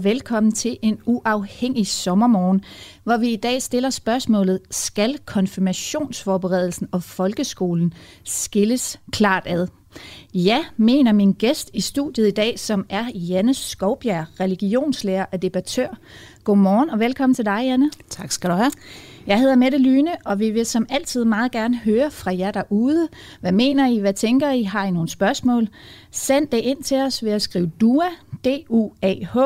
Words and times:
og 0.00 0.04
velkommen 0.04 0.52
til 0.52 0.78
en 0.82 0.98
uafhængig 1.06 1.86
sommermorgen, 1.86 2.64
hvor 3.04 3.16
vi 3.16 3.32
i 3.32 3.36
dag 3.36 3.62
stiller 3.62 3.90
spørgsmålet, 3.90 4.60
skal 4.70 5.18
konfirmationsforberedelsen 5.24 6.88
og 6.92 7.02
folkeskolen 7.02 7.92
skilles 8.24 9.00
klart 9.12 9.42
ad? 9.46 9.66
Ja, 10.34 10.64
mener 10.76 11.12
min 11.12 11.32
gæst 11.32 11.70
i 11.74 11.80
studiet 11.80 12.28
i 12.28 12.30
dag, 12.30 12.58
som 12.58 12.86
er 12.88 13.04
Janne 13.14 13.54
Skovbjerg, 13.54 14.26
religionslærer 14.40 15.26
og 15.32 15.42
debattør. 15.42 15.98
Godmorgen 16.44 16.90
og 16.90 16.98
velkommen 16.98 17.34
til 17.34 17.44
dig, 17.44 17.60
Janne. 17.64 17.90
Tak 18.10 18.32
skal 18.32 18.50
du 18.50 18.54
have. 18.54 18.72
Jeg 19.26 19.40
hedder 19.40 19.56
Mette 19.56 19.78
Lyne, 19.78 20.10
og 20.24 20.38
vi 20.38 20.50
vil 20.50 20.66
som 20.66 20.86
altid 20.90 21.24
meget 21.24 21.52
gerne 21.52 21.78
høre 21.78 22.10
fra 22.10 22.36
jer 22.36 22.50
derude. 22.50 23.08
Hvad 23.40 23.52
mener 23.52 23.88
I? 23.88 23.98
Hvad 23.98 24.14
tænker 24.14 24.50
I? 24.50 24.62
Har 24.62 24.86
I 24.86 24.90
nogle 24.90 25.08
spørgsmål? 25.08 25.68
Send 26.10 26.48
det 26.48 26.58
ind 26.58 26.82
til 26.82 26.96
os 26.96 27.24
ved 27.24 27.32
at 27.32 27.42
skrive 27.42 27.70
DUA, 27.80 28.08
D-U-A-H. 28.44 29.36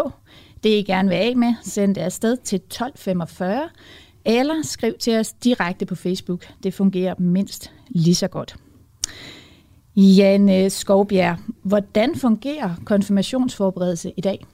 Det 0.65 0.71
I 0.71 0.83
gerne 0.83 1.09
vil 1.09 1.17
af 1.17 1.37
med, 1.37 1.55
send 1.63 1.95
det 1.95 2.01
afsted 2.01 2.37
til 2.37 2.57
1245, 2.57 3.69
eller 4.25 4.55
skriv 4.63 4.95
til 5.01 5.17
os 5.17 5.33
direkte 5.33 5.87
på 5.87 5.95
Facebook. 5.95 6.47
Det 6.63 6.75
fungerer 6.75 7.15
mindst 7.19 7.71
lige 7.89 8.15
så 8.15 8.29
godt. 8.29 8.57
Janne 9.97 10.71
Skovbjerg, 10.71 11.39
hvordan 11.63 12.17
fungerer 12.17 12.71
konfirmationsforberedelse 12.85 14.13
i 14.17 14.21
dag? 14.21 14.47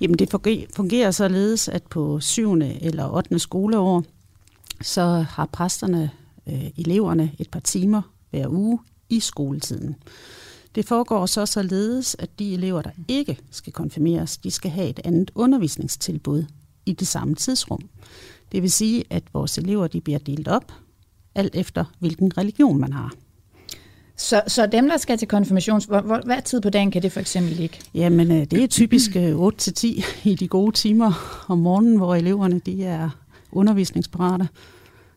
Jamen 0.00 0.18
det 0.18 0.30
fungerer 0.76 1.10
således, 1.10 1.68
at 1.68 1.82
på 1.82 2.20
7. 2.20 2.52
eller 2.52 3.14
8. 3.14 3.38
skoleår, 3.38 4.04
så 4.82 5.02
har 5.30 5.46
præsterne, 5.46 6.10
øh, 6.46 6.70
eleverne, 6.78 7.32
et 7.38 7.50
par 7.50 7.60
timer 7.60 8.02
hver 8.30 8.48
uge 8.48 8.78
i 9.08 9.20
skoletiden. 9.20 9.96
Det 10.74 10.84
foregår 10.84 11.26
så 11.26 11.46
således, 11.46 12.16
at 12.18 12.38
de 12.38 12.54
elever, 12.54 12.82
der 12.82 12.90
ikke 13.08 13.38
skal 13.50 13.72
konfirmeres, 13.72 14.36
de 14.36 14.50
skal 14.50 14.70
have 14.70 14.88
et 14.88 15.00
andet 15.04 15.30
undervisningstilbud 15.34 16.44
i 16.86 16.92
det 16.92 17.08
samme 17.08 17.34
tidsrum. 17.34 17.88
Det 18.52 18.62
vil 18.62 18.70
sige, 18.70 19.04
at 19.10 19.22
vores 19.32 19.58
elever 19.58 19.86
de 19.86 20.00
bliver 20.00 20.18
delt 20.18 20.48
op, 20.48 20.72
alt 21.34 21.54
efter 21.54 21.84
hvilken 21.98 22.38
religion 22.38 22.80
man 22.80 22.92
har. 22.92 23.12
Så, 24.16 24.42
så 24.46 24.66
dem, 24.66 24.88
der 24.88 24.96
skal 24.96 25.18
til 25.18 25.28
konfirmations, 25.28 25.84
hvor, 25.84 26.00
hvor, 26.00 26.20
hvad 26.24 26.42
tid 26.42 26.60
på 26.60 26.70
dagen 26.70 26.90
kan 26.90 27.02
det 27.02 27.12
for 27.12 27.20
eksempel 27.20 27.52
ligge? 27.52 27.78
Jamen, 27.94 28.32
øh, 28.32 28.44
det 28.50 28.62
er 28.62 28.66
typisk 28.66 29.10
8-10 29.10 29.18
øh, 29.18 30.26
i 30.26 30.34
de 30.34 30.48
gode 30.48 30.72
timer 30.72 31.12
om 31.48 31.58
morgenen, 31.58 31.96
hvor 31.96 32.14
eleverne 32.14 32.58
de 32.58 32.84
er 32.84 33.08
undervisningsparate, 33.52 34.48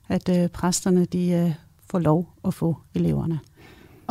at 0.10 0.30
øh, 0.30 0.50
præsterne 0.50 1.06
de 1.06 1.30
øh, 1.30 1.52
får 1.92 2.00
lov 2.00 2.30
at 2.46 2.54
få 2.54 2.78
eleverne. 2.96 3.40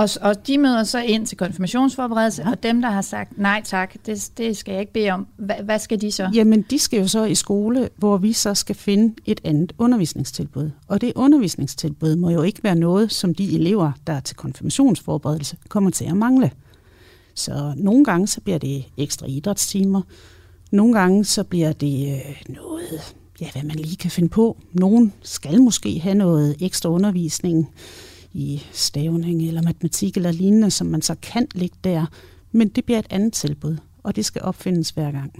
Og, 0.02 0.08
og 0.20 0.46
de 0.46 0.58
møder 0.58 0.84
så 0.84 1.02
ind 1.02 1.26
til 1.26 1.38
konfirmationsforberedelse, 1.38 2.42
ja. 2.42 2.50
og 2.50 2.62
dem, 2.62 2.82
der 2.82 2.90
har 2.90 3.02
sagt 3.02 3.38
nej 3.38 3.62
tak, 3.64 3.94
det, 4.06 4.30
det 4.38 4.56
skal 4.56 4.72
jeg 4.72 4.80
ikke 4.80 4.92
bede 4.92 5.10
om, 5.10 5.26
hvad, 5.36 5.56
hvad 5.64 5.78
skal 5.78 6.00
de 6.00 6.12
så? 6.12 6.30
Jamen, 6.34 6.62
de 6.70 6.78
skal 6.78 7.00
jo 7.00 7.08
så 7.08 7.24
i 7.24 7.34
skole, 7.34 7.88
hvor 7.96 8.16
vi 8.16 8.32
så 8.32 8.54
skal 8.54 8.76
finde 8.76 9.14
et 9.24 9.40
andet 9.44 9.72
undervisningstilbud. 9.78 10.70
Og 10.88 11.00
det 11.00 11.12
undervisningstilbud 11.16 12.16
må 12.16 12.30
jo 12.30 12.42
ikke 12.42 12.64
være 12.64 12.74
noget, 12.74 13.12
som 13.12 13.34
de 13.34 13.54
elever, 13.54 13.92
der 14.06 14.12
er 14.12 14.20
til 14.20 14.36
konfirmationsforberedelse, 14.36 15.56
kommer 15.68 15.90
til 15.90 16.04
at 16.04 16.16
mangle. 16.16 16.50
Så 17.34 17.72
nogle 17.76 18.04
gange 18.04 18.26
så 18.26 18.40
bliver 18.40 18.58
det 18.58 18.84
ekstra 18.96 19.26
idrætstimer, 19.26 20.02
nogle 20.70 20.98
gange 20.98 21.24
så 21.24 21.44
bliver 21.44 21.72
det 21.72 22.14
øh, 22.14 22.54
noget, 22.54 23.14
ja, 23.40 23.50
hvad 23.52 23.62
man 23.62 23.76
lige 23.76 23.96
kan 23.96 24.10
finde 24.10 24.28
på. 24.28 24.56
Nogen 24.72 25.12
skal 25.22 25.62
måske 25.62 26.00
have 26.00 26.14
noget 26.14 26.56
ekstra 26.60 26.90
undervisning, 26.90 27.68
i 28.34 28.62
stavning 28.72 29.48
eller 29.48 29.62
matematik 29.62 30.16
eller 30.16 30.32
lignende, 30.32 30.70
som 30.70 30.86
man 30.86 31.02
så 31.02 31.14
kan 31.22 31.46
ligge 31.54 31.76
der. 31.84 32.06
Men 32.52 32.68
det 32.68 32.84
bliver 32.84 32.98
et 32.98 33.06
andet 33.10 33.32
tilbud, 33.32 33.76
og 34.02 34.16
det 34.16 34.24
skal 34.24 34.42
opfindes 34.42 34.90
hver 34.90 35.10
gang. 35.10 35.32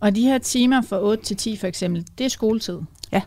Og 0.00 0.16
de 0.16 0.22
her 0.22 0.38
timer 0.38 0.82
fra 0.82 1.02
8 1.02 1.24
til 1.24 1.36
10 1.36 1.56
for 1.56 1.66
eksempel, 1.66 2.06
det 2.18 2.24
er 2.24 2.28
skoletid? 2.28 2.78
Ja. 3.12 3.22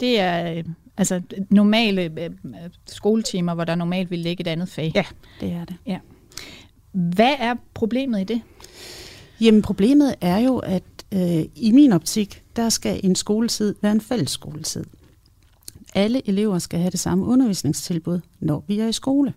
Det 0.00 0.20
er 0.20 0.52
øh, 0.52 0.64
altså 0.96 1.22
normale 1.50 2.02
øh, 2.24 2.30
skoletimer, 2.86 3.54
hvor 3.54 3.64
der 3.64 3.74
normalt 3.74 4.10
vil 4.10 4.18
ligge 4.18 4.40
et 4.40 4.46
andet 4.46 4.68
fag? 4.68 4.92
Ja, 4.94 5.04
det 5.40 5.52
er 5.52 5.64
det. 5.64 5.76
Ja. 5.86 5.98
Hvad 6.92 7.34
er 7.38 7.54
problemet 7.74 8.20
i 8.20 8.24
det? 8.24 8.42
Jamen 9.40 9.62
problemet 9.62 10.14
er 10.20 10.38
jo, 10.38 10.58
at 10.58 10.82
øh, 11.14 11.44
i 11.56 11.72
min 11.72 11.92
optik, 11.92 12.42
der 12.56 12.68
skal 12.68 13.00
en 13.04 13.14
skoletid 13.14 13.74
være 13.82 13.92
en 13.92 14.00
fælles 14.00 14.30
skoletid 14.30 14.84
alle 15.94 16.28
elever 16.28 16.58
skal 16.58 16.80
have 16.80 16.90
det 16.90 17.00
samme 17.00 17.24
undervisningstilbud, 17.26 18.20
når 18.40 18.64
vi 18.68 18.80
er 18.80 18.86
i 18.86 18.92
skole. 18.92 19.34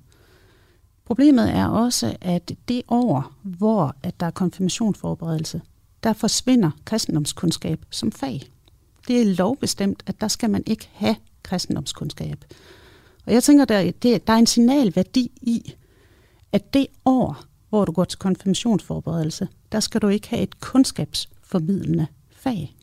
Problemet 1.06 1.50
er 1.50 1.66
også, 1.66 2.18
at 2.22 2.52
det 2.68 2.82
år, 2.88 3.34
hvor 3.44 3.96
at 4.04 4.20
der 4.20 4.26
er 4.26 4.32
konfirmationsforberedelse, 4.32 5.62
der 6.04 6.14
forsvinder 6.14 6.72
kristendomskundskab 6.86 7.86
som 7.90 8.12
fag. 8.12 8.42
Det 9.08 9.22
er 9.22 9.26
lovbestemt, 9.26 10.04
at 10.06 10.22
der 10.22 10.28
skal 10.28 10.50
man 10.50 10.64
ikke 10.66 10.90
have 10.94 11.16
kristendomskundskab. 11.44 12.46
Og 13.26 13.34
jeg 13.34 13.44
tænker, 13.44 13.66
der, 13.66 13.92
det, 13.92 14.28
der 14.28 14.34
er 14.34 14.38
en 14.38 14.48
signalværdi 14.48 15.32
i, 15.42 15.74
at 16.52 16.74
det 16.74 16.88
år, 17.06 17.44
hvor 17.70 17.86
du 17.86 17.92
går 17.92 18.04
til 18.04 18.20
konfirmationsforberedelse, 18.20 19.48
der 19.72 19.80
skal 19.80 20.02
du 20.02 20.08
ikke 20.08 20.30
have 20.30 20.42
et 20.42 20.60
kundskabsformidlende 20.60 22.08
fag. 22.32 22.77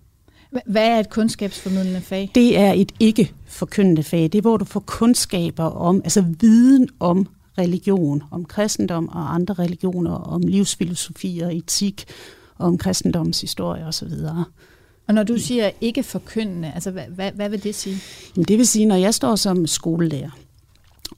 Hvad 0.66 0.88
er 0.88 0.98
et 0.98 1.10
kundskabsformidlende 1.10 2.00
fag? 2.00 2.30
Det 2.34 2.58
er 2.58 2.72
et 2.72 2.92
ikke-forkyndende 3.00 4.02
fag. 4.02 4.22
Det 4.22 4.34
er, 4.34 4.40
hvor 4.40 4.56
du 4.56 4.64
får 4.64 4.80
kundskaber 4.80 5.64
om, 5.64 6.00
altså 6.04 6.24
viden 6.40 6.88
om 7.00 7.28
religion, 7.58 8.22
om 8.30 8.44
kristendom 8.44 9.08
og 9.08 9.34
andre 9.34 9.54
religioner, 9.54 10.10
om 10.10 10.40
livsfilosofi 10.40 11.40
og 11.44 11.56
etik, 11.56 12.04
om 12.58 12.78
kristendommens 12.78 13.40
historie 13.40 13.86
osv. 13.86 14.12
Og 15.06 15.14
når 15.14 15.22
du 15.22 15.38
siger 15.38 15.70
ikke 15.80 16.02
forkyndende, 16.02 16.72
altså 16.72 16.90
hvad, 16.90 17.04
hvad, 17.08 17.32
hvad 17.32 17.48
vil 17.48 17.62
det 17.62 17.74
sige? 17.74 17.96
Jamen, 18.36 18.44
det 18.44 18.58
vil 18.58 18.66
sige, 18.66 18.86
når 18.86 18.96
jeg 18.96 19.14
står 19.14 19.36
som 19.36 19.66
skolelærer, 19.66 20.30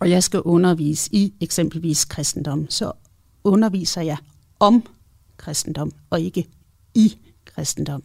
og 0.01 0.11
jeg 0.11 0.23
skal 0.23 0.41
undervise 0.41 1.15
i 1.15 1.33
eksempelvis 1.41 2.05
kristendom, 2.05 2.71
så 2.71 2.93
underviser 3.45 4.03
jeg 4.03 4.17
om 4.61 4.83
kristendom, 5.37 5.93
og 6.11 6.21
ikke 6.21 6.47
i 6.95 7.17
kristendom. 7.45 8.03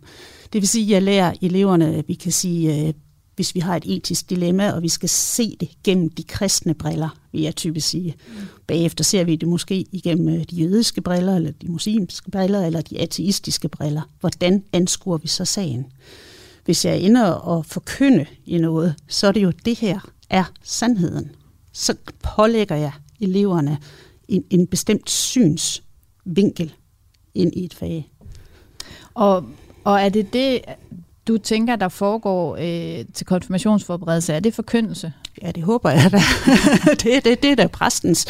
Det 0.53 0.61
vil 0.61 0.67
sige, 0.67 0.85
at 0.85 0.89
jeg 0.89 1.01
lærer 1.01 1.33
eleverne, 1.41 1.95
at 1.95 2.07
vi 2.07 2.13
kan 2.13 2.31
sige, 2.31 2.87
øh, 2.87 2.93
hvis 3.35 3.55
vi 3.55 3.59
har 3.59 3.75
et 3.75 3.83
etisk 3.85 4.29
dilemma, 4.29 4.71
og 4.71 4.81
vi 4.81 4.89
skal 4.89 5.09
se 5.09 5.57
det 5.59 5.69
gennem 5.83 6.09
de 6.09 6.23
kristne 6.23 6.73
briller, 6.73 7.09
vil 7.31 7.41
jeg 7.41 7.55
typisk 7.55 7.87
sige. 7.87 8.15
Bagefter 8.67 9.03
ser 9.03 9.23
vi 9.23 9.35
det 9.35 9.47
måske 9.47 9.85
igennem 9.91 10.27
øh, 10.35 10.43
de 10.49 10.55
jødiske 10.55 11.01
briller, 11.01 11.35
eller 11.35 11.51
de 11.51 11.67
muslimske 11.67 12.31
briller, 12.31 12.65
eller 12.65 12.81
de 12.81 12.99
ateistiske 12.99 13.69
briller. 13.69 14.01
Hvordan 14.19 14.63
anskuer 14.73 15.17
vi 15.17 15.27
så 15.27 15.45
sagen? 15.45 15.85
Hvis 16.65 16.85
jeg 16.85 16.99
ender 16.99 17.25
og 17.25 17.65
forkynde 17.65 18.25
i 18.45 18.57
noget, 18.57 18.95
så 19.07 19.27
er 19.27 19.31
det 19.31 19.43
jo, 19.43 19.51
det 19.65 19.79
her 19.79 19.99
er 20.29 20.43
sandheden. 20.63 21.31
Så 21.73 21.95
pålægger 22.23 22.75
jeg 22.75 22.91
eleverne 23.19 23.77
en, 24.27 24.43
en 24.49 24.67
bestemt 24.67 25.09
synsvinkel 25.09 26.73
ind 27.33 27.53
i 27.55 27.65
et 27.65 27.73
fag. 27.73 28.11
Og, 29.13 29.45
og 29.83 30.01
er 30.01 30.09
det 30.09 30.33
det, 30.33 30.61
du 31.27 31.37
tænker, 31.37 31.75
der 31.75 31.89
foregår 31.89 32.55
øh, 32.55 33.05
til 33.13 33.25
konfirmationsforberedelse? 33.25 34.33
Er 34.33 34.39
det 34.39 34.53
forkyndelse? 34.53 35.13
Ja, 35.41 35.51
det 35.51 35.63
håber 35.63 35.89
jeg 35.89 36.11
da. 36.11 36.19
det, 37.03 37.25
det, 37.25 37.43
det 37.43 37.51
er 37.51 37.55
da 37.55 37.67
præstens 37.67 38.25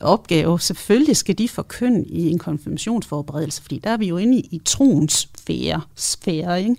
opgave. 0.00 0.60
Selvfølgelig 0.60 1.16
skal 1.16 1.38
de 1.38 1.48
forkynde 1.48 2.04
i 2.04 2.30
en 2.30 2.38
konfirmationsforberedelse, 2.38 3.62
fordi 3.62 3.78
der 3.78 3.90
er 3.90 3.96
vi 3.96 4.08
jo 4.08 4.16
inde 4.16 4.38
i, 4.38 4.48
i 4.50 4.62
troens 4.64 5.12
sfære, 5.12 5.80
sfære 5.94 6.62
ikke? 6.62 6.76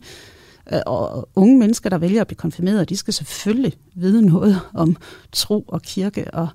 Øh, 0.74 0.80
og 0.86 1.30
unge 1.36 1.60
mennesker, 1.60 1.90
der 1.90 1.98
vælger 1.98 2.22
at 2.22 2.28
blive 2.28 2.38
konfirmeret, 2.38 2.90
de 2.90 2.98
skal 2.98 3.14
selvfølgelig 3.14 3.74
vide 3.96 4.26
noget 4.26 4.60
om 4.74 4.98
tro 5.32 5.66
og 5.68 5.82
kirke 5.82 6.34
og 6.34 6.48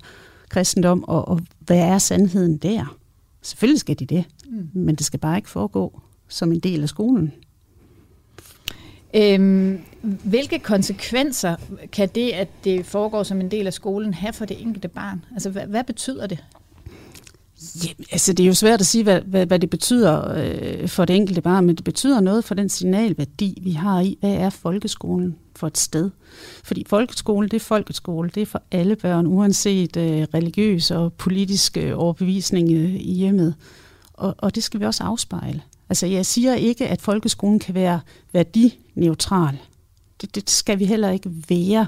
kristendom, 0.49 1.03
og, 1.03 1.27
og 1.27 1.39
hvad 1.59 1.79
er 1.79 1.97
sandheden 1.97 2.57
der? 2.57 2.97
Selvfølgelig 3.41 3.79
skal 3.79 3.99
de 3.99 4.05
det, 4.05 4.25
mm. 4.49 4.69
men 4.73 4.95
det 4.95 5.05
skal 5.05 5.19
bare 5.19 5.37
ikke 5.37 5.49
foregå 5.49 6.01
som 6.27 6.51
en 6.51 6.59
del 6.59 6.81
af 6.83 6.89
skolen. 6.89 7.33
Øhm, 9.13 9.81
hvilke 10.01 10.59
konsekvenser 10.59 11.55
kan 11.91 12.09
det, 12.15 12.31
at 12.31 12.47
det 12.63 12.85
foregår 12.85 13.23
som 13.23 13.41
en 13.41 13.51
del 13.51 13.67
af 13.67 13.73
skolen, 13.73 14.13
have 14.13 14.33
for 14.33 14.45
det 14.45 14.61
enkelte 14.61 14.87
barn? 14.87 15.25
Altså, 15.33 15.49
hvad, 15.49 15.65
hvad 15.67 15.83
betyder 15.83 16.27
det? 16.27 16.43
Jamen, 17.83 18.05
altså 18.11 18.33
det 18.33 18.43
er 18.43 18.47
jo 18.47 18.53
svært 18.53 18.79
at 18.79 18.85
sige, 18.85 19.03
hvad, 19.03 19.21
hvad, 19.21 19.45
hvad 19.45 19.59
det 19.59 19.69
betyder 19.69 20.33
øh, 20.35 20.87
for 20.87 21.05
det 21.05 21.15
enkelte 21.15 21.41
barn, 21.41 21.65
men 21.65 21.75
det 21.75 21.83
betyder 21.83 22.19
noget 22.19 22.43
for 22.43 22.55
den 22.55 22.69
signalværdi, 22.69 23.59
vi 23.61 23.71
har 23.71 23.99
i, 23.99 24.17
hvad 24.19 24.33
er 24.33 24.49
folkeskolen 24.49 25.35
for 25.55 25.67
et 25.67 25.77
sted. 25.77 26.09
Fordi 26.63 26.85
folkeskole, 26.87 27.49
det 27.49 27.55
er 27.55 27.65
folkeskole, 27.65 28.31
det 28.35 28.41
er 28.41 28.45
for 28.45 28.61
alle 28.71 28.95
børn, 28.95 29.27
uanset 29.27 29.97
øh, 29.97 30.27
religiøs 30.33 30.91
og 30.91 31.13
politisk 31.13 31.77
øh, 31.77 31.91
overbevisning 31.95 32.71
øh, 32.71 32.95
i 32.95 33.13
hjemmet. 33.13 33.55
Og, 34.13 34.35
og 34.37 34.55
det 34.55 34.63
skal 34.63 34.79
vi 34.79 34.85
også 34.85 35.03
afspejle. 35.03 35.61
Altså 35.89 36.05
jeg 36.05 36.25
siger 36.25 36.55
ikke, 36.55 36.87
at 36.87 37.01
folkeskolen 37.01 37.59
kan 37.59 37.75
være 37.75 37.99
værdineutral. 38.33 39.57
Det, 40.21 40.35
det 40.35 40.49
skal 40.49 40.79
vi 40.79 40.85
heller 40.85 41.09
ikke 41.09 41.31
være. 41.49 41.87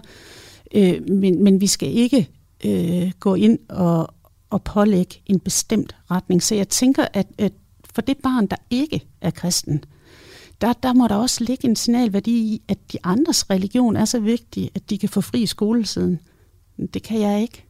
Øh, 0.75 1.09
men, 1.09 1.44
men 1.44 1.62
vi 1.62 1.68
skal 1.68 1.89
ikke 1.98 2.30
øh, 2.65 3.12
gå 3.19 3.36
ind 3.36 3.59
og, 3.69 4.13
og 4.50 4.63
pålægge 4.63 5.21
en 5.25 5.39
bestemt 5.39 5.95
retning. 6.12 6.44
Så 6.44 6.56
jeg 6.56 6.69
tænker, 6.69 7.06
at, 7.13 7.27
at 7.38 7.53
for 7.94 8.01
det 8.01 8.18
barn, 8.18 8.48
der 8.48 8.56
ikke 8.69 9.01
er 9.21 9.31
kristen, 9.31 9.83
der, 10.62 10.74
der 10.74 10.94
må 10.94 11.07
der 11.07 11.15
også 11.15 11.44
ligge 11.44 11.68
en 11.68 11.75
signalværdi 11.75 12.31
i, 12.31 12.62
at 12.68 12.77
de 12.92 12.98
andres 13.03 13.50
religion 13.50 13.95
er 13.95 14.06
så 14.06 14.19
vigtig, 14.19 14.71
at 14.75 14.89
de 14.89 14.98
kan 14.98 15.09
få 15.09 15.21
fri 15.21 15.45
skolesiden. 15.45 16.19
Det 16.94 17.03
kan 17.03 17.21
jeg 17.21 17.42
ikke. 17.42 17.63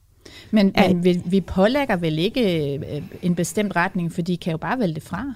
Men, 0.51 0.73
men 0.75 1.03
vi, 1.03 1.21
vi 1.25 1.41
pålægger 1.41 1.95
vel 1.95 2.19
ikke 2.19 2.75
øh, 2.75 3.01
en 3.21 3.35
bestemt 3.35 3.75
retning, 3.75 4.13
for 4.13 4.21
de 4.21 4.37
kan 4.37 4.51
jo 4.51 4.57
bare 4.57 4.79
vælge 4.79 4.95
det 4.95 5.03
fra? 5.03 5.33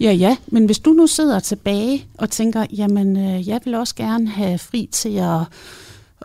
Ja, 0.00 0.12
ja, 0.12 0.36
men 0.46 0.64
hvis 0.64 0.78
du 0.78 0.92
nu 0.92 1.06
sidder 1.06 1.40
tilbage 1.40 2.06
og 2.18 2.30
tænker, 2.30 2.66
jamen, 2.72 3.16
øh, 3.16 3.48
jeg 3.48 3.60
vil 3.64 3.74
også 3.74 3.94
gerne 3.94 4.28
have 4.28 4.58
fri 4.58 4.88
til 4.92 5.16
at, 5.16 5.40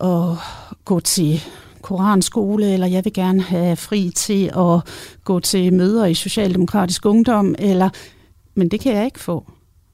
at 0.01 0.37
gå 0.85 0.99
til 0.99 1.41
koranskole, 1.81 2.73
eller 2.73 2.87
jeg 2.87 3.05
vil 3.05 3.13
gerne 3.13 3.41
have 3.41 3.75
fri 3.75 4.11
til 4.15 4.51
at 4.57 4.87
gå 5.23 5.39
til 5.39 5.73
møder 5.73 6.05
i 6.05 6.13
Socialdemokratisk 6.13 7.05
Ungdom, 7.05 7.55
eller, 7.59 7.89
men 8.55 8.69
det 8.69 8.79
kan 8.79 8.95
jeg 8.95 9.05
ikke 9.05 9.19
få. 9.19 9.51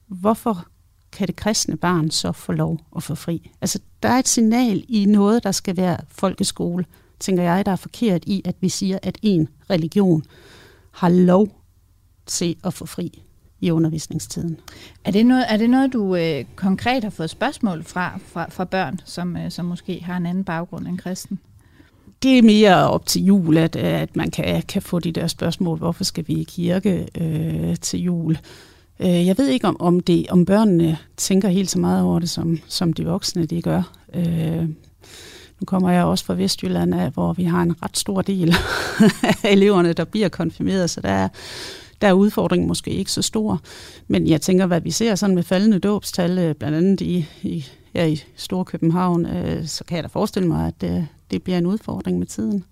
Hvorfor 0.08 0.66
kan 1.12 1.28
det 1.28 1.36
kristne 1.36 1.78
barn 1.78 2.12
så 2.12 2.32
få 2.32 2.52
lov 2.52 2.80
at 2.96 3.04
få 3.04 3.16
fri? 3.16 3.52
Altså, 3.62 3.80
der 4.04 4.10
er 4.10 4.20
et 4.20 4.28
signal 4.28 4.86
i 4.88 5.06
noget, 5.06 5.44
der 5.44 5.52
skal 5.52 5.78
være 5.78 5.98
folkeskole, 6.10 6.86
tænker 7.20 7.44
jeg, 7.44 7.66
der 7.66 7.72
er 7.72 7.76
forkert 7.76 8.24
i, 8.26 8.42
at 8.46 8.56
vi 8.62 8.70
siger, 8.70 9.00
at 9.04 9.18
en 9.22 9.48
religion 9.70 10.24
har 10.92 11.10
lov 11.10 11.48
til 12.26 12.56
at 12.64 12.74
få 12.74 12.86
fri 12.86 13.25
i 13.66 13.72
undervisningstiden. 13.72 14.58
Er 15.06 15.12
det 15.12 15.26
noget, 15.26 15.46
er 15.50 15.58
det 15.58 15.70
noget 15.70 15.94
du 15.94 16.16
øh, 16.16 16.46
konkret 16.56 17.04
har 17.04 17.12
fået 17.12 17.30
spørgsmål 17.30 17.84
fra, 17.84 18.20
fra, 18.28 18.50
fra 18.50 18.64
børn, 18.64 19.00
som, 19.06 19.38
øh, 19.38 19.52
som 19.52 19.66
måske 19.66 20.04
har 20.04 20.18
en 20.18 20.26
anden 20.26 20.44
baggrund 20.44 20.88
end 20.88 20.98
kristen? 20.98 21.40
Det 22.24 22.38
er 22.38 22.42
mere 22.42 22.90
op 22.90 23.06
til 23.06 23.26
jul, 23.26 23.58
at, 23.58 23.76
at 23.76 24.16
man 24.16 24.32
kan, 24.32 24.62
kan 24.62 24.82
få 24.82 25.00
de 25.00 25.12
der 25.12 25.28
spørgsmål, 25.28 25.78
hvorfor 25.78 26.04
skal 26.04 26.28
vi 26.28 26.34
i 26.34 26.44
kirke 26.44 27.08
øh, 27.18 27.76
til 27.76 28.00
jul? 28.00 28.38
Øh, 29.00 29.28
jeg 29.28 29.38
ved 29.38 29.48
ikke, 29.48 29.68
om, 29.68 29.78
om, 29.80 30.00
det, 30.00 30.28
om 30.30 30.46
børnene 30.46 30.98
tænker 31.18 31.50
helt 31.50 31.70
så 31.70 31.80
meget 31.80 32.04
over 32.04 32.20
det, 32.20 32.30
som, 32.30 32.60
som 32.68 32.94
de 32.94 33.06
voksne 33.06 33.46
de 33.46 33.62
gør. 33.62 33.92
Øh, 34.14 34.70
nu 35.60 35.66
kommer 35.66 35.92
jeg 35.92 36.04
også 36.04 36.26
fra 36.26 36.34
Vestjylland 36.34 36.96
af, 36.96 37.12
hvor 37.12 37.34
vi 37.34 37.44
har 37.44 37.62
en 37.62 37.84
ret 37.84 37.98
stor 37.98 38.22
del 38.22 38.56
af 39.24 39.46
eleverne, 39.54 39.94
der 39.94 40.04
bliver 40.04 40.30
konfirmeret, 40.30 40.90
så 40.90 41.02
der 41.02 41.10
er, 41.10 41.28
der 42.02 42.08
er 42.08 42.14
udfordringen 42.14 42.68
måske 42.68 42.92
ikke 42.92 43.12
så 43.12 43.22
stor. 43.22 43.62
Men 44.08 44.28
jeg 44.28 44.42
tænker, 44.42 44.66
hvad 44.66 44.82
vi 44.82 44.92
ser 44.92 45.16
sådan 45.16 45.36
med 45.36 45.44
faldende 45.44 45.80
dåbstal, 45.80 46.38
øh, 46.38 46.56
blandt 46.56 46.78
andet 46.78 47.02
i, 47.02 47.26
i, 47.42 47.66
ja, 47.94 48.06
i 48.06 48.24
Storkøbenhavn, 48.36 49.26
øh, 49.26 49.68
så 49.68 49.84
kan 49.84 49.96
jeg 49.96 50.04
da 50.04 50.08
forestille 50.08 50.48
mig, 50.48 50.68
at 50.68 50.82
det, 50.82 51.08
det 51.32 51.44
bliver 51.44 51.58
en 51.58 51.66
udfordring 51.66 52.20
med 52.20 52.28
tiden. 52.28 52.64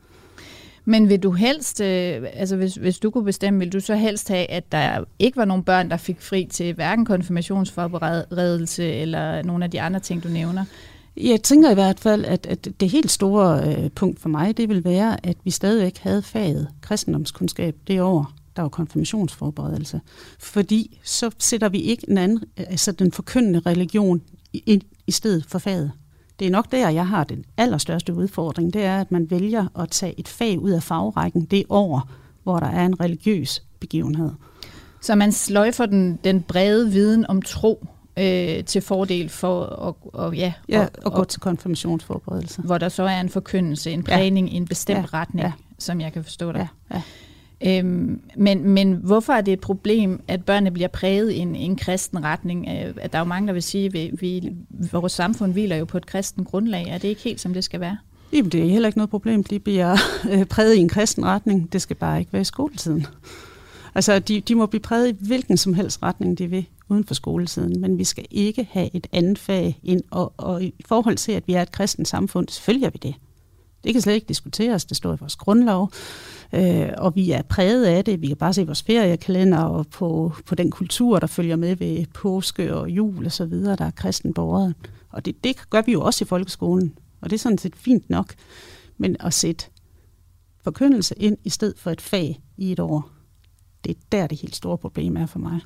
Men 0.86 1.10
vil 1.10 1.20
du 1.20 1.32
helst, 1.32 1.82
øh, 1.82 2.22
altså 2.34 2.56
hvis, 2.56 2.76
hvis 2.76 3.00
du 3.00 3.10
kunne 3.10 3.26
bestemme, 3.26 3.60
vil 3.60 3.74
du 3.74 3.80
så 3.80 3.96
helst 3.96 4.30
have, 4.30 4.52
at 4.52 4.72
der 4.72 5.04
ikke 5.20 5.38
var 5.38 5.46
nogen 5.46 5.64
børn, 5.64 5.90
der 5.90 5.98
fik 5.98 6.22
fri 6.22 6.48
til 6.52 6.74
hverken 6.74 7.06
konfirmationsforberedelse 7.06 8.94
eller 8.94 9.42
nogle 9.42 9.64
af 9.64 9.72
de 9.72 9.82
andre 9.82 10.00
ting, 10.00 10.24
du 10.24 10.28
nævner? 10.28 10.66
Jeg 11.18 11.42
tænker 11.42 11.72
i 11.72 11.74
hvert 11.74 12.00
fald, 12.00 12.26
at, 12.26 12.46
at 12.46 12.68
det 12.80 12.90
helt 12.90 13.12
store 13.12 13.64
øh, 13.68 13.90
punkt 13.92 14.20
for 14.20 14.30
mig, 14.30 14.58
det 14.58 14.70
vil 14.70 14.84
være, 14.84 15.26
at 15.26 15.38
vi 15.44 15.52
stadigvæk 15.52 15.98
havde 15.98 16.22
faget 16.22 16.68
kristendomskundskab 16.82 17.76
det 17.88 18.02
år, 18.02 18.32
der 18.56 18.62
var 18.62 18.70
konfirmationsforberedelse. 18.70 20.02
Fordi 20.40 21.00
så 21.04 21.32
sætter 21.40 21.70
vi 21.70 21.80
ikke 21.80 22.10
en 22.10 22.18
anden, 22.18 22.44
altså 22.58 22.92
den 22.92 23.12
forkyndende 23.12 23.60
religion 23.60 24.22
i, 24.54 24.82
i 25.08 25.12
stedet 25.12 25.46
for 25.46 25.60
faget. 25.60 25.92
Det 26.40 26.48
er 26.48 26.52
nok 26.52 26.72
der, 26.72 26.90
jeg 26.90 27.08
har 27.08 27.24
den 27.24 27.46
allerstørste 27.58 28.14
udfordring, 28.14 28.74
det 28.74 28.84
er, 28.84 29.02
at 29.02 29.12
man 29.12 29.32
vælger 29.32 29.80
at 29.80 29.90
tage 29.90 30.20
et 30.20 30.28
fag 30.28 30.60
ud 30.60 30.72
af 30.72 30.84
fagrækken 30.84 31.46
det 31.46 31.64
år, 31.70 32.10
hvor 32.44 32.60
der 32.60 32.68
er 32.68 32.86
en 32.86 33.00
religiøs 33.00 33.64
begivenhed. 33.80 34.32
Så 35.02 35.16
man 35.16 35.32
sløjfer 35.32 35.86
den, 35.86 36.20
den 36.24 36.42
brede 36.42 36.92
viden 36.92 37.26
om 37.28 37.42
tro 37.42 37.88
øh, 38.18 38.64
til 38.64 38.82
fordel 38.82 39.30
for 39.30 39.66
at 39.66 39.96
og, 40.14 40.36
ja, 40.36 40.54
ja, 40.70 40.82
og, 40.82 40.90
og 41.06 41.14
gå 41.14 41.22
og, 41.22 41.28
til 41.28 41.42
konfirmationsforberedelse. 41.42 42.62
Hvor 42.62 42.78
der 42.78 42.90
så 42.90 43.04
er 43.04 43.22
en 43.22 43.30
forkyndelse, 43.30 43.92
en 43.92 44.04
prægning 44.04 44.48
ja. 44.48 44.54
i 44.54 44.58
en 44.58 44.66
bestemt 44.66 45.00
ja. 45.14 45.18
retning, 45.20 45.46
ja. 45.46 45.52
som 45.80 46.02
jeg 46.02 46.14
kan 46.14 46.24
forstå 46.24 46.52
dig. 46.52 46.68
Ja. 46.92 46.96
Ja. 46.96 47.02
Øhm, 47.66 48.22
men, 48.38 48.70
men 48.70 48.94
hvorfor 48.94 49.34
er 49.34 49.42
det 49.42 49.52
et 49.52 49.60
problem, 49.60 50.22
at 50.28 50.46
børnene 50.46 50.72
bliver 50.72 50.88
præget 50.88 51.32
i 51.32 51.38
en, 51.38 51.56
en 51.56 51.76
kristen 51.76 52.24
retning? 52.24 52.68
Øh, 52.70 52.94
at 53.02 53.14
der 53.14 53.18
er 53.18 53.22
jo 53.24 53.28
mange, 53.28 53.48
der 53.48 53.54
vil 53.54 53.64
sige, 53.64 53.86
at 53.86 53.94
vi, 53.94 54.12
vi, 54.20 54.52
vores 54.92 55.12
samfund 55.12 55.54
hviler 55.54 55.76
jo 55.76 55.86
på 55.86 55.98
et 55.98 56.06
kristen 56.06 56.44
grundlag. 56.44 56.88
Er 56.90 56.98
det 56.98 57.08
ikke 57.08 57.22
helt, 57.22 57.42
som 57.42 57.54
det 57.54 57.64
skal 57.64 57.80
være? 57.80 57.98
Jamen, 58.34 58.52
det 58.52 58.64
er 58.64 58.70
heller 58.70 58.88
ikke 58.88 58.98
noget 58.98 59.10
problem. 59.10 59.44
De 59.44 59.60
bliver 59.60 59.98
øh, 60.32 60.46
præget 60.46 60.76
i 60.76 60.80
en 60.80 60.90
kristen 60.90 61.26
retning. 61.26 61.74
Det 61.74 61.82
skal 61.82 61.96
bare 61.96 62.20
ikke 62.20 62.34
være 62.34 62.42
i 62.42 62.46
skoletiden. 62.46 63.06
Altså, 63.96 64.20
de, 64.20 64.42
de 64.42 64.56
må 64.56 64.66
blive 64.66 64.82
præget 64.82 65.10
i 65.10 65.16
hvilken 65.20 65.58
som 65.58 65.74
helst 65.74 66.04
retning, 66.04 66.38
de 66.38 66.48
vil, 66.48 66.66
uden 66.90 67.04
for 67.04 67.14
skoletiden. 67.14 67.82
Men 67.82 67.98
vi 67.98 68.04
skal 68.04 68.26
ikke 68.32 68.68
have 68.72 68.90
et 68.94 69.08
andet 69.12 69.40
fag 69.40 69.80
ind. 69.84 70.02
Og, 70.12 70.34
og 70.38 70.64
i 70.64 70.74
forhold 70.86 71.16
til, 71.18 71.32
at 71.32 71.44
vi 71.48 71.54
er 71.54 71.62
et 71.62 71.72
kristent 71.72 72.08
samfund, 72.08 72.48
selvfølgelig 72.50 72.86
er 72.86 72.92
vi 72.92 73.00
det. 73.02 73.16
Det 73.84 73.94
kan 73.94 74.02
slet 74.02 74.14
ikke 74.14 74.28
diskuteres. 74.28 74.86
Det 74.86 74.98
står 74.98 75.14
i 75.14 75.18
vores 75.20 75.36
grundlov. 75.36 75.92
Øh, 76.54 76.90
og 76.98 77.16
vi 77.16 77.32
er 77.32 77.42
præget 77.42 77.86
af 77.86 78.06
det. 78.06 78.22
Vi 78.22 78.28
kan 78.28 78.38
bare 78.38 78.54
se 78.54 78.66
vores 78.66 78.84
feriekalender 78.84 79.60
og 79.60 79.88
på, 79.88 80.34
på 80.46 80.56
den 80.56 80.72
kultur, 80.72 81.20
der 81.20 81.28
følger 81.28 81.56
med 81.56 81.76
ved 81.76 82.06
påske 82.14 82.76
og 82.76 82.90
jul 82.90 83.26
og 83.26 83.32
så 83.32 83.46
videre, 83.46 83.76
der 83.76 83.86
er 83.86 83.92
kristenborgere. 83.92 84.74
Og 85.10 85.26
det, 85.26 85.44
det 85.44 85.70
gør 85.70 85.82
vi 85.82 85.92
jo 85.92 86.02
også 86.02 86.26
i 86.26 86.28
folkeskolen. 86.28 86.98
Og 87.22 87.30
det 87.30 87.36
er 87.36 87.40
sådan 87.40 87.58
set 87.58 87.76
fint 87.76 88.10
nok. 88.10 88.34
Men 88.98 89.16
at 89.20 89.34
sætte 89.34 89.66
forkyndelse 90.64 91.16
ind 91.18 91.38
i 91.44 91.50
stedet 91.50 91.80
for 91.80 91.92
et 91.92 92.02
fag 92.02 92.42
i 92.58 92.72
et 92.72 92.80
år, 92.80 93.10
det 93.84 93.92
er 93.92 94.02
der 94.12 94.28
det 94.28 94.42
helt 94.42 94.56
store 94.56 94.78
problem 94.78 95.18
er 95.18 95.26
for 95.26 95.40
mig. 95.40 95.60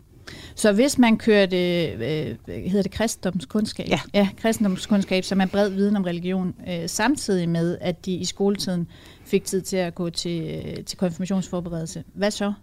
Så 0.55 0.71
hvis 0.71 0.97
man 0.97 1.17
kørte, 1.17 1.85
øh, 1.91 2.37
hedder 2.47 2.81
det 2.81 2.91
kristendomskundskab? 2.91 3.87
Ja. 3.89 3.99
ja. 4.13 4.29
kristendomskundskab, 4.37 5.23
som 5.23 5.41
er 5.41 5.45
bred 5.45 5.69
viden 5.69 5.95
om 5.95 6.03
religion, 6.03 6.55
øh, 6.67 6.89
samtidig 6.89 7.49
med, 7.49 7.77
at 7.81 8.05
de 8.05 8.11
i 8.11 8.25
skoletiden 8.25 8.87
fik 9.25 9.45
tid 9.45 9.61
til 9.61 9.77
at 9.77 9.95
gå 9.95 10.09
til, 10.09 10.41
øh, 10.41 10.83
til 10.83 10.97
konfirmationsforberedelse. 10.97 12.03
Hvad 12.13 12.31
så? 12.31 12.53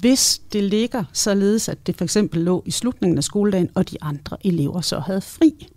Hvis 0.00 0.40
det 0.52 0.64
ligger 0.64 1.04
således, 1.12 1.68
at 1.68 1.86
det 1.86 1.96
for 1.96 2.04
eksempel 2.04 2.40
lå 2.40 2.62
i 2.66 2.70
slutningen 2.70 3.18
af 3.18 3.24
skoledagen, 3.24 3.70
og 3.74 3.90
de 3.90 3.96
andre 4.00 4.36
elever 4.46 4.80
så 4.80 4.98
havde 4.98 5.20
fri, 5.20 5.68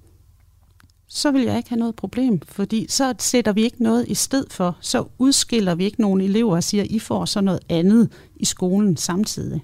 så 1.08 1.32
vil 1.32 1.42
jeg 1.42 1.58
ikke 1.58 1.70
have 1.70 1.80
noget 1.80 1.96
problem, 1.96 2.42
fordi 2.48 2.86
så 2.90 3.14
sætter 3.20 3.52
vi 3.52 3.64
ikke 3.64 3.84
noget 3.84 4.08
i 4.08 4.14
sted 4.14 4.46
for, 4.50 4.78
så 4.82 5.06
udskiller 5.18 5.76
vi 5.76 5.86
ikke 5.86 6.02
nogen 6.02 6.22
elever 6.22 6.56
og 6.56 6.64
siger, 6.64 6.84
I 6.90 7.00
får 7.00 7.26
så 7.26 7.42
noget 7.42 7.60
andet 7.70 8.10
i 8.36 8.46
skolen 8.46 8.98
samtidig. 8.98 9.62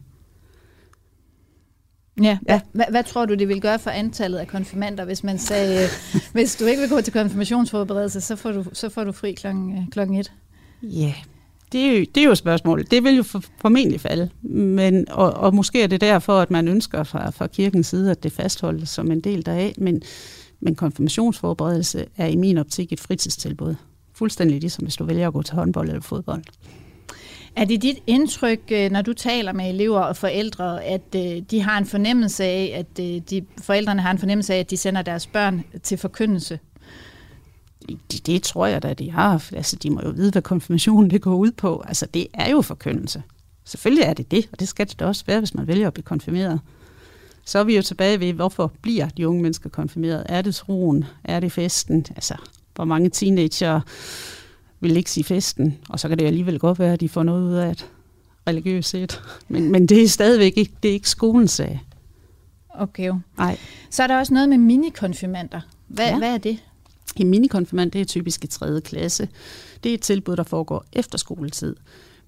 Ja. 2.24 2.38
ja. 2.50 2.62
Hvad, 2.72 2.86
hvad 2.90 3.04
tror 3.04 3.26
du, 3.26 3.34
det 3.34 3.48
vil 3.48 3.62
gøre 3.62 3.80
for 3.80 3.90
antallet 3.90 4.38
af 4.38 4.48
konfirmander, 4.48 5.06
hvis 5.06 5.24
man 5.24 5.40
sagde, 5.40 5.84
øh, 5.84 5.90
hvis 6.34 6.56
du 6.56 6.66
ikke 6.66 6.82
vil 6.82 6.90
gå 6.90 7.02
til 7.02 7.14
konfirmationsforberedelse, 7.14 8.22
så 8.22 8.36
får 8.36 8.52
du, 8.52 8.66
så 8.74 8.90
får 8.90 9.04
du 9.04 9.12
fri 9.12 9.34
klokken, 9.34 9.78
øh, 9.78 9.84
klokken 9.92 10.16
et? 10.16 10.32
Ja, 10.82 11.14
det 11.72 11.82
er, 11.82 12.00
jo, 12.00 12.06
det 12.16 12.24
er 12.24 12.28
jo 12.28 12.36
spørgsmålet. 12.36 12.92
Det 12.92 13.04
vil 13.04 13.16
jo 13.16 13.24
for, 13.24 13.44
formentlig 13.62 14.02
falde. 14.02 14.30
Men, 14.42 15.10
og, 15.10 15.34
og 15.34 15.56
måske 15.56 15.84
er 15.84 15.88
det 15.88 16.02
derfor, 16.02 16.40
at 16.40 16.52
man 16.52 16.68
ønsker 16.68 17.04
fra, 17.04 17.30
fra 17.30 17.48
kirkens 17.48 17.88
side, 17.88 18.12
at 18.12 18.24
det 18.24 18.32
fastholdes 18.32 18.90
som 18.90 19.12
en 19.12 19.20
del 19.20 19.46
deraf. 19.46 19.74
Men, 19.78 20.02
men 20.60 20.76
konfirmationsforberedelse 20.76 22.06
er 22.18 22.28
i 22.28 22.36
min 22.36 22.58
optik 22.58 22.94
et 22.94 23.00
fritidstilbud. 23.00 23.76
Fuldstændig 24.14 24.60
ligesom 24.60 24.84
hvis 24.84 24.96
du 24.96 25.06
vælger 25.06 25.28
at 25.28 25.34
gå 25.34 25.42
til 25.42 25.56
håndbold 25.56 25.88
eller 25.88 26.02
fodbold. 26.02 26.44
Er 27.58 27.66
det 27.66 27.82
dit 27.82 27.98
indtryk, 28.08 28.60
øh, 28.72 28.92
når 28.92 29.02
du 29.02 29.14
taler 29.14 29.54
med 29.54 29.70
elever 29.70 30.00
og 30.00 30.16
forældre, 30.18 30.84
at 30.84 31.16
øh, 31.16 31.42
de 31.52 31.62
har 31.62 31.78
en 31.78 31.86
fornemmelse 31.86 32.44
af, 32.44 32.74
at 32.76 33.06
øh, 33.06 33.22
de, 33.30 33.46
forældrene 33.62 34.02
har 34.02 34.12
en 34.12 34.18
fornemmelse 34.18 34.54
af, 34.54 34.60
at 34.60 34.70
de 34.70 34.78
sender 34.78 35.02
deres 35.02 35.28
børn 35.28 35.64
til 35.84 35.98
forkyndelse? 35.98 36.60
Det, 38.12 38.26
det 38.26 38.44
tror 38.44 38.66
jeg 38.66 38.84
da, 38.84 38.94
de 38.94 39.12
har. 39.12 39.50
Altså, 39.54 39.76
de 39.76 39.90
må 39.90 40.02
jo 40.04 40.10
vide, 40.10 40.32
hvad 40.32 40.42
konfirmationen 40.42 41.10
det 41.10 41.22
går 41.22 41.36
ud 41.36 41.52
på. 41.52 41.84
Altså, 41.88 42.06
det 42.06 42.28
er 42.34 42.50
jo 42.52 42.62
forkyndelse. 42.62 43.24
Selvfølgelig 43.66 44.04
er 44.04 44.14
det 44.14 44.32
det, 44.32 44.50
og 44.52 44.60
det 44.60 44.68
skal 44.68 44.88
det 44.88 45.00
da 45.00 45.06
også 45.06 45.24
være, 45.28 45.40
hvis 45.40 45.54
man 45.54 45.68
vælger 45.68 45.88
at 45.88 45.94
blive 45.94 46.04
konfirmeret. 46.04 46.60
Så 47.46 47.60
er 47.60 47.64
vi 47.64 47.76
jo 47.76 47.82
tilbage 47.82 48.20
ved, 48.20 48.34
hvorfor 48.34 48.72
bliver 48.82 49.10
de 49.10 49.28
unge 49.28 49.42
mennesker 49.42 49.70
konfirmeret? 49.70 50.26
Er 50.30 50.42
det 50.42 50.56
troen? 50.56 51.06
Er 51.24 51.40
det 51.40 51.52
festen? 51.52 52.06
Altså, 52.16 52.36
hvor 52.76 52.86
mange 52.86 53.10
teenager 53.10 53.82
vil 54.80 54.98
ikke 54.98 55.12
sige 55.12 55.24
festen, 55.24 55.78
og 55.90 56.00
så 56.00 56.08
kan 56.10 56.20
det 56.20 56.26
alligevel 56.26 56.60
godt 56.60 56.80
være, 56.80 56.94
at 56.94 57.00
de 57.00 57.10
får 57.10 57.24
noget 57.24 57.44
ud 57.44 57.54
af 57.54 57.76
det. 57.76 57.86
religiøst 58.48 58.90
set. 58.90 59.22
Men, 59.48 59.72
men 59.72 59.86
det 59.86 60.04
er 60.04 60.08
stadigvæk 60.08 60.54
ikke, 60.58 60.72
det 60.84 60.90
er 60.90 60.94
ikke 60.94 61.10
skolens 61.10 61.52
sag. 61.52 61.84
Okay. 62.70 63.12
Nej. 63.38 63.58
Så 63.90 64.04
er 64.04 64.08
der 64.08 64.18
også 64.18 64.34
noget 64.34 64.50
med 64.50 64.58
minikonfirmander. 64.58 65.62
Hvad, 65.88 66.06
Ja. 66.08 66.18
hvad 66.18 66.34
er 66.34 66.38
det? 66.38 66.58
En 67.16 67.30
minikonfirmand, 67.30 67.92
det 67.92 68.02
er 68.02 68.06
typisk 68.06 68.44
i 68.44 68.48
3. 68.48 68.82
klasse. 68.82 69.28
Det 69.84 69.90
er 69.90 69.94
et 69.94 70.02
tilbud, 70.02 70.36
der 70.36 70.44
foregår 70.44 70.86
efter 70.94 71.18
skoletid. 71.18 71.76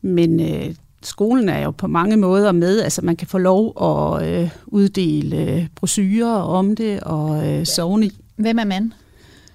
Men 0.01 0.39
øh, 0.39 0.75
skolen 1.03 1.49
er 1.49 1.59
jo 1.63 1.71
på 1.71 1.87
mange 1.87 2.17
måder 2.17 2.51
med, 2.51 2.81
altså 2.81 3.01
man 3.01 3.15
kan 3.15 3.27
få 3.27 3.37
lov 3.37 3.73
at 3.83 4.27
øh, 4.43 4.49
uddele 4.67 5.37
øh, 5.55 5.67
brochurer 5.75 6.35
om 6.41 6.75
det 6.75 6.99
og 6.99 7.47
øh, 7.49 7.65
sovne. 7.65 8.09
Hvem 8.35 8.59
er 8.59 8.63
man? 8.63 8.93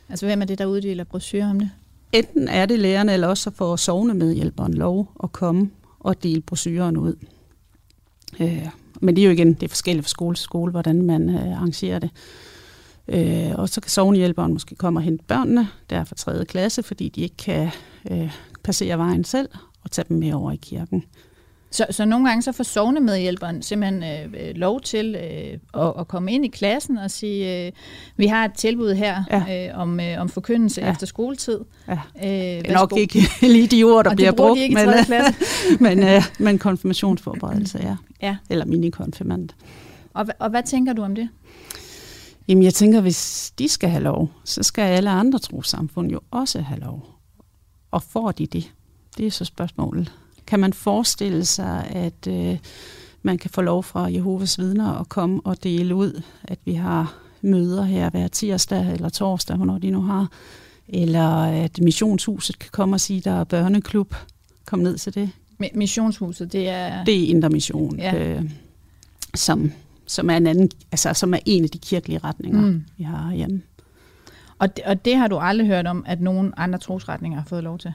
Altså, 0.08 0.26
hvem 0.26 0.42
er 0.42 0.46
det, 0.46 0.58
der 0.58 0.66
uddeler 0.66 1.04
brochurer 1.04 1.50
om 1.50 1.58
det? 1.60 1.70
Enten 2.14 2.48
er 2.48 2.66
det 2.66 2.78
lærerne, 2.78 3.12
eller 3.12 3.28
også 3.28 3.42
så 3.42 3.50
får 3.50 3.76
sovne 3.76 4.14
medhjælperen 4.14 4.74
lov 4.74 5.12
at 5.22 5.32
komme 5.32 5.70
og 6.00 6.22
dele 6.22 6.40
brosyren 6.40 6.96
ud. 6.96 7.14
Øh, 8.40 8.68
men 9.00 9.16
det 9.16 9.22
er 9.22 9.26
jo 9.26 9.32
igen, 9.32 9.52
det 9.52 9.62
er 9.62 9.68
forskelligt 9.68 10.04
fra 10.04 10.08
skole 10.08 10.36
til 10.36 10.42
skole, 10.42 10.70
hvordan 10.70 11.02
man 11.02 11.28
øh, 11.28 11.56
arrangerer 11.56 11.98
det. 11.98 12.10
Øh, 13.08 13.52
og 13.54 13.68
så 13.68 13.80
kan 13.80 13.90
sovnehjælperen 13.90 14.52
måske 14.52 14.74
komme 14.74 14.98
og 14.98 15.02
hente 15.02 15.24
børnene, 15.24 15.68
der 15.90 15.98
er 15.98 16.04
fra 16.04 16.14
3. 16.14 16.44
klasse, 16.44 16.82
fordi 16.82 17.08
de 17.08 17.20
ikke 17.20 17.36
kan 17.36 17.70
øh, 18.10 18.32
passere 18.62 18.98
vejen 18.98 19.24
selv, 19.24 19.48
og 19.82 19.90
tage 19.90 20.06
dem 20.08 20.18
med 20.18 20.32
over 20.32 20.52
i 20.52 20.56
kirken. 20.56 21.04
Så, 21.74 21.86
så 21.90 22.04
nogle 22.04 22.28
gange 22.28 22.42
så 22.42 22.52
får 22.52 22.64
sovnemedhjælperen 22.64 23.62
simpelthen 23.62 24.02
øh, 24.02 24.48
øh, 24.48 24.54
lov 24.56 24.80
til 24.80 25.16
øh, 25.16 25.82
at, 25.84 25.92
at 25.98 26.08
komme 26.08 26.32
ind 26.32 26.44
i 26.44 26.48
klassen 26.48 26.98
og 26.98 27.10
sige, 27.10 27.66
øh, 27.66 27.72
vi 28.16 28.26
har 28.26 28.44
et 28.44 28.52
tilbud 28.54 28.94
her 28.94 29.24
Ja. 29.30 29.68
øh, 29.68 29.78
om, 29.80 30.00
øh, 30.00 30.20
om 30.20 30.28
forkyndelse 30.28 30.80
ja. 30.80 30.90
Efter 30.92 31.06
skoletid. 31.06 31.60
Ja. 31.88 31.92
Øh, 31.92 32.30
Det 32.30 32.70
er 32.70 32.72
nok 32.78 32.92
ikke 32.96 33.18
lige 33.42 33.66
de 33.66 33.84
ord, 33.84 34.04
der 34.04 34.10
og 34.10 34.16
bliver 34.16 34.32
brugt, 34.32 34.60
de 34.60 34.74
men, 34.74 35.04
3. 35.04 35.16
øh, 35.16 35.80
men, 35.86 36.02
øh, 36.02 36.22
men 36.38 36.58
konfirmationsforberedelse, 36.58 37.78
ja. 37.82 37.96
Ja. 38.22 38.36
Eller 38.50 38.64
minikonfirmand. 38.64 39.48
Og, 40.14 40.26
og 40.38 40.50
hvad 40.50 40.62
tænker 40.62 40.92
du 40.92 41.02
om 41.02 41.14
det? 41.14 41.28
Jamen 42.48 42.62
jeg 42.64 42.74
tænker, 42.74 43.00
hvis 43.00 43.52
de 43.58 43.68
skal 43.68 43.88
have 43.90 44.02
lov, 44.02 44.30
så 44.44 44.62
skal 44.62 44.82
alle 44.82 45.10
andre 45.10 45.38
trosamfund 45.38 46.10
jo 46.10 46.20
også 46.30 46.60
have 46.60 46.80
lov. 46.80 47.06
Og 47.90 48.02
får 48.02 48.32
de 48.32 48.46
det? 48.46 48.72
Det 49.16 49.26
er 49.26 49.30
så 49.30 49.44
spørgsmålet. 49.44 50.12
Kan 50.54 50.60
man 50.60 50.72
forestille 50.72 51.44
sig, 51.44 51.86
at 51.90 52.26
øh, 52.28 52.58
man 53.22 53.38
kan 53.38 53.50
få 53.50 53.62
lov 53.62 53.82
fra 53.82 54.04
Jehovas 54.12 54.58
vidner 54.58 55.00
at 55.00 55.08
komme 55.08 55.40
og 55.44 55.64
dele 55.64 55.94
ud, 55.94 56.22
at 56.44 56.58
vi 56.64 56.74
har 56.74 57.14
møder 57.42 57.82
her 57.82 58.10
hver 58.10 58.28
tirsdag 58.28 58.92
eller 58.92 59.08
torsdag, 59.08 59.56
hvornår 59.56 59.78
de 59.78 59.90
nu 59.90 60.02
har, 60.02 60.28
eller 60.88 61.28
at 61.42 61.80
missionshuset 61.80 62.58
kan 62.58 62.68
komme 62.72 62.96
og 62.96 63.00
sige, 63.00 63.20
der 63.20 63.30
er 63.30 63.44
børneklub. 63.44 64.14
Kom 64.64 64.78
ned 64.78 64.98
til 64.98 65.14
det. 65.14 65.30
Mi- 65.62 65.76
Missionshuset, 65.78 66.52
det 66.52 66.68
er... 66.68 67.04
Det 67.04 67.24
er 67.24 67.28
Indre 67.28 67.48
Mission, 67.50 67.98
Ja. 67.98 68.14
øh, 68.36 68.50
som, 69.34 69.72
som, 70.06 70.30
er 70.30 70.36
en 70.36 70.46
anden, 70.46 70.70
altså, 70.92 71.12
som 71.12 71.34
er 71.34 71.38
en 71.46 71.64
af 71.64 71.70
de 71.70 71.78
kirkelige 71.78 72.18
retninger, 72.18 72.60
mm. 72.60 72.84
vi 72.96 73.04
har 73.04 73.32
hjemme. 73.32 73.62
Og, 74.58 74.76
det, 74.76 74.84
og 74.84 75.04
det 75.04 75.16
har 75.16 75.28
du 75.28 75.36
aldrig 75.36 75.66
hørt 75.66 75.86
om, 75.86 76.04
at 76.06 76.20
nogen 76.20 76.52
andre 76.56 76.78
trosretninger 76.78 77.38
har 77.38 77.46
fået 77.46 77.64
lov 77.64 77.78
til? 77.78 77.92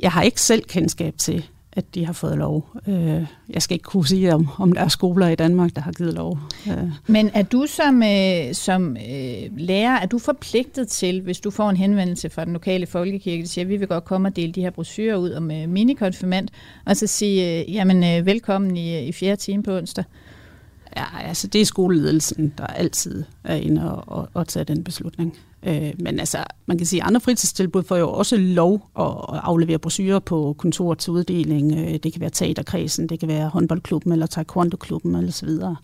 Jeg 0.00 0.12
har 0.12 0.22
ikke 0.22 0.40
selv 0.40 0.62
kendskab 0.62 1.14
til, 1.18 1.44
at 1.72 1.94
de 1.94 2.06
har 2.06 2.12
fået 2.12 2.38
lov. 2.38 2.68
Øh, 2.88 3.26
jeg 3.48 3.62
skal 3.62 3.74
ikke 3.74 3.84
kunne 3.84 4.06
sige, 4.06 4.34
om, 4.34 4.48
om 4.58 4.72
der 4.72 4.80
er 4.80 4.88
skoler 4.88 5.28
i 5.28 5.34
Danmark, 5.34 5.70
der 5.74 5.80
har 5.80 5.92
givet 5.92 6.14
lov. 6.14 6.38
Øh, 6.68 6.90
Men 7.06 7.30
er 7.34 7.42
du 7.42 7.66
som, 7.66 8.02
øh, 8.02 8.54
som 8.54 8.96
øh, 8.96 9.50
lærer, 9.56 10.00
er 10.00 10.06
du 10.06 10.18
forpligtet 10.18 10.88
til, 10.88 11.20
hvis 11.20 11.40
du 11.40 11.50
får 11.50 11.70
en 11.70 11.76
henvendelse 11.76 12.30
fra 12.30 12.44
den 12.44 12.52
lokale 12.52 12.86
folkekirke, 12.86 13.42
der 13.42 13.48
siger, 13.48 13.64
at 13.64 13.68
vi 13.68 13.76
vil 13.76 13.88
godt 13.88 14.04
komme 14.04 14.28
og 14.28 14.36
dele 14.36 14.52
de 14.52 14.60
her 14.60 14.70
brochurer 14.70 15.16
ud 15.16 15.30
om 15.32 15.50
øh, 15.50 15.68
minikonfirmand, 15.68 16.48
og 16.84 16.96
så 16.96 17.06
sige, 17.06 17.60
øh, 17.60 17.74
jamen 17.74 18.04
øh, 18.04 18.26
velkommen 18.26 18.76
i, 18.76 19.06
i 19.06 19.12
fjerde 19.12 19.36
time 19.36 19.62
på 19.62 19.76
onsdag? 19.76 20.04
ja, 20.96 21.04
altså, 21.28 21.46
det 21.46 21.60
er 21.60 21.64
skoleledelsen, 21.64 22.54
der 22.58 22.66
altid 22.66 23.24
er 23.44 23.54
inde 23.54 23.92
og, 23.92 24.18
og, 24.18 24.28
og 24.34 24.48
tage 24.48 24.64
den 24.64 24.84
beslutning. 24.84 25.38
Øh, 25.66 25.92
men 25.98 26.20
altså, 26.20 26.44
man 26.66 26.78
kan 26.78 26.86
sige, 26.86 27.02
at 27.02 27.08
andre 27.08 27.20
fritidstilbud 27.20 27.82
får 27.82 27.96
jo 27.96 28.12
også 28.12 28.36
lov 28.36 28.74
at, 28.98 29.06
aflevere 29.28 29.78
brochurer 29.78 30.18
på 30.18 30.54
kontoret 30.58 30.98
til 30.98 31.10
uddeling. 31.10 31.78
Øh, 31.78 31.94
det 32.02 32.12
kan 32.12 32.20
være 32.20 32.30
teaterkredsen, 32.30 33.08
det 33.08 33.20
kan 33.20 33.28
være 33.28 33.48
håndboldklubben 33.48 34.12
eller 34.12 34.26
taekwondo-klubben 34.26 35.14
eller 35.14 35.32
så 35.32 35.46
videre. 35.46 35.76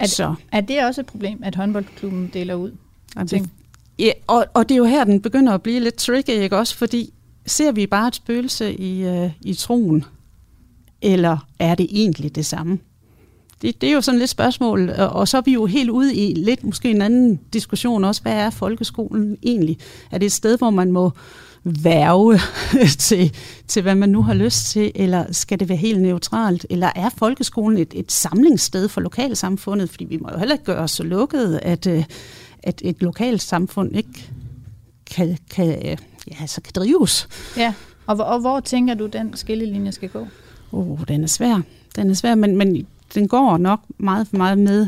Er 0.00 0.06
så, 0.06 0.34
Er 0.52 0.60
det 0.60 0.84
også 0.84 1.00
et 1.00 1.06
problem, 1.06 1.40
at 1.42 1.54
håndboldklubben 1.54 2.30
deler 2.34 2.54
ud? 2.54 2.72
Jamen, 3.16 3.50
ja, 3.98 4.12
og, 4.26 4.46
og 4.54 4.68
det 4.68 4.74
er 4.74 4.78
jo 4.78 4.84
her, 4.84 5.04
den 5.04 5.20
begynder 5.22 5.52
at 5.52 5.62
blive 5.62 5.80
lidt 5.80 5.94
tricky, 5.94 6.30
ikke 6.30 6.56
også? 6.56 6.76
Fordi 6.76 7.12
ser 7.46 7.72
vi 7.72 7.86
bare 7.86 8.08
et 8.08 8.14
spøgelse 8.14 8.74
i, 8.74 9.04
øh, 9.04 9.30
i 9.40 9.54
troen, 9.54 10.04
eller 11.02 11.38
er 11.58 11.74
det 11.74 11.86
egentlig 11.90 12.34
det 12.34 12.46
samme? 12.46 12.78
Det, 13.62 13.80
det 13.80 13.88
er 13.88 13.92
jo 13.92 14.00
sådan 14.00 14.18
lidt 14.18 14.30
spørgsmål, 14.30 14.90
og, 14.90 15.28
så 15.28 15.36
er 15.36 15.40
vi 15.40 15.52
jo 15.52 15.66
helt 15.66 15.90
ude 15.90 16.14
i 16.14 16.34
lidt 16.34 16.64
måske 16.64 16.90
en 16.90 17.02
anden 17.02 17.40
diskussion 17.52 18.04
også. 18.04 18.22
Hvad 18.22 18.32
er 18.32 18.50
folkeskolen 18.50 19.36
egentlig? 19.42 19.78
Er 20.10 20.18
det 20.18 20.26
et 20.26 20.32
sted, 20.32 20.58
hvor 20.58 20.70
man 20.70 20.92
må 20.92 21.10
værve 21.64 22.38
til, 22.98 23.34
til, 23.68 23.82
hvad 23.82 23.94
man 23.94 24.08
nu 24.08 24.22
har 24.22 24.34
lyst 24.34 24.66
til, 24.66 24.92
eller 24.94 25.32
skal 25.32 25.60
det 25.60 25.68
være 25.68 25.78
helt 25.78 26.02
neutralt? 26.02 26.66
Eller 26.70 26.90
er 26.96 27.08
folkeskolen 27.16 27.78
et, 27.78 27.92
et 27.96 28.12
samlingssted 28.12 28.88
for 28.88 29.00
lokalsamfundet? 29.00 29.90
Fordi 29.90 30.04
vi 30.04 30.16
må 30.16 30.28
jo 30.32 30.38
heller 30.38 30.54
ikke 30.54 30.64
gøre 30.64 30.78
os 30.78 30.90
så 30.90 31.02
lukkede, 31.02 31.60
at, 31.60 31.86
øh, 31.86 32.04
at 32.62 32.80
et 32.84 32.96
lokalt 33.02 33.42
samfund 33.42 33.96
ikke 33.96 34.30
kan, 35.10 35.38
kan, 35.50 35.68
øh, 35.68 35.96
ja, 36.30 36.36
altså 36.40 36.60
kan 36.60 36.72
drives. 36.76 37.28
Ja, 37.56 37.74
og, 38.06 38.14
hvor- 38.14 38.24
og 38.24 38.40
hvor 38.40 38.60
tænker 38.60 38.94
du, 38.94 39.06
den 39.06 39.36
skillelinje 39.36 39.92
skal 39.92 40.08
gå? 40.08 40.26
Oh, 40.72 40.98
den 41.08 41.22
er 41.22 41.28
svær. 41.28 41.60
Den 41.96 42.10
er 42.10 42.14
svær, 42.14 42.34
men, 42.34 42.56
men 42.56 42.86
den 43.14 43.28
går 43.28 43.58
nok 43.58 43.80
meget 43.98 44.28
for 44.28 44.36
meget 44.36 44.58
med 44.58 44.86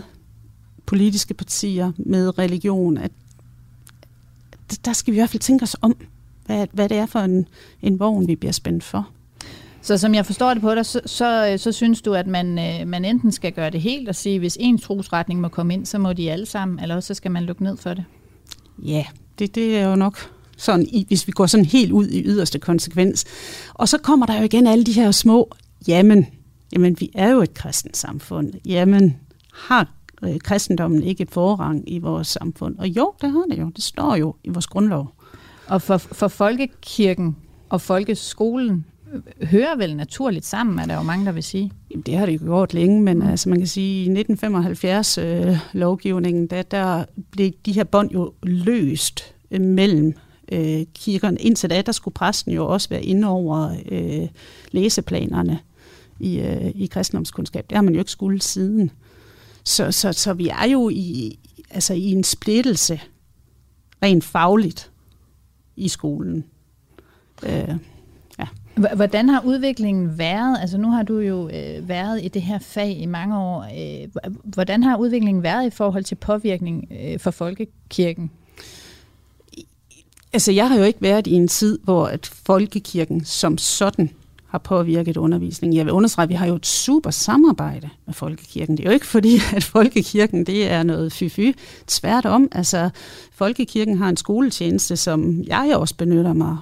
politiske 0.86 1.34
partier, 1.34 1.92
med 1.96 2.38
religion. 2.38 2.98
At, 2.98 3.10
der 4.84 4.92
skal 4.92 5.12
vi 5.12 5.16
i 5.16 5.20
hvert 5.20 5.30
fald 5.30 5.40
tænke 5.40 5.62
os 5.62 5.76
om, 5.80 5.96
hvad, 6.46 6.66
hvad 6.72 6.88
det 6.88 6.96
er 6.96 7.06
for 7.06 7.18
en, 7.18 7.46
en 7.82 7.98
vogn, 7.98 8.28
vi 8.28 8.36
bliver 8.36 8.52
spændt 8.52 8.84
for. 8.84 9.08
Så 9.82 9.98
som 9.98 10.14
jeg 10.14 10.26
forstår 10.26 10.54
det 10.54 10.62
på 10.62 10.74
dig, 10.74 10.86
så, 10.86 11.00
så, 11.06 11.54
så 11.58 11.72
synes 11.72 12.02
du, 12.02 12.14
at 12.14 12.26
man, 12.26 12.58
øh, 12.58 12.88
man 12.88 13.04
enten 13.04 13.32
skal 13.32 13.52
gøre 13.52 13.70
det 13.70 13.80
helt 13.80 14.08
og 14.08 14.14
sige, 14.14 14.38
hvis 14.38 14.56
en 14.60 14.78
trosretning 14.78 15.40
må 15.40 15.48
komme 15.48 15.74
ind, 15.74 15.86
så 15.86 15.98
må 15.98 16.12
de 16.12 16.30
alle 16.30 16.46
sammen, 16.46 16.80
eller 16.80 16.96
også 16.96 17.06
så 17.06 17.14
skal 17.14 17.30
man 17.30 17.42
lukke 17.42 17.64
ned 17.64 17.76
for 17.76 17.94
det. 17.94 18.04
Ja, 18.78 19.04
det, 19.38 19.54
det 19.54 19.78
er 19.78 19.88
jo 19.88 19.96
nok 19.96 20.30
sådan, 20.56 20.86
i, 20.88 21.04
hvis 21.08 21.26
vi 21.26 21.32
går 21.32 21.46
sådan 21.46 21.66
helt 21.66 21.92
ud 21.92 22.08
i 22.08 22.22
yderste 22.24 22.58
konsekvens. 22.58 23.24
Og 23.74 23.88
så 23.88 23.98
kommer 23.98 24.26
der 24.26 24.38
jo 24.38 24.42
igen 24.42 24.66
alle 24.66 24.84
de 24.84 24.92
her 24.92 25.10
små, 25.10 25.50
jamen, 25.88 26.26
jamen 26.72 27.00
vi 27.00 27.10
er 27.14 27.30
jo 27.30 27.40
et 27.40 27.54
kristent 27.54 27.96
samfund. 27.96 28.52
Jamen, 28.64 29.16
har 29.52 29.88
øh, 30.24 30.38
kristendommen 30.38 31.02
ikke 31.02 31.22
et 31.22 31.30
forrang 31.30 31.84
i 31.86 31.98
vores 31.98 32.28
samfund? 32.28 32.78
Og 32.78 32.88
jo, 32.88 33.12
det 33.20 33.30
har 33.30 33.44
det 33.50 33.58
jo. 33.58 33.70
Det 33.76 33.84
står 33.84 34.16
jo 34.16 34.34
i 34.44 34.48
vores 34.48 34.66
grundlov. 34.66 35.14
Og 35.66 35.82
for, 35.82 35.96
for 35.96 36.28
folkekirken 36.28 37.36
og 37.68 37.80
folkeskolen 37.80 38.84
øh, 39.12 39.20
hører 39.48 39.76
vel 39.76 39.96
naturligt 39.96 40.46
sammen, 40.46 40.78
er 40.78 40.86
der 40.86 40.94
jo 40.94 41.02
mange, 41.02 41.26
der 41.26 41.32
vil 41.32 41.42
sige. 41.42 41.72
Jamen, 41.90 42.02
det 42.02 42.16
har 42.16 42.26
det 42.26 42.32
jo 42.32 42.38
gjort 42.44 42.74
længe, 42.74 43.02
men 43.02 43.18
mm. 43.18 43.26
altså, 43.26 43.48
man 43.48 43.58
kan 43.58 43.66
sige, 43.66 44.04
i 44.04 44.22
1975-lovgivningen, 44.22 46.46
der, 46.46 46.62
der 46.62 47.04
blev 47.30 47.50
de 47.66 47.72
her 47.72 47.84
bånd 47.84 48.10
jo 48.10 48.32
løst 48.42 49.34
øh, 49.50 49.60
mellem 49.60 50.14
øh, 50.52 50.86
kirkerne. 50.94 51.38
Indtil 51.38 51.70
da, 51.70 51.82
der 51.82 51.92
skulle 51.92 52.14
præsten 52.14 52.52
jo 52.52 52.66
også 52.66 52.88
være 52.88 53.02
inde 53.02 53.28
over 53.28 53.76
øh, 53.90 54.28
læseplanerne 54.70 55.58
i, 56.22 56.40
øh, 56.40 56.72
i 56.74 56.86
kristendomskundskab. 56.86 57.64
Det 57.70 57.76
har 57.76 57.82
man 57.82 57.94
jo 57.94 57.98
ikke 57.98 58.10
skulle 58.10 58.42
siden. 58.42 58.90
Så, 59.64 59.92
så, 59.92 60.12
så 60.12 60.32
vi 60.32 60.48
er 60.48 60.68
jo 60.72 60.88
i, 60.88 61.38
altså, 61.70 61.94
i 61.94 62.04
en 62.04 62.24
splittelse 62.24 63.00
rent 64.02 64.24
fagligt 64.24 64.90
i 65.76 65.88
skolen. 65.88 66.44
Øh, 67.42 67.74
H- 68.38 68.94
Hvordan 68.96 69.28
har 69.28 69.42
udviklingen 69.44 70.18
været? 70.18 70.58
Altså 70.60 70.78
nu 70.78 70.90
har 70.90 71.02
du 71.02 71.18
jo 71.18 71.48
øh, 71.48 71.88
været 71.88 72.24
i 72.24 72.28
det 72.28 72.42
her 72.42 72.58
fag 72.58 72.98
i 72.98 73.06
mange 73.06 73.38
år. 73.38 73.62
Øh, 73.62 74.08
hvordan 74.44 74.82
har 74.82 74.96
udviklingen 74.96 75.42
været 75.42 75.66
i 75.66 75.70
forhold 75.70 76.04
til 76.04 76.14
påvirkning 76.14 76.88
øh, 77.02 77.18
for 77.18 77.30
folkekirken? 77.30 78.30
Altså, 80.32 80.52
jeg 80.52 80.68
har 80.68 80.76
jo 80.76 80.84
ikke 80.84 81.02
været 81.02 81.26
i 81.26 81.32
en 81.32 81.48
tid, 81.48 81.78
hvor 81.84 82.06
at 82.06 82.26
folkekirken 82.26 83.24
som 83.24 83.58
sådan 83.58 84.10
har 84.52 84.58
påvirket 84.58 85.16
undervisningen. 85.16 85.76
Jeg 85.76 85.84
vil 85.84 85.92
understrege, 85.92 86.22
at 86.22 86.28
vi 86.28 86.34
har 86.34 86.46
jo 86.46 86.54
et 86.54 86.66
super 86.66 87.10
samarbejde 87.10 87.88
med 88.06 88.14
folkekirken. 88.14 88.76
Det 88.76 88.84
er 88.84 88.90
jo 88.90 88.94
ikke 88.94 89.06
fordi, 89.06 89.36
at 89.56 89.64
folkekirken 89.64 90.46
det 90.46 90.70
er 90.70 90.82
noget 90.82 91.12
fy-fy. 91.12 91.52
Tværtom, 91.86 92.48
altså 92.52 92.90
folkekirken 93.32 93.98
har 93.98 94.08
en 94.08 94.16
skoletjeneste, 94.16 94.96
som 94.96 95.42
jeg 95.46 95.76
også 95.76 95.96
benytter 95.96 96.32
mig 96.32 96.56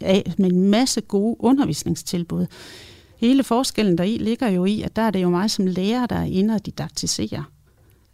af, 0.00 0.32
med 0.38 0.52
en 0.52 0.70
masse 0.70 1.00
gode 1.00 1.36
undervisningstilbud. 1.38 2.46
Hele 3.16 3.44
forskellen 3.44 3.98
deri 3.98 4.18
ligger 4.20 4.48
jo 4.48 4.64
i, 4.64 4.82
at 4.82 4.96
der 4.96 5.02
er 5.02 5.10
det 5.10 5.22
jo 5.22 5.30
mig 5.30 5.50
som 5.50 5.66
lærer, 5.66 6.06
der 6.06 6.16
er 6.16 6.24
inde 6.24 6.54
og 6.54 6.66
didaktisere. 6.66 7.44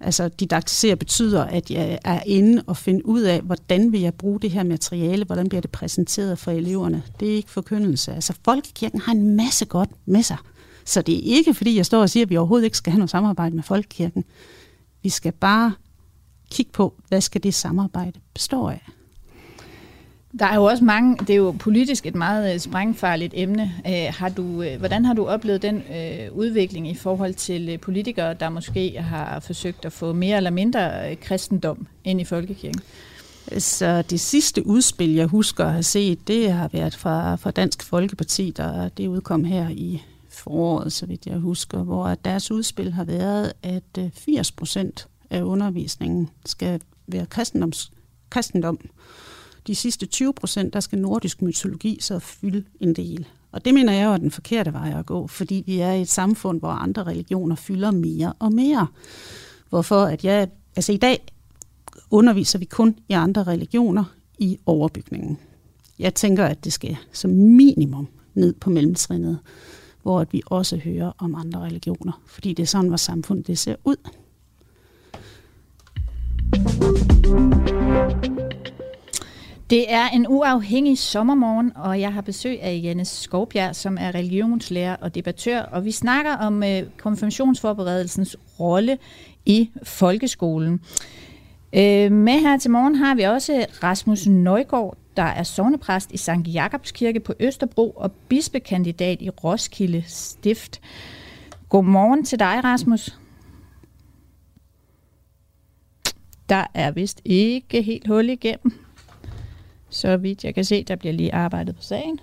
Altså 0.05 0.29
didaktisere 0.29 0.97
betyder, 0.97 1.45
at 1.45 1.71
jeg 1.71 1.99
er 2.05 2.21
inde 2.27 2.63
og 2.67 2.77
finde 2.77 3.07
ud 3.07 3.21
af, 3.21 3.41
hvordan 3.41 3.93
vil 3.93 4.01
jeg 4.01 4.15
bruge 4.15 4.41
det 4.41 4.51
her 4.51 4.63
materiale, 4.63 5.25
hvordan 5.25 5.49
bliver 5.49 5.61
det 5.61 5.71
præsenteret 5.71 6.39
for 6.39 6.51
eleverne. 6.51 7.03
Det 7.21 7.31
er 7.31 7.37
ikke 7.37 7.51
forkyndelse. 7.51 8.15
Altså 8.15 8.35
folkekirken 8.45 9.01
har 9.01 9.13
en 9.13 9.37
masse 9.37 9.65
godt 9.65 9.91
med 10.07 10.23
sig. 10.23 10.37
Så 10.85 11.03
det 11.03 11.15
er 11.15 11.37
ikke, 11.37 11.55
fordi 11.55 11.77
jeg 11.77 11.87
står 11.87 12.01
og 12.01 12.11
siger, 12.11 12.25
at 12.27 12.31
vi 12.31 12.37
overhovedet 12.37 12.65
ikke 12.65 12.77
skal 12.77 12.91
have 12.91 12.99
noget 12.99 13.11
samarbejde 13.11 13.55
med 13.55 13.63
Folkekirken. 13.63 14.25
Vi 15.03 15.09
skal 15.09 15.33
bare 15.33 15.73
kigge 16.51 16.73
på, 16.73 16.95
hvad 17.09 17.21
skal 17.21 17.43
det 17.43 17.55
samarbejde 17.55 18.21
bestå 18.35 18.69
af. 18.69 18.89
Der 20.39 20.47
er 20.47 20.55
jo 20.55 20.65
også 20.65 20.85
mange, 20.85 21.17
det 21.17 21.31
er 21.31 21.37
jo 21.37 21.55
politisk 21.59 22.07
et 22.07 22.15
meget 22.15 22.55
øh, 22.55 22.61
sprængfarligt 22.61 23.35
emne. 23.37 23.73
Øh, 23.87 24.07
har 24.11 24.29
du, 24.29 24.63
øh, 24.63 24.79
hvordan 24.79 25.05
har 25.05 25.15
du 25.15 25.27
oplevet 25.27 25.63
den 25.63 25.83
udvikling 26.33 26.91
i 26.91 26.95
forhold 26.95 27.35
til 27.35 27.79
politikere, 27.79 28.35
der 28.35 28.49
måske 28.49 29.01
har 29.01 29.41
forsøgt 29.41 29.85
at 29.85 29.93
få 29.93 30.13
mere 30.13 30.37
eller 30.37 30.51
mindre 30.51 31.15
kristendom 31.17 31.87
ind 32.05 32.21
i 32.21 32.25
folkekirken? 32.25 32.81
Så 33.59 34.03
det 34.03 34.21
sidste 34.21 34.67
udspil, 34.67 35.15
jeg 35.15 35.27
husker 35.27 35.65
at 35.65 35.73
have 35.73 35.83
set, 35.83 36.29
det 36.29 36.53
har 36.53 36.69
været 36.73 36.97
fra, 36.97 37.37
fra 37.37 37.51
Dansk 37.51 37.83
Folkeparti, 37.83 38.53
der 38.57 38.89
det 38.89 39.07
udkom 39.07 39.45
her 39.45 39.69
i 39.69 40.03
foråret, 40.29 40.93
så 40.93 41.07
vidt 41.07 41.27
jeg 41.27 41.39
husker, 41.39 41.83
hvor 41.83 42.15
deres 42.15 42.51
udspil 42.51 42.93
har 42.93 43.05
været, 43.05 43.53
at 43.63 44.13
80 44.15 44.53
procent 44.53 45.09
af 45.31 45.43
undervisningen 45.43 46.31
skal 46.47 46.81
være 47.07 47.27
kristendoms, 47.27 47.93
kristendom. 48.31 48.79
De 49.67 49.75
sidste 49.75 50.07
20 50.07 50.33
procent, 50.33 50.73
der 50.73 50.81
skal 50.81 50.99
nordisk 50.99 51.43
mytologi 51.43 51.99
så 52.01 52.19
fylde 52.19 52.65
en 52.81 52.95
del. 52.95 53.27
Og 53.53 53.65
det 53.65 53.75
mener 53.75 53.93
jeg 53.93 54.05
jo 54.05 54.13
er 54.13 54.17
den 54.17 54.31
forkerte 54.31 54.73
vej 54.73 54.95
at 54.99 55.07
gå, 55.07 55.27
fordi 55.27 55.63
vi 55.67 55.79
er 55.79 55.93
i 55.93 56.01
et 56.01 56.09
samfund, 56.09 56.59
hvor 56.59 56.69
andre 56.69 57.03
religioner 57.03 57.57
fylder 57.57 57.91
mere 57.91 58.33
og 58.39 58.53
mere. 58.53 58.87
Hvorfor 59.69 60.05
at 60.05 60.25
jeg, 60.25 60.49
altså 60.77 60.93
i 60.93 60.97
dag 60.97 61.27
underviser 62.11 62.59
vi 62.59 62.65
kun 62.65 62.97
i 63.09 63.13
andre 63.13 63.43
religioner 63.43 64.05
i 64.39 64.59
overbygningen. 64.67 65.39
Jeg 65.99 66.15
tænker, 66.15 66.45
at 66.45 66.65
det 66.65 66.73
skal 66.73 66.97
som 67.13 67.31
minimum 67.31 68.09
ned 68.35 68.53
på 68.53 68.71
mellemtrinnet, 68.71 69.39
hvor 70.03 70.21
at 70.21 70.33
vi 70.33 70.43
også 70.47 70.77
hører 70.77 71.13
om 71.19 71.35
andre 71.35 71.61
religioner, 71.61 72.23
fordi 72.27 72.53
det 72.53 72.63
er 72.63 72.67
sådan, 72.67 72.91
vores 72.91 73.01
samfund 73.01 73.45
det 73.45 73.59
ser 73.59 73.77
ud. 73.85 73.97
Det 79.71 79.93
er 79.93 80.09
en 80.09 80.27
uafhængig 80.29 80.99
sommermorgen, 80.99 81.73
og 81.77 82.01
jeg 82.01 82.13
har 82.13 82.21
besøg 82.21 82.63
af 82.63 82.81
Janne 82.83 83.05
Skovbjerg, 83.05 83.77
som 83.77 83.99
er 84.01 84.15
religionslærer 84.15 84.97
og 84.97 85.15
debattør, 85.15 85.63
og 85.63 85.85
vi 85.85 85.91
snakker 85.91 86.37
om 86.37 86.63
øh, 86.63 86.83
konfirmationsforberedelsens 86.99 88.37
rolle 88.61 88.99
i 89.47 89.71
folkeskolen. 89.83 90.81
Øh, 91.73 92.13
med 92.13 92.41
her 92.41 92.59
til 92.59 92.71
morgen 92.71 92.95
har 92.95 93.15
vi 93.15 93.23
også 93.23 93.67
Rasmus 93.83 94.27
Nøjgaard, 94.27 94.97
der 95.17 95.23
er 95.23 95.43
sovnepræst 95.43 96.13
i 96.13 96.17
Sankt 96.17 96.55
Jakobskirke 96.55 97.21
på 97.21 97.35
Østerbro 97.41 97.91
og 97.91 98.13
bispekandidat 98.13 99.23
i 99.23 99.31
Roskilde 99.31 100.05
Stift. 100.07 100.81
Godmorgen 101.69 102.25
til 102.25 102.39
dig, 102.39 102.65
Rasmus. 102.65 103.19
Der 106.49 106.65
er 106.75 106.91
vist 106.91 107.21
ikke 107.25 107.83
helt 107.83 108.07
hul 108.07 108.29
igennem. 108.29 108.73
Så 109.95 110.17
vidt 110.17 110.45
jeg 110.45 110.55
kan 110.55 110.65
se, 110.65 110.85
der 110.85 110.97
bliver 110.97 111.13
lige 111.13 111.35
arbejdet 111.35 111.77
på 111.77 111.83
sagen. 111.83 112.21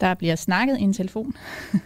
Der 0.00 0.14
bliver 0.14 0.36
snakket 0.36 0.78
i 0.78 0.82
en 0.82 0.92
telefon. 0.92 1.34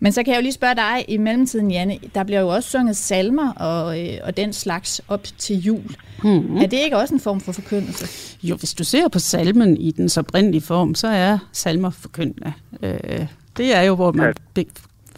Men 0.00 0.12
så 0.12 0.22
kan 0.22 0.32
jeg 0.32 0.38
jo 0.40 0.42
lige 0.42 0.52
spørge 0.52 0.74
dig 0.74 1.04
i 1.08 1.16
mellemtiden, 1.16 1.70
Janne. 1.70 1.98
Der 2.14 2.24
bliver 2.24 2.40
jo 2.40 2.48
også 2.48 2.70
sunget 2.70 2.96
salmer 2.96 3.52
og, 3.52 4.00
øh, 4.00 4.18
og 4.22 4.36
den 4.36 4.52
slags 4.52 5.00
op 5.08 5.26
til 5.38 5.56
jul. 5.56 5.96
Mm-hmm. 6.24 6.56
Er 6.56 6.66
det 6.66 6.78
ikke 6.78 6.96
også 6.96 7.14
en 7.14 7.20
form 7.20 7.40
for 7.40 7.52
forkyndelse? 7.52 8.06
Jo, 8.42 8.56
hvis 8.56 8.74
du 8.74 8.84
ser 8.84 9.08
på 9.08 9.18
salmen 9.18 9.76
i 9.76 9.90
den 9.90 10.10
oprindelige 10.18 10.60
form, 10.60 10.94
så 10.94 11.08
er 11.08 11.38
salmer 11.52 11.90
forkyndende. 11.90 12.52
Øh, 12.82 13.26
det 13.56 13.74
er 13.76 13.82
jo, 13.82 13.94
hvor 13.94 14.12
man 14.12 14.34
be- 14.54 14.66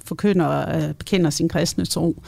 forkynder, 0.04 0.76
øh, 0.76 0.94
bekender 0.94 1.30
sin 1.30 1.48
kristne 1.48 1.84
tro. 1.86 2.22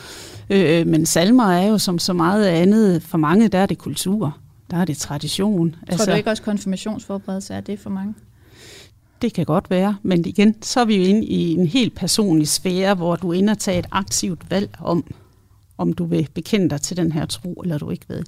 Øh, 0.50 0.86
men 0.86 1.06
salmer 1.06 1.52
er 1.52 1.66
jo 1.66 1.78
som 1.78 1.98
så 1.98 2.12
meget 2.12 2.46
andet, 2.46 3.02
for 3.02 3.18
mange 3.18 3.48
der 3.48 3.58
er 3.58 3.66
det 3.66 3.78
kultur. 3.78 4.36
Der 4.70 4.76
er 4.76 4.84
det 4.84 4.96
tradition. 4.96 5.70
Tror 5.70 5.78
altså, 5.88 6.10
du 6.10 6.16
ikke 6.16 6.30
også 6.30 6.42
konfirmationsforberedelse 6.42 7.54
er 7.54 7.60
det 7.60 7.78
for 7.78 7.90
mange? 7.90 8.14
Det 9.22 9.32
kan 9.32 9.44
godt 9.44 9.70
være, 9.70 9.96
men 10.02 10.24
igen, 10.24 10.62
så 10.62 10.80
er 10.80 10.84
vi 10.84 10.96
jo 10.96 11.02
inde 11.02 11.24
i 11.26 11.52
en 11.52 11.66
helt 11.66 11.94
personlig 11.94 12.48
sfære, 12.48 12.94
hvor 12.94 13.16
du 13.16 13.32
ender 13.32 13.54
tage 13.54 13.78
et 13.78 13.86
aktivt 13.90 14.50
valg 14.50 14.70
om, 14.80 15.04
om 15.78 15.92
du 15.92 16.04
vil 16.04 16.28
bekende 16.34 16.70
dig 16.70 16.80
til 16.80 16.96
den 16.96 17.12
her 17.12 17.26
tro, 17.26 17.52
eller 17.52 17.78
du 17.78 17.90
ikke 17.90 18.08
ved. 18.08 18.22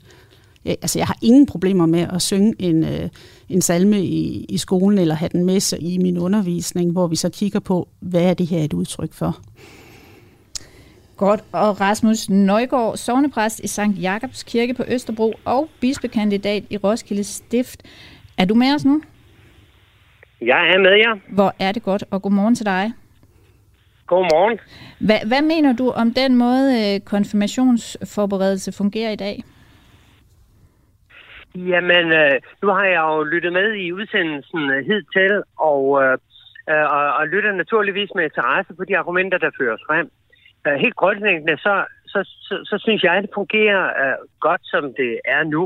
Jeg, 0.64 0.76
altså, 0.82 0.98
jeg 0.98 1.06
har 1.06 1.18
ingen 1.22 1.46
problemer 1.46 1.86
med 1.86 2.00
at 2.00 2.22
synge 2.22 2.54
en, 2.58 2.84
øh, 2.84 3.08
en 3.48 3.62
salme 3.62 4.04
i, 4.04 4.44
i 4.44 4.58
skolen, 4.58 4.98
eller 4.98 5.14
have 5.14 5.28
den 5.32 5.44
med 5.44 5.60
sig 5.60 5.82
i 5.82 5.98
min 5.98 6.18
undervisning, 6.18 6.92
hvor 6.92 7.06
vi 7.06 7.16
så 7.16 7.28
kigger 7.28 7.60
på, 7.60 7.88
hvad 8.00 8.22
er 8.22 8.34
det 8.34 8.46
her 8.46 8.64
et 8.64 8.72
udtryk 8.72 9.12
for. 9.12 9.40
Godt, 11.18 11.40
og 11.52 11.80
Rasmus 11.80 12.30
Nøjgaard, 12.30 12.96
sovnepræst 12.96 13.60
i 13.60 13.66
Sankt 13.66 14.02
Jakobs 14.02 14.42
Kirke 14.42 14.74
på 14.74 14.82
Østerbro 14.94 15.32
og 15.44 15.68
bispekandidat 15.80 16.62
i 16.70 16.76
Roskilde 16.76 17.24
Stift. 17.24 17.80
Er 18.38 18.44
du 18.44 18.54
med 18.54 18.74
os 18.74 18.84
nu? 18.84 19.02
Jeg 20.40 20.68
er 20.74 20.78
med 20.78 20.96
jer. 21.04 21.14
Hvor 21.34 21.52
er 21.60 21.72
det 21.72 21.82
godt, 21.82 22.04
og 22.10 22.22
godmorgen 22.22 22.54
til 22.54 22.66
dig. 22.66 22.92
Godmorgen. 24.06 24.58
Hvad, 25.06 25.20
hvad 25.26 25.42
mener 25.42 25.72
du 25.72 25.90
om 25.90 26.14
den 26.14 26.36
måde, 26.36 26.66
øh, 26.80 27.00
konfirmationsforberedelse 27.00 28.72
fungerer 28.72 29.10
i 29.10 29.16
dag? 29.16 29.36
Jamen, 31.54 32.12
øh, 32.12 32.40
nu 32.62 32.68
har 32.68 32.84
jeg 32.84 33.02
jo 33.08 33.22
lyttet 33.22 33.52
med 33.52 33.74
i 33.74 33.92
udsendelsen 33.92 34.70
øh, 34.70 34.86
hidtil, 34.86 35.42
og, 35.58 35.82
øh, 36.02 36.18
og, 36.96 37.04
og 37.18 37.26
lytter 37.28 37.52
naturligvis 37.52 38.10
med 38.14 38.24
interesse 38.24 38.74
på 38.74 38.84
de 38.84 38.98
argumenter, 38.98 39.38
der 39.38 39.50
føres 39.58 39.80
frem. 39.88 40.10
Helt 40.66 40.96
grundlæggende, 40.96 41.56
så, 41.58 41.84
så, 42.06 42.20
så, 42.24 42.54
så 42.70 42.76
synes 42.84 43.02
jeg, 43.02 43.14
at 43.14 43.22
det 43.22 43.30
fungerer 43.34 43.84
øh, 44.02 44.18
godt, 44.40 44.60
som 44.64 44.84
det 45.00 45.20
er 45.24 45.42
nu. 45.44 45.62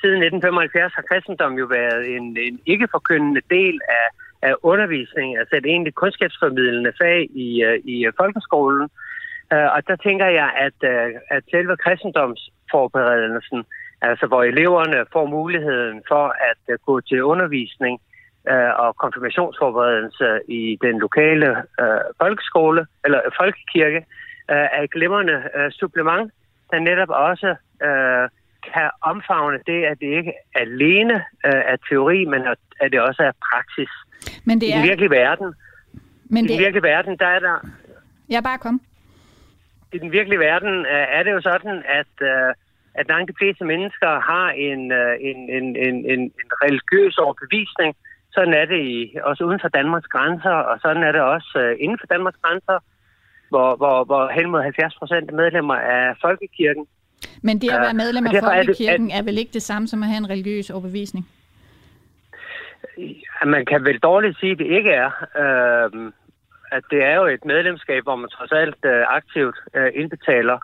Siden 0.00 0.22
1975 0.22 0.94
har 0.94 1.04
kristendommen 1.10 1.58
jo 1.58 1.66
været 1.66 2.16
en, 2.16 2.36
en 2.48 2.60
ikke-forkyndende 2.66 3.42
del 3.50 3.80
af, 4.00 4.06
af 4.48 4.54
undervisning, 4.62 5.38
altså 5.38 5.56
et 5.56 5.66
egentlig 5.66 5.94
kundskabsformidlende 5.94 6.92
fag 7.02 7.20
i, 7.46 7.48
uh, 7.68 7.76
i 7.94 8.06
øh, 8.06 8.12
folkeskolen. 8.20 8.88
Uh, 9.54 9.68
og 9.74 9.80
der 9.88 9.96
tænker 9.96 10.28
jeg, 10.40 10.48
at, 10.66 10.78
uh, 10.92 11.36
at 11.36 11.42
selve 11.50 11.76
kristendomsforberedelsen, 11.76 13.64
altså 14.02 14.26
hvor 14.26 14.42
eleverne 14.42 15.06
får 15.12 15.26
muligheden 15.26 16.02
for 16.08 16.26
at 16.50 16.62
uh, 16.68 16.74
gå 16.86 17.00
til 17.00 17.24
undervisning 17.32 18.00
uh, 18.52 18.72
og 18.84 18.96
konfirmationsforberedelse 18.96 20.28
i 20.48 20.78
den 20.82 20.98
lokale 20.98 21.50
uh, 21.82 22.04
folkeskole, 22.22 22.86
eller 23.04 23.20
folkekirke, 23.40 24.00
uh, 24.52 24.66
er 24.76 24.82
et 24.82 24.90
glimrende 24.90 25.36
uh, 25.58 25.70
supplement, 25.70 26.32
der 26.70 26.78
netop 26.78 27.08
også 27.08 27.56
uh, 27.88 28.24
kan 28.72 28.90
omfavne 29.00 29.58
det, 29.66 29.84
at 29.84 30.00
det 30.00 30.06
ikke 30.06 30.32
alene 30.54 31.14
uh, 31.14 31.60
er 31.72 31.76
teori, 31.88 32.24
men 32.24 32.42
at 32.80 32.92
det 32.92 33.00
også 33.00 33.22
er 33.22 33.32
praksis. 33.52 33.92
Men 34.44 34.60
det 34.60 34.66
er... 34.68 34.74
I 34.74 34.78
den 34.78 34.88
virkelige 34.88 35.10
verden, 35.10 35.54
men 36.24 36.44
det... 36.44 36.50
i 36.50 36.52
den 36.52 36.62
virkelige 36.64 36.82
verden, 36.82 37.18
der 37.18 37.26
er 37.26 37.38
der... 37.38 37.68
Ja, 38.30 38.40
bare 38.40 38.58
kom. 38.58 38.80
I 39.92 39.98
den 39.98 40.12
virkelige 40.12 40.38
verden 40.38 40.80
uh, 40.80 41.16
er 41.16 41.22
det 41.22 41.32
jo 41.32 41.40
sådan, 41.40 41.82
at, 42.00 42.12
uh, 42.20 42.52
at 42.94 43.08
langt 43.08 43.30
de 43.30 43.36
fleste 43.38 43.64
mennesker 43.64 44.20
har 44.20 44.48
en, 44.50 44.92
uh, 44.92 45.14
en, 45.20 45.38
en, 45.56 45.76
en, 45.76 45.96
en, 46.12 46.20
en 46.20 46.50
religiøs 46.64 47.18
overbevisning. 47.18 47.96
Sådan 48.32 48.54
er 48.54 48.64
det 48.64 48.80
i, 48.80 49.16
også 49.22 49.44
uden 49.44 49.60
for 49.60 49.68
Danmarks 49.68 50.06
grænser, 50.06 50.50
og 50.50 50.80
sådan 50.80 51.02
er 51.02 51.12
det 51.12 51.20
også 51.20 51.50
uh, 51.64 51.82
inden 51.82 51.98
for 52.00 52.06
Danmarks 52.06 52.38
grænser, 52.42 52.78
hvor, 53.48 53.76
hvor, 53.76 54.04
hvor 54.04 54.30
hen 54.36 54.50
mod 54.50 54.62
70 54.62 54.94
procent 54.94 55.30
af 55.30 55.36
medlemmer 55.36 55.74
af 55.74 56.14
Folkekirken 56.20 56.86
men 57.42 57.60
det 57.60 57.70
at 57.72 57.80
være 57.80 57.94
medlem 57.94 58.26
af 58.26 58.32
Folkekirken 58.42 59.10
er, 59.10 59.18
er 59.18 59.22
vel 59.22 59.38
ikke 59.38 59.52
det 59.52 59.62
samme 59.62 59.88
som 59.88 60.02
at 60.02 60.08
have 60.08 60.18
en 60.18 60.30
religiøs 60.30 60.70
overbevisning? 60.70 61.28
Man 63.46 63.66
kan 63.66 63.84
vel 63.84 63.98
dårligt 63.98 64.38
sige, 64.40 64.52
at 64.52 64.58
det 64.58 64.66
ikke 64.66 64.90
er. 64.90 65.10
Øh, 65.42 66.12
at 66.72 66.84
det 66.90 67.04
er 67.04 67.14
jo 67.14 67.26
et 67.26 67.44
medlemskab, 67.44 68.02
hvor 68.02 68.16
man 68.16 68.28
trods 68.28 68.52
alt 68.52 68.84
øh, 68.84 69.02
aktivt 69.08 69.56
øh, 69.74 69.90
indbetaler, 69.94 70.58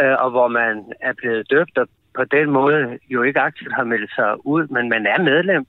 øh, 0.00 0.16
og 0.24 0.30
hvor 0.30 0.48
man 0.48 0.92
er 1.00 1.12
blevet 1.12 1.50
døbt, 1.50 1.78
og 1.78 1.86
på 2.14 2.24
den 2.24 2.50
måde 2.50 2.98
jo 3.08 3.22
ikke 3.22 3.40
aktivt 3.40 3.74
har 3.74 3.84
meldt 3.84 4.10
sig 4.14 4.46
ud, 4.46 4.66
men 4.66 4.88
man 4.88 5.06
er 5.06 5.22
medlem. 5.22 5.66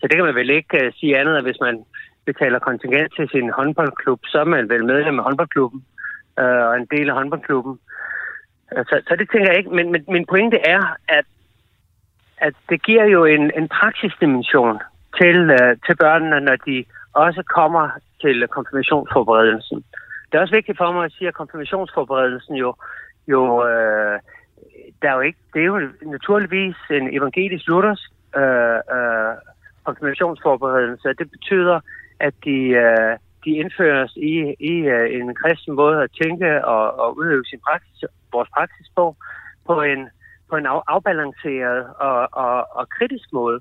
Så 0.00 0.06
det 0.08 0.16
kan 0.16 0.24
man 0.24 0.34
vel 0.34 0.50
ikke 0.50 0.84
øh, 0.84 0.92
sige 0.92 1.18
andet, 1.18 1.36
at 1.36 1.42
hvis 1.42 1.60
man 1.60 1.84
betaler 2.24 2.58
kontingent 2.58 3.12
til 3.16 3.28
sin 3.28 3.50
håndboldklub, 3.50 4.20
så 4.26 4.38
er 4.40 4.44
man 4.44 4.68
vel 4.68 4.84
medlem 4.84 5.18
af 5.18 5.24
håndboldklubben 5.24 5.84
øh, 6.38 6.62
og 6.68 6.76
en 6.76 6.88
del 6.90 7.08
af 7.08 7.14
håndboldklubben. 7.14 7.78
Øh, 8.76 8.84
så, 8.84 9.02
så 9.08 9.16
det 9.16 9.30
tænker 9.30 9.50
jeg 9.50 9.58
ikke, 9.58 9.70
men, 9.70 9.92
men 9.92 10.04
min 10.08 10.26
pointe 10.26 10.58
er, 10.66 10.96
at, 11.08 11.24
at 12.38 12.54
det 12.68 12.82
giver 12.82 13.04
jo 13.04 13.24
en, 13.24 13.50
en 13.58 13.68
praksisdimension 13.68 14.78
til, 15.20 15.50
øh, 15.50 15.76
til 15.86 15.96
børnene, 15.96 16.40
når 16.40 16.56
de 16.56 16.84
også 17.12 17.42
kommer 17.42 17.90
til 18.20 18.48
konfirmationsforberedelsen. 18.48 19.84
Det 20.26 20.38
er 20.38 20.42
også 20.42 20.54
vigtigt 20.54 20.78
for 20.78 20.92
mig 20.92 21.04
at 21.04 21.12
sige, 21.12 21.28
at 21.28 21.34
konfirmationsforberedelsen 21.34 22.54
jo, 22.54 22.74
jo 23.28 23.66
øh, 23.68 24.18
der 25.02 25.10
er 25.10 25.14
jo 25.14 25.20
ikke, 25.20 25.38
det 25.54 25.60
er 25.60 25.66
jo 25.66 25.80
naturligvis 26.02 26.76
en 26.90 27.16
evangelisk 27.16 27.66
luthersk 27.66 28.10
øh, 28.36 28.80
øh, 28.96 29.34
konfirmationsforberedelse. 29.84 31.08
Det 31.18 31.30
betyder, 31.30 31.80
at 32.20 32.34
de, 32.44 32.58
øh, 32.84 33.16
de 33.44 33.50
indføres 33.50 34.12
i, 34.16 34.54
i 34.60 34.74
uh, 34.94 35.06
en 35.20 35.34
kristen 35.34 35.74
måde 35.74 36.02
at 36.02 36.10
tænke 36.22 36.64
og, 36.64 36.98
og 36.98 37.16
udøve 37.18 37.44
sin 37.44 37.60
praksis, 37.66 38.04
vores 38.32 38.48
praksis 38.56 38.86
på, 38.96 39.16
på 39.66 39.82
en, 39.82 40.08
på 40.50 40.56
en 40.56 40.66
af, 40.66 40.82
afbalanceret 40.86 41.86
og, 41.98 42.28
og, 42.32 42.76
og 42.78 42.88
kritisk 42.88 43.32
måde. 43.32 43.60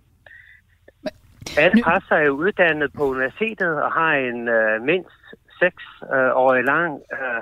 Alle 1.57 1.83
præster 1.83 2.15
er 2.15 2.25
jo 2.25 2.33
uddannet 2.33 2.93
på 2.93 3.03
universitetet 3.03 3.83
og 3.83 3.91
har 3.91 4.13
en 4.13 4.39
uh, 4.49 4.85
mindst 4.85 5.23
seks 5.59 5.83
uh, 6.01 6.31
år 6.43 6.61
lang 6.61 6.93
uh, 6.93 7.41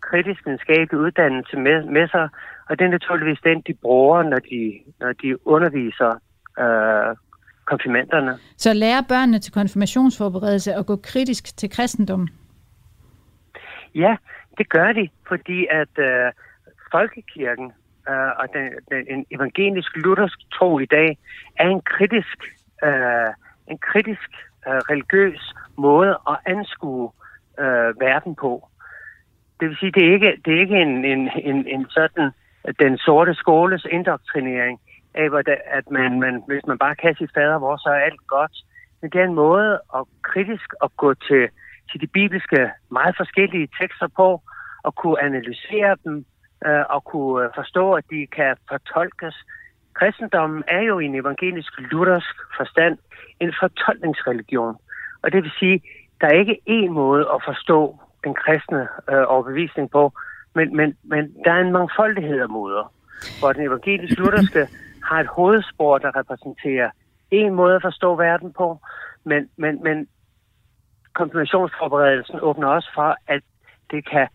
kritisk 0.00 0.46
videnskabelig 0.46 1.00
uddannelse 1.00 1.56
med, 1.56 1.84
med 1.84 2.08
sig, 2.08 2.28
og 2.68 2.78
det 2.78 2.84
er 2.84 2.90
naturligvis 2.90 3.40
den, 3.44 3.60
de 3.66 3.74
bruger, 3.74 4.22
når 4.22 4.38
de, 4.38 4.80
når 5.00 5.12
de 5.12 5.46
underviser 5.46 6.12
uh, 6.64 7.16
konfirmanderne. 7.64 8.38
Så 8.56 8.72
lærer 8.72 9.02
børnene 9.08 9.38
til 9.38 9.52
konfirmationsforberedelse 9.52 10.74
at 10.74 10.86
gå 10.86 10.96
kritisk 10.96 11.56
til 11.56 11.70
kristendommen? 11.70 12.28
Ja, 13.94 14.16
det 14.58 14.68
gør 14.68 14.92
de, 14.92 15.08
fordi 15.28 15.66
at 15.70 15.88
uh, 15.98 16.32
folkekirken 16.92 17.72
uh, 18.08 18.32
og 18.40 18.46
den, 18.54 18.72
den 18.90 19.16
en 19.18 19.26
evangelisk 19.30 19.96
luthersk 19.96 20.38
tro 20.54 20.78
i 20.78 20.86
dag 20.86 21.18
er 21.56 21.68
en 21.68 21.80
kritisk, 21.80 22.38
uh, 22.82 23.30
en 23.68 23.78
kritisk 23.78 24.30
uh, 24.66 24.72
religiøs 24.72 25.54
måde 25.76 26.18
at 26.30 26.36
anskue 26.46 27.10
uh, 27.58 28.00
verden 28.00 28.34
på. 28.34 28.68
Det 29.60 29.68
vil 29.68 29.76
sige, 29.76 29.92
det 29.92 30.08
er 30.08 30.12
ikke, 30.12 30.32
det 30.44 30.54
er 30.54 30.60
ikke 30.60 30.82
en, 30.82 31.04
en, 31.04 31.30
en, 31.42 31.66
en 31.66 31.86
sådan 31.90 32.30
den 32.80 32.98
sorte 32.98 33.34
skoles 33.34 33.86
indoktrinering 33.90 34.80
af, 35.14 35.60
at 35.78 35.90
man, 35.90 36.20
man, 36.20 36.42
hvis 36.46 36.66
man 36.66 36.78
bare 36.78 36.94
kan 36.94 37.14
sit 37.14 37.30
fader 37.34 37.58
hvor 37.58 37.76
så 37.76 37.88
er 37.88 38.06
alt 38.08 38.26
godt. 38.26 38.52
Men 39.00 39.10
det 39.10 39.20
er 39.20 39.24
en 39.24 39.34
måde 39.34 39.80
at 39.96 40.02
kritisk 40.22 40.68
at 40.84 40.90
gå 40.96 41.14
til, 41.14 41.48
til 41.90 42.00
de 42.00 42.06
bibelske 42.06 42.70
meget 42.90 43.14
forskellige 43.16 43.68
tekster 43.80 44.08
på, 44.16 44.42
og 44.82 44.94
kunne 44.94 45.22
analysere 45.22 45.96
dem, 46.04 46.24
øh, 46.66 46.84
og 46.90 47.04
kunne 47.04 47.44
øh, 47.44 47.50
forstå, 47.54 47.92
at 47.92 48.04
de 48.10 48.26
kan 48.26 48.56
fortolkes. 48.68 49.36
Kristendommen 49.94 50.62
er 50.68 50.80
jo 50.80 50.98
i 50.98 51.04
en 51.04 51.14
evangelisk 51.14 51.72
luthersk 51.78 52.36
forstand 52.56 52.98
en 53.40 53.52
fortolkningsreligion. 53.60 54.76
Og 55.22 55.32
det 55.32 55.42
vil 55.42 55.52
sige, 55.58 55.82
der 56.20 56.26
er 56.26 56.40
ikke 56.42 56.60
én 56.68 56.90
måde 56.90 57.26
at 57.34 57.40
forstå 57.44 57.98
den 58.24 58.34
kristne 58.34 58.82
øh, 59.10 59.24
overbevisning 59.26 59.90
på, 59.90 60.12
men, 60.54 60.76
men, 60.76 60.96
men 61.04 61.34
der 61.44 61.52
er 61.52 61.60
en 61.60 61.72
mangfoldighed 61.72 62.40
af 62.40 62.48
måder, 62.48 62.92
hvor 63.40 63.52
den 63.52 63.62
evangelisk 63.66 64.18
lutherske 64.18 64.68
har 65.04 65.20
et 65.20 65.26
hovedspor, 65.26 65.98
der 65.98 66.16
repræsenterer 66.16 66.90
en 67.30 67.54
måde 67.54 67.74
at 67.74 67.82
forstå 67.82 68.16
verden 68.16 68.52
på, 68.52 68.78
men, 69.24 69.48
men, 69.56 69.82
men 69.82 70.08
konfirmationsforberedelsen 71.14 72.38
åbner 72.40 72.68
også 72.68 72.90
for, 72.94 73.16
at 73.26 73.42
det 73.90 74.10
kan 74.10 74.28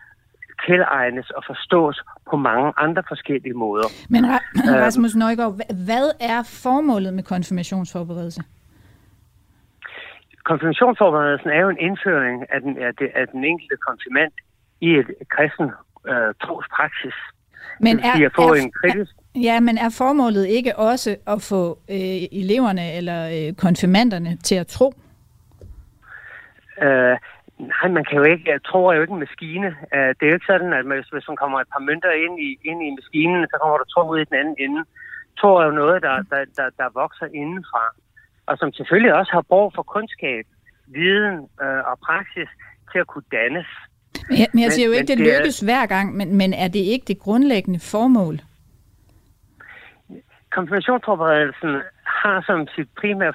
tilegnes 0.66 1.30
og 1.30 1.44
forstås 1.48 2.02
på 2.30 2.36
mange 2.38 2.74
andre 2.78 3.04
forskellige 3.08 3.54
måder. 3.54 3.88
Men 4.10 4.26
Rasmus 4.86 5.16
Nøjgaard, 5.16 5.54
hvad 5.86 6.08
er 6.20 6.40
formålet 6.64 7.14
med 7.14 7.24
konfirmationsforberedelse? 7.24 8.42
Konfirmationsforberedelsen 10.44 11.50
er 11.50 11.62
jo 11.62 11.70
en 11.70 11.82
indføring 11.88 12.46
af 12.54 12.62
den, 12.62 12.78
af, 12.78 12.96
det, 13.00 13.10
af 13.16 13.28
den 13.28 13.44
enkelte 13.44 13.78
konfirmand 13.88 14.32
i 14.82 14.90
et 15.02 15.08
kristen 15.36 15.68
øh, 16.12 16.34
trospraksis. 16.44 17.18
Men 17.80 18.00
er, 18.00 18.26
at 18.26 18.32
få 18.36 18.48
er, 18.54 18.62
en 18.62 18.72
kritisk... 18.72 19.12
Ja, 19.42 19.60
men 19.60 19.78
er 19.78 19.90
formålet 19.90 20.48
ikke 20.48 20.76
også 20.76 21.16
at 21.28 21.42
få 21.42 21.80
øh, 21.90 22.40
eleverne 22.42 22.94
eller 22.94 23.20
øh, 23.36 23.54
konfirmanderne 23.54 24.38
til 24.44 24.56
at 24.56 24.68
tro? 24.68 24.94
Øh, 26.82 27.16
nej, 27.60 27.88
man 27.98 28.06
kan 28.06 28.18
jo 28.18 28.24
ikke, 28.24 28.52
jeg 28.52 28.64
tror 28.70 28.94
jo 28.94 29.02
ikke 29.02 29.14
en 29.14 29.20
maskine. 29.20 29.68
Uh, 29.96 30.10
det 30.16 30.24
er 30.24 30.32
jo 30.32 30.38
ikke 30.38 30.52
sådan, 30.54 30.74
at 30.74 30.86
hvis, 30.86 31.08
hvis 31.14 31.28
man 31.28 31.38
kommer 31.42 31.58
et 31.60 31.72
par 31.74 31.84
mønter 31.90 32.12
ind 32.26 32.36
i, 32.48 32.50
ind 32.70 32.80
i 32.88 32.90
maskinen, 33.00 33.42
så 33.52 33.56
kommer 33.62 33.78
der 33.78 33.88
tro 33.94 34.02
ud 34.12 34.20
i 34.20 34.30
den 34.30 34.38
anden 34.42 34.56
ende. 34.66 34.82
Tro 35.40 35.50
er 35.56 35.66
jo 35.66 35.72
noget, 35.72 35.98
der, 36.02 36.16
der, 36.32 36.42
der, 36.58 36.68
der 36.80 36.88
vokser 37.02 37.28
indenfra, 37.42 37.84
og 38.50 38.58
som 38.58 38.74
selvfølgelig 38.74 39.14
også 39.20 39.32
har 39.38 39.42
brug 39.42 39.72
for 39.76 39.84
kundskab, 39.84 40.46
viden 40.88 41.36
øh, 41.64 41.82
og 41.90 41.96
praksis 42.08 42.50
til 42.92 43.00
at 43.04 43.08
kunne 43.08 43.30
dannes. 43.32 43.70
Men 44.30 44.40
jeg, 44.40 44.48
men 44.54 44.64
jeg 44.64 44.72
siger 44.72 44.88
jo 44.88 44.94
ikke, 44.94 45.08
det, 45.08 45.18
det 45.18 45.28
lykkes 45.28 45.62
er, 45.62 45.66
hver 45.66 45.86
gang, 45.86 46.16
men, 46.18 46.36
men 46.36 46.54
er 46.54 46.68
det 46.68 46.80
ikke 46.80 47.06
det 47.08 47.20
grundlæggende 47.20 47.80
formål? 47.80 48.36
Konfirmationsforberedelsen 50.52 51.82
har 52.06 52.42
som 52.42 52.68
sit 52.76 52.90
primære 53.00 53.34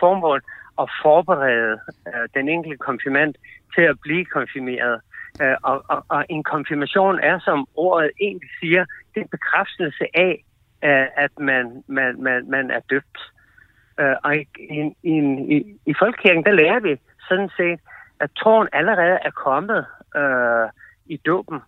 formål 0.00 0.42
at 0.82 0.90
forberede 1.02 1.80
øh, 2.08 2.28
den 2.34 2.48
enkelte 2.48 2.76
konfirmand 2.76 3.34
til 3.74 3.82
at 3.82 3.96
blive 4.00 4.24
konfirmeret. 4.24 5.00
Øh, 5.42 5.56
og, 5.62 5.84
og, 5.88 6.04
og 6.08 6.24
en 6.28 6.42
konfirmation 6.42 7.18
er, 7.22 7.38
som 7.38 7.66
ordet 7.74 8.10
egentlig 8.20 8.50
siger, 8.60 8.84
det 9.10 9.20
er 9.20 9.24
en 9.24 9.36
bekræftelse 9.38 10.04
af, 10.14 10.44
øh, 10.84 11.06
at 11.24 11.38
man, 11.38 11.84
man, 11.86 12.22
man, 12.22 12.50
man 12.50 12.70
er 12.70 12.80
døbt. 12.90 13.18
Øh, 14.00 14.16
og 14.24 14.36
i, 14.36 14.46
i, 15.02 15.18
i, 15.56 15.56
i 15.86 15.94
folkekirken, 15.98 16.44
der 16.44 16.52
lærer 16.52 16.80
vi 16.80 16.96
sådan 17.28 17.50
set, 17.56 17.80
at 18.20 18.30
troen 18.38 18.68
allerede 18.72 19.18
er 19.22 19.30
kommet 19.30 19.86
øh, 20.16 20.68
i 21.06 21.16
dåben. 21.16 21.60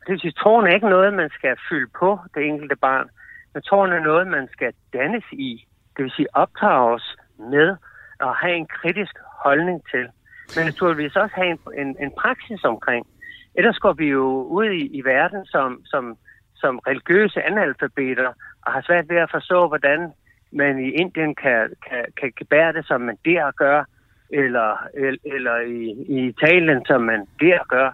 Det 0.00 0.10
vil 0.12 0.20
sige, 0.20 0.34
at 0.36 0.42
troen 0.42 0.66
er 0.66 0.74
ikke 0.74 0.88
noget, 0.88 1.14
man 1.14 1.30
skal 1.30 1.56
fylde 1.68 1.90
på 1.98 2.18
det 2.34 2.42
enkelte 2.44 2.76
barn, 2.76 3.08
men 3.54 3.62
troen 3.62 3.92
er 3.92 4.00
noget, 4.00 4.26
man 4.26 4.48
skal 4.52 4.72
dannes 4.92 5.24
i. 5.32 5.66
Det 5.96 6.02
vil 6.02 6.12
sige 6.16 6.36
optages 6.36 7.16
med 7.38 7.76
og 8.20 8.36
have 8.36 8.56
en 8.56 8.66
kritisk 8.66 9.16
holdning 9.44 9.82
til. 9.90 10.08
Men 10.56 10.66
naturligvis 10.66 11.16
også 11.16 11.34
have 11.34 11.50
en, 11.50 11.58
en, 11.78 11.96
en 12.00 12.12
praksis 12.22 12.64
omkring. 12.64 13.06
Ellers 13.54 13.78
går 13.78 13.92
vi 13.92 14.06
jo 14.06 14.42
ud 14.42 14.70
i, 14.70 14.86
i 14.98 15.04
verden 15.04 15.46
som, 15.46 15.82
som, 15.84 16.16
som 16.56 16.78
religiøse 16.78 17.42
analfabeter 17.42 18.28
og 18.66 18.72
har 18.72 18.82
svært 18.86 19.08
ved 19.08 19.16
at 19.16 19.30
forstå, 19.30 19.68
hvordan 19.68 20.12
man 20.52 20.78
i 20.78 20.90
Indien 20.90 21.34
kan, 21.34 21.72
kan, 21.88 22.04
kan, 22.20 22.32
kan 22.36 22.46
bære 22.46 22.72
det, 22.72 22.86
som 22.86 23.00
man 23.00 23.18
der 23.24 23.50
gør, 23.50 23.84
eller, 24.30 24.88
eller, 24.94 25.18
eller 25.24 25.56
i, 25.60 25.80
i 26.08 26.18
Italien, 26.28 26.84
som 26.86 27.00
man 27.02 27.26
der 27.40 27.58
gør. 27.68 27.90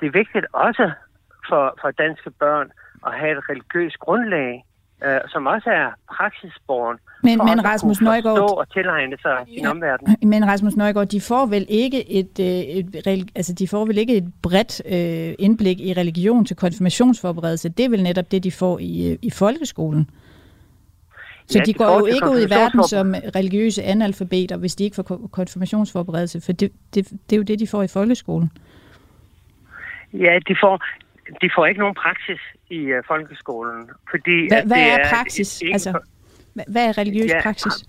Det 0.00 0.06
er 0.06 0.18
vigtigt 0.22 0.46
også 0.52 0.90
for, 1.48 1.78
for 1.80 1.90
danske 1.90 2.30
børn 2.30 2.70
at 3.06 3.12
have 3.14 3.38
et 3.38 3.48
religiøst 3.50 3.98
grundlag, 3.98 4.64
øh, 5.04 5.20
som 5.28 5.46
også 5.46 5.70
er 5.70 5.88
praksisborgen, 6.16 6.98
men, 7.22 7.38
men 7.38 7.64
Rasmus 7.64 8.00
Nøjgaard, 8.00 8.58
og 8.58 8.72
tilegne 8.72 9.16
sig 9.22 9.36
ja, 9.48 9.54
sin 9.54 9.66
omverden. 9.66 10.16
Men 10.22 10.46
Rasmus 10.46 10.76
Nøjgaard, 10.76 11.06
de 11.06 11.20
får 11.20 11.46
vel 11.46 11.66
ikke 11.68 12.10
et, 12.10 12.40
øh, 12.40 12.46
et, 12.46 13.06
et 13.06 13.30
altså 13.34 13.52
de 13.52 13.68
får 13.68 13.84
vel 13.84 13.98
ikke 13.98 14.16
et 14.16 14.32
bredt 14.42 14.82
øh, 14.86 15.34
indblik 15.38 15.80
i 15.80 15.92
religion 15.92 16.44
til 16.44 16.56
konfirmationsforberedelse. 16.56 17.68
Det 17.68 17.84
er 17.84 17.88
vel 17.88 18.02
netop 18.02 18.30
det, 18.30 18.44
de 18.44 18.52
får 18.52 18.78
i, 18.78 19.12
øh, 19.12 19.18
i 19.22 19.30
folkeskolen. 19.30 20.10
Så 21.46 21.58
ja, 21.58 21.64
de, 21.64 21.72
de 21.72 21.78
går 21.78 21.98
jo 21.98 22.06
ikke 22.06 22.30
ud 22.30 22.40
i 22.46 22.50
verden 22.50 22.84
som 22.88 23.14
religiøse 23.34 23.82
analfabeter, 23.82 24.56
hvis 24.56 24.76
de 24.76 24.84
ikke 24.84 24.96
får 24.96 25.28
konfirmationsforberedelse, 25.32 26.40
for 26.40 26.52
det, 26.52 26.72
det, 26.94 27.10
det 27.10 27.32
er 27.32 27.36
jo 27.36 27.42
det, 27.42 27.58
de 27.58 27.66
får 27.66 27.82
i 27.82 27.88
folkeskolen. 27.88 28.50
Ja, 30.12 30.38
de 30.48 30.56
får, 30.60 30.84
de 31.40 31.50
får 31.56 31.66
ikke 31.66 31.80
nogen 31.80 31.94
praksis 31.94 32.40
i 32.70 32.92
uh, 32.92 33.02
folkeskolen. 33.06 33.90
Fordi 34.10 34.48
hvad, 34.48 34.66
hvad 34.66 34.76
er, 34.78 34.98
er 34.98 35.08
praksis? 35.14 35.62
Ikke, 35.62 35.72
altså, 35.72 36.00
hvad 36.68 36.88
er 36.88 36.98
religiøs 36.98 37.30
ja, 37.30 37.40
praksis? 37.42 37.84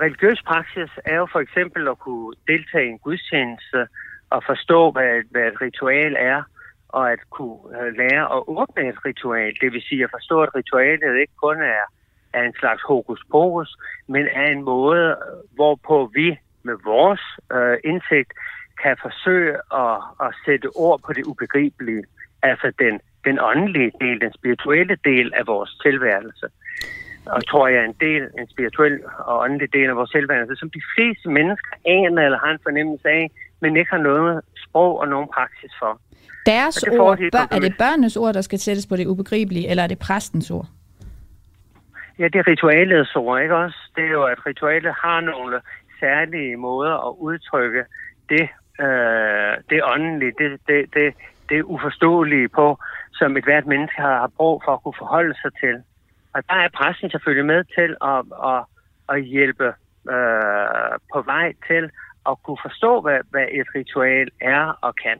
Religiøs 0.00 0.42
praksis 0.42 0.90
er 1.04 1.16
jo 1.16 1.26
for 1.32 1.40
eksempel 1.40 1.88
at 1.88 1.98
kunne 1.98 2.34
deltage 2.46 2.86
i 2.86 2.88
en 2.88 2.98
gudstjeneste 2.98 3.86
og 4.30 4.42
forstå, 4.46 4.90
hvad, 4.90 5.22
hvad 5.30 5.42
et 5.42 5.60
ritual 5.60 6.16
er, 6.18 6.42
og 6.88 7.12
at 7.12 7.18
kunne 7.30 7.60
uh, 7.64 7.90
lære 8.00 8.24
at 8.36 8.42
åbne 8.46 8.88
et 8.88 9.04
ritual. 9.04 9.52
Det 9.60 9.72
vil 9.72 9.82
sige 9.88 10.04
at 10.04 10.10
forstå, 10.10 10.42
at 10.42 10.54
ritualet 10.54 11.20
ikke 11.20 11.36
kun 11.36 11.62
er 11.62 11.84
er 12.32 12.42
en 12.42 12.54
slags 12.58 12.82
hokus 12.82 13.20
pokus, 13.30 13.76
men 14.06 14.26
er 14.32 14.46
en 14.46 14.62
måde, 14.62 15.16
hvorpå 15.54 16.10
vi 16.14 16.38
med 16.62 16.76
vores 16.84 17.20
øh, 17.52 17.76
indsigt 17.84 18.32
kan 18.82 18.96
forsøge 19.02 19.54
at, 19.84 19.98
at 20.26 20.34
sætte 20.44 20.68
ord 20.76 21.00
på 21.06 21.12
det 21.12 21.24
ubegribelige, 21.24 22.04
altså 22.42 22.72
den, 22.78 23.00
den 23.28 23.38
åndelige 23.50 23.92
del, 24.00 24.16
den 24.20 24.32
spirituelle 24.38 24.96
del 25.10 25.26
af 25.38 25.44
vores 25.46 25.70
tilværelse. 25.86 26.46
Og 27.34 27.40
tror 27.50 27.68
jeg 27.68 27.78
er 27.82 27.88
en 27.94 28.00
del, 28.06 28.22
en 28.40 28.48
spirituel 28.54 28.94
og 29.30 29.34
åndelig 29.44 29.72
del 29.72 29.88
af 29.92 29.96
vores 29.96 30.10
tilværelse, 30.10 30.54
som 30.56 30.70
de 30.70 30.82
fleste 30.94 31.28
mennesker 31.28 31.72
aner 31.86 32.22
eller 32.26 32.38
har 32.44 32.52
en 32.52 32.64
fornemmelse 32.68 33.08
af, 33.08 33.30
men 33.60 33.76
ikke 33.76 33.90
har 33.90 34.02
noget 34.10 34.40
sprog 34.64 35.00
og 35.00 35.08
nogen 35.08 35.28
praksis 35.34 35.72
for. 35.78 36.00
Deres 36.46 36.74
det 36.74 37.00
ord, 37.00 37.18
bør, 37.32 37.46
er 37.56 37.60
det 37.60 37.74
børnenes 37.78 38.16
ord, 38.16 38.34
der 38.34 38.40
skal 38.40 38.58
sættes 38.58 38.86
på 38.86 38.96
det 38.96 39.06
ubegribelige, 39.06 39.68
eller 39.70 39.82
er 39.82 39.86
det 39.86 39.98
præstens 39.98 40.50
ord? 40.50 40.66
Ja, 42.18 42.24
det 42.24 42.38
er 42.38 42.48
ritualets 42.48 43.16
ord, 43.16 43.42
ikke 43.42 43.56
også? 43.56 43.78
Det 43.96 44.04
er 44.04 44.08
jo, 44.08 44.24
at 44.24 44.46
ritualet 44.46 44.94
har 45.04 45.20
nogle 45.20 45.60
særlige 46.00 46.56
måder 46.56 47.08
at 47.08 47.14
udtrykke 47.18 47.84
det, 48.28 48.48
øh, 48.80 49.52
det 49.70 49.80
åndelige, 49.84 50.32
det, 50.38 50.60
det, 50.68 50.94
det, 50.94 51.14
det 51.48 51.62
uforståelige 51.62 52.48
på, 52.48 52.78
som 53.18 53.36
et 53.36 53.44
hvert 53.44 53.66
menneske 53.66 54.00
har, 54.00 54.18
har 54.24 54.32
brug 54.36 54.62
for 54.64 54.72
at 54.72 54.82
kunne 54.82 54.98
forholde 54.98 55.34
sig 55.42 55.52
til. 55.62 55.76
Og 56.34 56.42
der 56.48 56.54
er 56.54 56.68
pressen 56.78 57.10
selvfølgelig 57.10 57.46
med 57.46 57.64
til 57.64 57.90
at, 58.12 58.20
at, 58.52 58.60
at 59.12 59.24
hjælpe 59.24 59.68
øh, 60.14 60.94
på 61.12 61.22
vej 61.32 61.52
til 61.68 61.84
at 62.30 62.34
kunne 62.44 62.62
forstå, 62.66 63.00
hvad, 63.00 63.20
hvad 63.30 63.46
et 63.52 63.66
ritual 63.74 64.28
er 64.40 64.78
og 64.86 64.94
kan, 65.04 65.18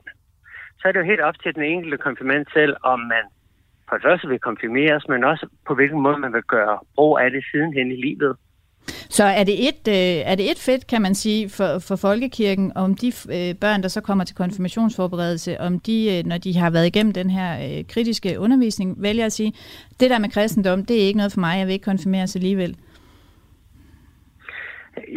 så 0.79 0.87
er 0.87 0.91
det 0.91 0.99
jo 0.99 1.11
helt 1.11 1.21
op 1.21 1.39
til 1.43 1.55
den 1.55 1.63
enkelte 1.63 1.97
konfirmand 1.97 2.45
selv, 2.53 2.75
om 2.83 2.99
man 2.99 3.23
for 3.89 3.95
det 3.95 4.03
første 4.03 4.27
vil 4.27 4.39
konfirmeres, 4.39 5.07
men 5.07 5.23
også 5.23 5.47
på 5.67 5.75
hvilken 5.75 6.01
måde 6.01 6.17
man 6.17 6.33
vil 6.33 6.43
gøre 6.43 6.79
brug 6.95 7.19
af 7.19 7.31
det 7.31 7.43
sidenhen 7.51 7.91
i 7.91 7.95
livet. 7.95 8.37
Så 9.09 9.23
er 9.23 9.43
det 9.43 9.67
et, 9.67 9.83
øh, 9.87 10.31
er 10.31 10.35
det 10.35 10.51
et 10.51 10.59
fedt, 10.59 10.87
kan 10.87 11.01
man 11.01 11.15
sige, 11.15 11.49
for, 11.49 11.79
for 11.87 11.95
folkekirken, 11.95 12.71
om 12.75 12.95
de 12.95 13.07
øh, 13.07 13.55
børn, 13.63 13.81
der 13.83 13.87
så 13.87 14.01
kommer 14.01 14.23
til 14.23 14.35
konfirmationsforberedelse, 14.35 15.59
om 15.59 15.79
de, 15.79 15.97
øh, 16.17 16.25
når 16.25 16.37
de 16.37 16.57
har 16.57 16.69
været 16.69 16.87
igennem 16.87 17.13
den 17.13 17.29
her 17.29 17.49
øh, 17.65 17.83
kritiske 17.93 18.39
undervisning, 18.39 19.01
vælger 19.01 19.25
at 19.25 19.31
sige, 19.31 19.53
det 19.99 20.09
der 20.09 20.19
med 20.19 20.29
kristendom, 20.29 20.85
det 20.85 20.95
er 20.95 21.07
ikke 21.07 21.17
noget 21.17 21.33
for 21.33 21.39
mig, 21.39 21.59
jeg 21.59 21.67
vil 21.67 21.73
ikke 21.73 21.91
konfirmeres 21.91 22.35
alligevel? 22.35 22.77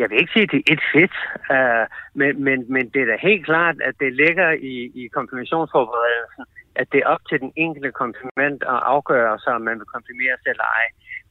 Jeg 0.00 0.10
vil 0.10 0.18
ikke 0.20 0.32
sige, 0.32 0.42
at 0.42 0.52
det 0.52 0.62
er 0.66 0.72
et 0.72 0.84
fedt, 0.94 1.16
uh, 1.54 1.84
men, 2.20 2.44
men, 2.46 2.58
men 2.74 2.84
det 2.92 3.00
er 3.02 3.08
da 3.12 3.16
helt 3.28 3.44
klart, 3.44 3.76
at 3.88 3.94
det 4.00 4.12
ligger 4.22 4.50
i, 4.72 4.74
i 5.00 5.02
konfirmationsforberedelsen, 5.18 6.44
at 6.80 6.86
det 6.92 6.98
er 7.02 7.06
op 7.14 7.24
til 7.28 7.38
den 7.40 7.52
enkelte 7.56 7.90
konfirmand 8.02 8.56
at 8.74 8.80
afgøre 8.94 9.38
sig, 9.42 9.52
om 9.58 9.62
man 9.68 9.78
vil 9.78 9.94
konfirmeres 9.96 10.42
eller 10.52 10.68
ej 10.80 10.86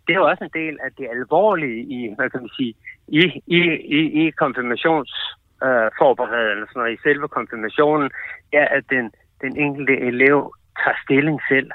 det 0.07 0.13
er 0.13 0.19
jo 0.19 0.29
også 0.29 0.43
en 0.43 0.49
del 0.53 0.79
af 0.83 0.91
det 0.97 1.07
alvorlige 1.11 1.81
i, 1.97 2.13
hvad 2.15 2.29
kan 2.29 2.41
man 2.41 2.49
sige, 2.57 2.73
i, 3.07 3.41
i, 3.47 3.59
i, 3.99 4.27
i 4.27 4.29
konfirmationsforberedelsen 4.29 6.79
øh, 6.79 6.83
og 6.83 6.93
i 6.93 6.97
selve 7.03 7.27
konfirmationen, 7.27 8.11
er, 8.53 8.67
at 8.67 8.83
den, 8.89 9.11
den 9.41 9.57
enkelte 9.57 9.99
elev 9.99 10.55
tager 10.83 10.97
stilling 11.03 11.41
selv. 11.49 11.71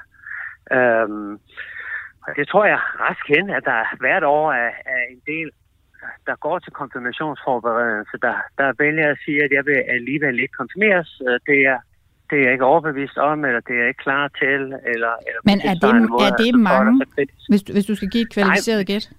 Øhm, 0.72 1.40
det 2.36 2.48
tror 2.48 2.64
jeg 2.64 2.78
rask 3.00 3.28
hen, 3.28 3.50
at 3.50 3.64
der 3.64 3.96
hvert 3.98 4.24
år 4.24 4.52
er, 4.52 4.70
er 4.86 5.02
en 5.10 5.22
del, 5.26 5.50
der 6.26 6.36
går 6.36 6.58
til 6.58 6.72
konfirmationsforberedelse, 6.72 8.18
der, 8.22 8.34
der 8.58 8.72
vælger 8.78 9.10
at 9.10 9.18
sige, 9.24 9.44
at 9.44 9.50
jeg 9.50 9.66
vil 9.66 9.84
alligevel 9.96 10.38
ikke 10.38 10.58
konfirmeres. 10.60 11.22
Øh, 11.28 11.40
det 11.46 11.58
er 11.72 11.78
det 12.30 12.38
er 12.38 12.42
jeg 12.42 12.52
ikke 12.52 12.64
overbevist 12.64 13.16
om, 13.16 13.44
eller 13.44 13.60
det 13.60 13.74
er 13.76 13.80
jeg 13.80 13.88
ikke 13.88 14.02
klar 14.08 14.28
til. 14.28 14.60
Eller, 14.92 15.12
eller 15.28 15.40
Men 15.44 15.60
er 15.60 15.74
det, 15.74 16.10
måde, 16.10 16.24
er 16.26 16.30
det 16.36 16.54
mange, 16.72 16.92
hvis 17.48 17.62
du, 17.62 17.72
hvis 17.72 17.86
du 17.86 17.94
skal 17.94 18.08
give 18.08 18.22
et 18.22 18.32
kvalificeret 18.32 18.86
gæt? 18.86 19.10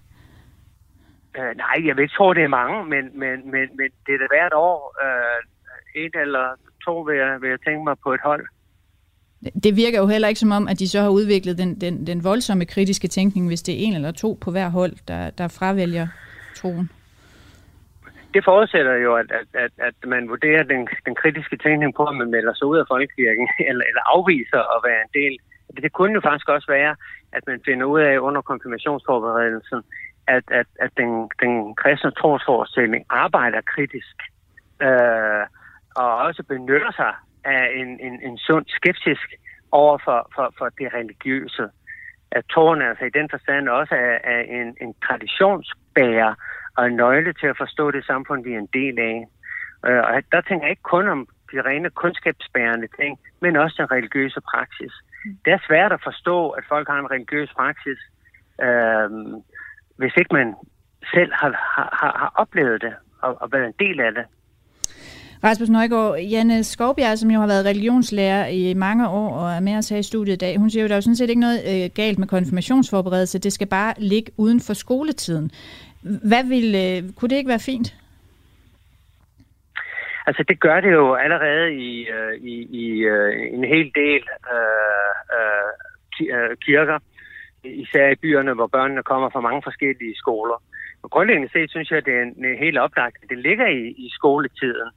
Øh, 1.38 1.52
nej, 1.58 1.76
jeg 1.88 1.96
vil 1.96 2.02
ikke 2.02 2.16
tro, 2.18 2.34
det 2.34 2.44
er 2.44 2.48
mange, 2.48 2.86
men, 2.86 3.04
men, 3.20 3.52
men, 3.52 3.66
men 3.78 3.90
det 4.06 4.14
er 4.16 4.18
da 4.18 4.28
hvert 4.36 4.54
år 4.54 4.96
øh, 5.06 6.04
et 6.06 6.16
eller 6.16 6.46
to, 6.86 7.02
vil 7.02 7.18
jeg, 7.18 7.42
vil 7.42 7.50
jeg 7.50 7.60
tænke 7.66 7.84
mig 7.84 7.96
på 8.04 8.14
et 8.14 8.20
hold. 8.24 8.46
Det 9.64 9.76
virker 9.76 10.00
jo 10.00 10.08
heller 10.08 10.28
ikke 10.28 10.40
som 10.40 10.52
om, 10.52 10.68
at 10.68 10.80
de 10.80 10.88
så 10.88 11.02
har 11.02 11.10
udviklet 11.10 11.58
den, 11.58 11.82
den, 11.82 12.08
den 12.08 12.24
voldsomme 12.24 12.66
kritiske 12.66 13.08
tænkning, 13.08 13.48
hvis 13.48 13.62
det 13.62 13.74
er 13.74 13.80
en 13.80 13.94
eller 13.94 14.12
to 14.12 14.38
på 14.42 14.52
hver 14.52 14.70
hold, 14.70 14.94
der, 15.08 15.30
der 15.30 15.48
fravælger 15.48 16.08
troen 16.56 16.90
det 18.38 18.46
forudsætter 18.52 18.96
jo, 19.06 19.12
at, 19.22 19.30
at, 19.40 19.50
at, 19.66 19.74
at 19.88 19.98
man 20.14 20.30
vurderer 20.34 20.64
den, 20.64 20.82
den 21.08 21.16
kritiske 21.22 21.58
tænkning 21.58 21.92
på, 21.96 22.04
at 22.12 22.16
man 22.22 22.32
melder 22.36 22.54
sig 22.54 22.66
ud 22.72 22.78
af 22.78 22.90
folkekirken, 22.94 23.48
eller, 23.70 23.86
eller 23.90 24.04
afviser 24.16 24.62
at 24.76 24.80
være 24.88 25.02
en 25.06 25.14
del. 25.20 25.34
Det, 25.74 25.84
det 25.86 25.92
kunne 25.94 26.14
jo 26.18 26.22
faktisk 26.30 26.50
også 26.50 26.68
være, 26.78 26.94
at 27.38 27.44
man 27.48 27.60
finder 27.66 27.86
ud 27.86 28.02
af 28.02 28.18
under 28.28 28.42
konfirmationsforberedelsen, 28.42 29.82
at, 30.28 30.44
at, 30.60 30.68
at 30.86 30.92
den, 30.98 31.30
den 31.44 31.76
kristne 31.76 32.12
trosforestilling 32.12 33.06
arbejder 33.10 33.62
kritisk, 33.74 34.18
øh, 34.88 35.44
og 36.02 36.10
også 36.28 36.44
benytter 36.44 36.92
sig 36.92 37.14
af 37.44 37.64
en, 37.82 37.90
en, 38.08 38.16
en 38.28 38.38
sund 38.38 38.66
skeptisk 38.68 39.28
over 39.72 39.98
for, 40.06 40.20
for, 40.36 40.54
for 40.58 40.70
det 40.80 40.94
religiøse. 40.94 41.66
At 42.32 42.44
troen 42.54 42.82
altså 42.82 43.06
i 43.06 43.16
den 43.20 43.28
forstand 43.30 43.70
også 43.70 43.96
er, 43.96 44.18
er 44.34 44.42
en, 44.42 44.78
en 44.82 44.94
traditionsbærer, 45.06 46.34
og 46.78 46.88
en 46.88 46.96
nøgle 46.96 47.34
til 47.34 47.48
at 47.48 47.58
forstå 47.58 47.92
det 47.92 48.06
samfund, 48.06 48.44
vi 48.44 48.54
er 48.54 48.60
en 48.60 48.74
del 48.80 49.00
af. 49.00 49.18
Øh, 49.88 50.02
og 50.08 50.12
der 50.32 50.42
tænker 50.42 50.66
jeg 50.66 50.76
ikke 50.76 50.92
kun 50.96 51.08
om 51.08 51.28
de 51.52 51.62
rene 51.62 51.90
kundskabsbærende 51.90 52.88
ting, 53.00 53.20
men 53.42 53.56
også 53.56 53.76
den 53.78 53.92
religiøse 53.92 54.42
praksis. 54.42 54.94
Mm. 55.26 55.38
Det 55.46 55.54
er 55.54 55.68
svært 55.68 55.92
at 55.92 56.04
forstå, 56.04 56.50
at 56.50 56.64
folk 56.68 56.88
har 56.88 57.00
en 57.00 57.12
religiøs 57.12 57.52
praksis, 57.60 58.00
øh, 58.66 59.10
hvis 60.00 60.14
ikke 60.18 60.34
man 60.40 60.56
selv 61.14 61.32
har, 61.34 61.52
har, 61.76 61.90
har 62.22 62.32
oplevet 62.36 62.82
det 62.82 62.94
og, 63.22 63.42
og 63.42 63.52
været 63.52 63.68
en 63.68 63.80
del 63.80 64.00
af 64.00 64.12
det. 64.14 64.26
Rasmus 65.44 65.70
Nøjgaard, 65.70 66.20
Janne 66.20 66.64
Skovbjerg, 66.64 67.18
som 67.18 67.32
jo 67.32 67.40
har 67.40 67.48
været 67.48 67.66
religionslærer 67.66 68.48
i 68.48 68.74
mange 68.74 69.10
år 69.10 69.36
og 69.36 69.52
er 69.52 69.60
med 69.60 69.78
os 69.78 69.90
her 69.90 69.98
i 69.98 70.04
studiet 70.04 70.34
i 70.34 70.38
dag, 70.38 70.58
hun 70.58 70.70
siger 70.70 70.84
jo, 70.84 70.88
der 70.88 70.94
er 70.94 70.98
jo 70.98 71.02
sådan 71.02 71.16
set 71.16 71.30
ikke 71.30 71.42
noget 71.42 71.60
øh, 71.68 71.90
galt 71.96 72.20
med 72.20 72.28
konfirmationsforberedelse, 72.28 73.40
det 73.40 73.54
skal 73.54 73.68
bare 73.68 73.94
ligge 73.98 74.32
uden 74.38 74.60
for 74.62 74.74
skoletiden. 74.74 75.52
Hvad 76.30 76.44
vil, 76.54 76.68
øh, 76.86 77.14
kunne 77.16 77.30
det 77.30 77.36
ikke 77.36 77.54
være 77.56 77.68
fint? 77.72 77.88
Altså 80.28 80.44
det 80.48 80.60
gør 80.60 80.80
det 80.82 80.92
jo 80.92 81.14
allerede 81.16 81.74
i, 81.74 82.08
øh, 82.16 82.34
i, 82.34 82.56
i 82.82 82.86
øh, 83.00 83.54
en 83.54 83.64
hel 83.64 83.92
del 83.96 84.24
øh, 84.56 85.14
øh, 85.38 85.72
øh 86.36 86.58
kirker, 86.66 87.00
især 87.64 88.10
i 88.10 88.16
byerne, 88.16 88.54
hvor 88.54 88.68
børnene 88.68 89.04
kommer 89.04 89.30
fra 89.30 89.42
mange 89.42 89.62
forskellige 89.64 90.16
skoler. 90.18 90.64
Og 91.04 91.12
grundlæggende 91.12 91.52
set 91.52 91.70
synes 91.70 91.92
jeg, 91.92 91.98
at 91.98 92.06
det 92.06 92.14
er 92.14 92.24
en 92.24 92.58
helt 92.60 92.78
oplagt, 92.78 93.18
at 93.24 93.30
det 93.30 93.38
ligger 93.38 93.68
i, 93.68 93.84
i 94.06 94.10
skoletiden. 94.14 94.90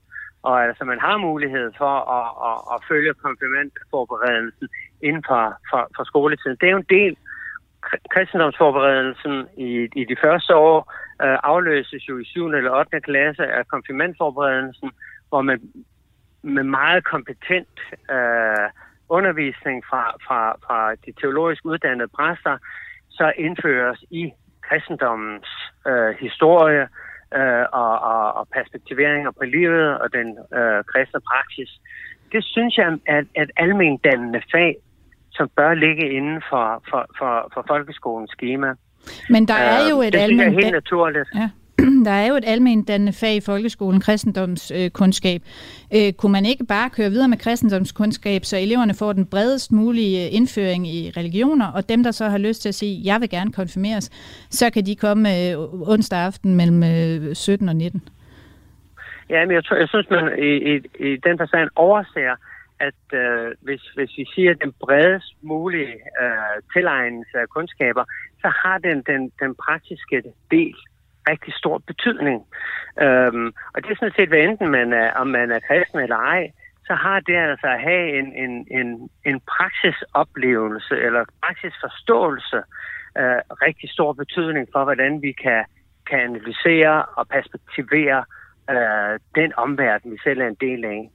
Og 0.42 0.64
altså 0.64 0.84
man 0.84 1.00
har 1.00 1.16
mulighed 1.16 1.72
for 1.78 1.94
at, 2.18 2.28
at, 2.48 2.58
at 2.74 2.78
følge 2.88 3.14
komplementforberedelsen 3.14 4.68
inden 5.02 5.24
for, 5.28 5.42
for, 5.70 5.82
for 5.96 6.04
skoletiden. 6.04 6.56
Det 6.60 6.66
er 6.66 6.74
jo 6.76 6.84
en 6.84 6.94
del 6.98 7.16
kristendomsforberedelsen 8.10 9.46
i, 9.56 9.88
i 9.96 10.04
de 10.04 10.16
første 10.24 10.56
år 10.56 10.92
øh, 11.22 11.38
afløses 11.42 12.08
jo 12.08 12.18
i 12.18 12.24
7. 12.24 12.46
eller 12.46 12.70
8. 12.70 13.00
klasse 13.00 13.46
af 13.46 13.68
konfirmandforberedelsen, 13.68 14.90
hvor 15.28 15.42
man 15.42 15.60
med 16.42 16.62
meget 16.62 17.04
kompetent 17.04 17.80
øh, 18.10 18.68
undervisning 19.08 19.84
fra, 19.90 20.04
fra, 20.26 20.52
fra 20.66 20.94
de 20.94 21.12
teologisk 21.20 21.64
uddannede 21.64 22.08
præster, 22.08 22.58
så 23.10 23.32
indføres 23.36 24.04
i 24.10 24.32
kristendommens 24.68 25.48
øh, 25.86 26.14
historie 26.20 26.88
øh, 27.38 27.64
og, 27.72 27.94
og, 28.12 28.34
og 28.34 28.48
perspektiveringer 28.48 29.30
på 29.30 29.44
livet 29.44 29.98
og 29.98 30.12
den 30.12 30.28
øh, 30.58 30.84
kristne 30.84 31.20
praksis. 31.30 31.70
Det 32.32 32.44
synes 32.44 32.76
jeg 32.76 32.98
er 33.06 33.22
et 33.42 33.50
almendannende 33.56 34.42
fag, 34.52 34.76
som 35.40 35.48
bør 35.56 35.74
ligge 35.74 36.04
inden 36.16 36.42
for, 36.50 36.66
for, 36.90 37.02
for, 37.18 37.32
for 37.54 37.62
folkeskolens 37.68 38.30
schema. 38.30 38.70
Men 39.30 39.48
der 39.48 39.60
er 39.74 39.80
jo 39.90 39.96
øh, 40.00 40.06
et 40.06 40.12
det 40.12 40.22
er 40.22 40.50
helt 40.62 40.72
naturligt. 40.72 41.28
Ja. 41.34 41.48
Der 42.06 42.10
er 42.10 42.26
jo 42.26 42.34
et 42.34 42.44
almindelig 42.46 43.14
fag 43.14 43.34
i 43.36 43.40
folkeskolen, 43.40 44.00
kristendomskundskab. 44.00 45.40
Øh, 45.96 46.12
kunne 46.12 46.32
man 46.32 46.44
ikke 46.44 46.64
bare 46.64 46.90
køre 46.90 47.10
videre 47.10 47.28
med 47.28 47.38
kristendomskundskab, 47.38 48.44
så 48.44 48.56
eleverne 48.56 48.94
får 48.94 49.12
den 49.12 49.26
bredest 49.26 49.72
mulige 49.72 50.26
øh, 50.26 50.34
indføring 50.38 50.86
i 50.86 51.12
religioner, 51.16 51.66
og 51.72 51.88
dem, 51.88 52.02
der 52.02 52.10
så 52.10 52.24
har 52.28 52.38
lyst 52.38 52.62
til 52.62 52.68
at 52.68 52.74
sige, 52.74 53.00
jeg 53.04 53.20
vil 53.20 53.30
gerne 53.30 53.52
konfirmeres, 53.52 54.06
så 54.50 54.70
kan 54.74 54.86
de 54.86 54.96
komme 54.96 55.28
øh, 55.30 55.54
onsdag 55.94 56.18
aften 56.18 56.54
mellem 56.54 56.82
øh, 56.82 57.34
17 57.34 57.68
og 57.68 57.76
19? 57.76 58.02
Ja, 59.30 59.46
men 59.46 59.54
jeg, 59.54 59.64
tror, 59.64 59.76
jeg 59.76 59.88
synes, 59.88 60.10
man 60.10 60.24
i, 60.38 60.52
i, 60.72 60.74
i 61.08 61.16
den 61.16 61.38
forstand 61.38 61.68
overser, 61.76 62.36
at 62.80 63.02
øh, 63.12 63.54
hvis, 63.60 63.82
hvis 63.96 64.12
vi 64.18 64.24
siger 64.34 64.54
den 64.54 64.72
bredest 64.80 65.34
mulige 65.42 65.94
øh, 66.22 66.56
tilegnelse 66.72 67.38
af 67.38 67.48
kundskaber, 67.48 68.04
så 68.42 68.48
har 68.48 68.78
den, 68.78 69.02
den, 69.02 69.32
den 69.42 69.54
praktiske 69.54 70.22
del 70.50 70.76
rigtig 71.28 71.54
stor 71.54 71.78
betydning. 71.78 72.38
Øhm, 73.04 73.46
og 73.74 73.82
det 73.82 73.90
er 73.90 74.00
sådan 74.00 74.16
set, 74.16 74.28
hvad 74.28 74.38
enten 74.38 74.68
man 74.70 74.92
er, 74.92 75.12
om 75.12 75.26
man 75.26 75.50
er 75.50 75.60
kristen 75.68 76.00
eller 76.00 76.16
ej, 76.16 76.52
så 76.86 76.94
har 76.94 77.20
det 77.20 77.36
altså 77.36 77.66
at 77.66 77.80
have 77.80 78.18
en, 78.18 78.28
en, 78.44 78.66
en, 78.78 79.10
en 79.24 79.40
praksisoplevelse 79.40 80.94
eller 81.06 81.24
praksisforståelse 81.42 82.58
øh, 83.18 83.40
rigtig 83.66 83.90
stor 83.90 84.12
betydning 84.12 84.68
for, 84.72 84.84
hvordan 84.84 85.22
vi 85.22 85.32
kan, 85.32 85.64
kan 86.08 86.20
analysere 86.20 87.04
og 87.04 87.28
perspektivere 87.28 88.24
øh, 88.70 89.18
den 89.34 89.52
omverden, 89.56 90.12
vi 90.12 90.18
selv 90.24 90.40
er 90.40 90.48
en 90.48 90.62
del 90.66 90.84
af. 90.84 91.10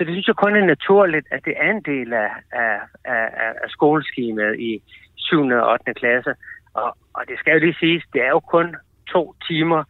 Så 0.00 0.04
det 0.04 0.12
synes 0.14 0.28
jeg 0.28 0.36
kun 0.36 0.56
er 0.56 0.64
naturligt, 0.64 1.26
at 1.30 1.44
det 1.44 1.54
er 1.56 1.70
en 1.70 1.82
del 1.82 2.12
af, 2.12 2.30
af, 2.52 2.80
af, 3.04 3.26
af 3.64 3.68
skoleskemaet 3.68 4.60
i 4.60 4.82
7. 5.16 5.40
og 5.40 5.72
8. 5.72 5.94
klasse. 5.94 6.34
Og, 6.74 6.96
og 7.14 7.22
det 7.28 7.38
skal 7.38 7.52
jo 7.52 7.58
lige 7.58 7.76
siges, 7.80 8.04
det 8.12 8.22
er 8.22 8.28
jo 8.28 8.40
kun 8.40 8.76
to 9.12 9.34
timer 9.48 9.84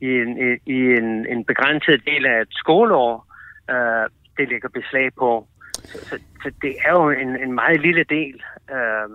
i 0.00 0.06
en, 0.06 0.58
i 0.66 0.78
en, 1.00 1.26
en 1.26 1.44
begrænset 1.44 2.04
del 2.06 2.26
af 2.26 2.40
et 2.40 2.48
skoleår, 2.50 3.26
øh, 3.70 4.06
det 4.36 4.48
ligger 4.48 4.68
beslag 4.68 5.08
på. 5.18 5.46
Så, 5.72 5.98
så, 6.08 6.18
så 6.42 6.50
det 6.62 6.76
er 6.86 6.92
jo 6.92 7.10
en, 7.10 7.42
en 7.42 7.52
meget 7.52 7.80
lille 7.80 8.04
del. 8.04 8.42
Øh, 8.70 9.08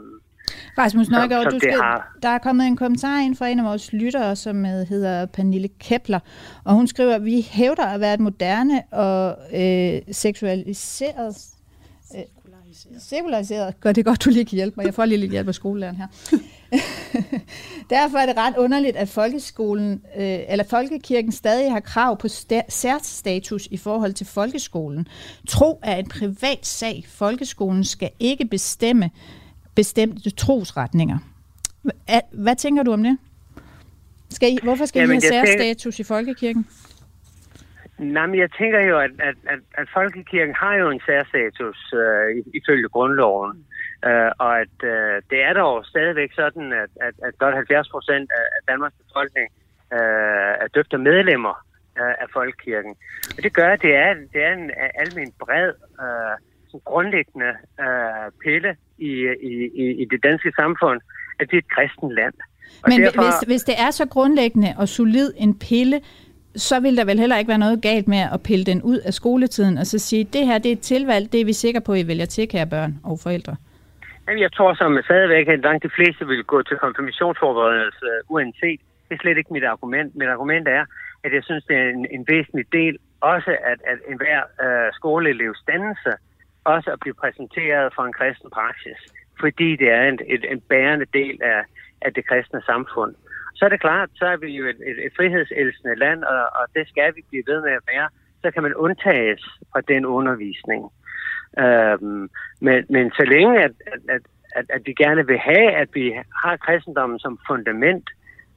Rasmus 0.77 1.09
Nøjgaard, 1.09 1.51
du 1.51 1.59
skal, 1.59 1.73
har... 1.81 2.17
der 2.23 2.29
er 2.29 2.37
kommet 2.37 2.67
en 2.67 2.77
kommentar 2.77 3.19
ind 3.19 3.35
fra 3.35 3.47
en 3.47 3.59
af 3.59 3.65
vores 3.65 3.93
lyttere, 3.93 4.35
som 4.35 4.65
hedder 4.65 5.25
Pernille 5.25 5.69
Kepler, 5.79 6.19
og 6.63 6.75
hun 6.75 6.87
skriver, 6.87 7.15
at 7.15 7.25
vi 7.25 7.47
hævder 7.51 7.85
at 7.85 7.99
være 7.99 8.13
et 8.13 8.19
moderne 8.19 8.83
og 8.91 9.37
øh, 9.53 10.01
seksualiseret 10.11 11.35
øh, 12.15 12.21
sekulariseret. 12.99 13.79
Gør 13.79 13.91
det 13.91 14.05
godt, 14.05 14.25
du 14.25 14.29
lige 14.29 14.45
kan 14.45 14.55
hjælpe 14.55 14.73
mig. 14.77 14.85
Jeg 14.85 14.93
får 14.93 15.05
lige 15.05 15.17
lidt 15.17 15.31
hjælp 15.31 15.47
af 15.47 15.55
skolelæreren 15.55 15.95
her. 15.95 16.07
Derfor 17.95 18.17
er 18.17 18.25
det 18.25 18.37
ret 18.37 18.57
underligt, 18.57 18.95
at 18.95 19.09
folkeskolen, 19.09 20.01
øh, 20.17 20.39
eller 20.47 20.63
folkekirken 20.63 21.31
stadig 21.31 21.71
har 21.71 21.79
krav 21.79 22.17
på 22.17 22.27
særstatus 22.69 23.67
i 23.71 23.77
forhold 23.77 24.13
til 24.13 24.25
folkeskolen. 24.25 25.07
Tro 25.47 25.79
er 25.83 25.95
en 25.95 26.07
privat 26.07 26.65
sag. 26.65 27.05
Folkeskolen 27.07 27.83
skal 27.83 28.09
ikke 28.19 28.45
bestemme 28.45 29.09
bestemte 29.81 30.29
trosretninger. 30.43 31.17
Hvad 32.45 32.55
tænker 32.55 32.83
du 32.83 32.91
om 32.93 33.03
det? 33.03 33.17
Skal 34.29 34.47
I, 34.53 34.57
hvorfor 34.63 34.85
skal 34.85 34.99
Jamen, 34.99 35.17
I 35.17 35.21
have 35.21 35.33
særstatus 35.33 35.95
tænker... 35.95 36.13
i 36.13 36.13
folkekirken? 36.13 36.63
Nej, 38.15 38.25
men 38.29 38.39
jeg 38.39 38.51
tænker 38.59 38.81
jo, 38.91 38.95
at, 38.99 39.13
at, 39.29 39.37
at, 39.53 39.61
at 39.81 39.87
folkekirken 39.93 40.55
har 40.63 40.73
jo 40.81 40.87
en 40.95 41.01
særstatus 41.09 41.79
øh, 42.01 42.27
ifølge 42.59 42.89
grundloven. 42.95 43.51
Øh, 44.07 44.31
og 44.45 44.51
at 44.63 44.77
øh, 44.93 45.15
det 45.29 45.39
er 45.47 45.53
dog 45.53 45.85
stadigvæk 45.85 46.31
sådan, 46.41 46.67
at, 46.83 46.91
at, 47.07 47.15
at 47.27 47.33
godt 47.37 47.55
70 47.55 47.89
procent 47.89 48.27
af, 48.39 48.45
af 48.55 48.61
Danmarks 48.67 48.95
befolkning 49.03 49.47
øh, 49.97 50.53
er 50.63 50.67
døbte 50.75 50.97
medlemmer 50.97 51.55
øh, 51.99 52.13
af 52.23 52.27
folkekirken. 52.33 52.93
Og 53.37 53.43
det 53.43 53.51
gør, 53.53 53.69
at 53.75 53.81
det 53.81 53.93
er, 53.95 54.13
det 54.33 54.41
er 54.47 54.53
en 54.53 54.71
almen 55.03 55.31
bred, 55.39 55.73
øh, 56.05 56.35
grundlæggende 56.85 57.51
øh, 57.79 58.31
pille 58.43 58.75
i, 58.97 59.11
i, 59.41 59.53
i, 59.83 60.01
i 60.01 60.05
det 60.05 60.23
danske 60.23 60.51
samfund, 60.55 61.01
at 61.39 61.47
det 61.49 61.53
er 61.53 61.57
et 61.57 61.69
kristent 61.75 62.13
land. 62.13 62.33
Og 62.83 62.89
Men 62.89 63.01
derfor... 63.01 63.21
hvis, 63.21 63.47
hvis 63.47 63.63
det 63.63 63.75
er 63.85 63.91
så 63.91 64.05
grundlæggende 64.07 64.73
og 64.77 64.87
solid 64.87 65.33
en 65.37 65.59
pille, 65.59 66.01
så 66.55 66.79
vil 66.79 66.97
der 66.97 67.05
vel 67.05 67.19
heller 67.19 67.37
ikke 67.37 67.49
være 67.49 67.65
noget 67.65 67.81
galt 67.81 68.07
med 68.07 68.23
at 68.33 68.43
pille 68.43 68.65
den 68.65 68.81
ud 68.81 68.97
af 68.97 69.13
skoletiden 69.13 69.77
og 69.77 69.85
så 69.85 69.99
sige, 69.99 70.23
det 70.23 70.45
her 70.47 70.57
det 70.57 70.69
er 70.69 70.73
et 70.73 70.79
tilvalg, 70.93 71.31
det 71.31 71.41
er 71.41 71.45
vi 71.45 71.53
sikre 71.53 71.81
på, 71.81 71.93
at 71.93 71.99
I 71.99 72.07
vælger 72.07 72.25
til, 72.25 72.49
kære 72.49 72.67
børn 72.67 72.93
og 73.03 73.19
forældre. 73.23 73.55
Jamen, 74.27 74.41
jeg 74.41 74.53
tror 74.53 74.73
som 74.73 74.99
stadigvæk, 75.03 75.47
at 75.47 75.59
langt 75.59 75.83
de 75.83 75.89
fleste 75.95 76.27
vil 76.27 76.43
gå 76.43 76.61
til 76.61 76.77
konfirmationsforberedelse 76.77 78.07
uanset. 78.29 78.79
Det 79.09 79.15
er 79.15 79.21
slet 79.21 79.37
ikke 79.37 79.53
mit 79.53 79.63
argument. 79.63 80.15
Mit 80.15 80.27
argument 80.27 80.67
er, 80.67 80.83
at 81.23 81.33
jeg 81.33 81.43
synes, 81.43 81.63
det 81.69 81.77
er 81.77 81.89
en, 81.89 82.05
en 82.11 82.25
væsentlig 82.27 82.65
del 82.71 82.97
også, 83.21 83.51
at, 83.71 83.79
at 83.91 83.99
enhver 84.11 84.41
øh, 84.65 84.93
skoleelevs 84.93 85.61
dannelse 85.67 86.11
også 86.75 86.89
at 86.91 86.99
blive 86.99 87.13
præsenteret 87.23 87.93
for 87.95 88.03
en 88.03 88.17
kristen 88.19 88.49
praksis, 88.49 88.99
fordi 89.39 89.69
det 89.75 89.89
er 89.91 90.03
en, 90.11 90.19
en, 90.33 90.41
en 90.53 90.61
bærende 90.61 91.07
del 91.13 91.35
af, 91.43 91.61
af 92.01 92.13
det 92.13 92.27
kristne 92.29 92.61
samfund. 92.71 93.15
Så 93.55 93.65
er 93.65 93.69
det 93.69 93.81
klart, 93.81 94.09
så 94.15 94.25
er 94.25 94.37
vi 94.37 94.49
jo 94.59 94.65
et, 94.65 94.79
et, 94.89 95.05
et 95.05 95.11
frihedselskende 95.17 95.95
land, 95.95 96.23
og, 96.23 96.41
og 96.59 96.65
det 96.75 96.87
skal 96.87 97.15
vi 97.15 97.21
blive 97.29 97.43
ved 97.47 97.61
med 97.61 97.71
at 97.71 97.87
være. 97.93 98.09
Så 98.41 98.51
kan 98.51 98.63
man 98.63 98.73
undtages 98.73 99.43
fra 99.71 99.81
den 99.81 100.05
undervisning. 100.05 100.91
Øhm, 101.59 102.29
men, 102.61 102.85
men 102.89 103.11
så 103.11 103.23
længe, 103.25 103.63
at, 103.63 103.71
at, 104.09 104.21
at, 104.55 104.65
at 104.69 104.81
vi 104.85 104.93
gerne 104.93 105.27
vil 105.27 105.37
have, 105.37 105.71
at 105.71 105.89
vi 105.93 106.05
har 106.43 106.57
kristendommen 106.57 107.19
som 107.19 107.39
fundament 107.47 108.09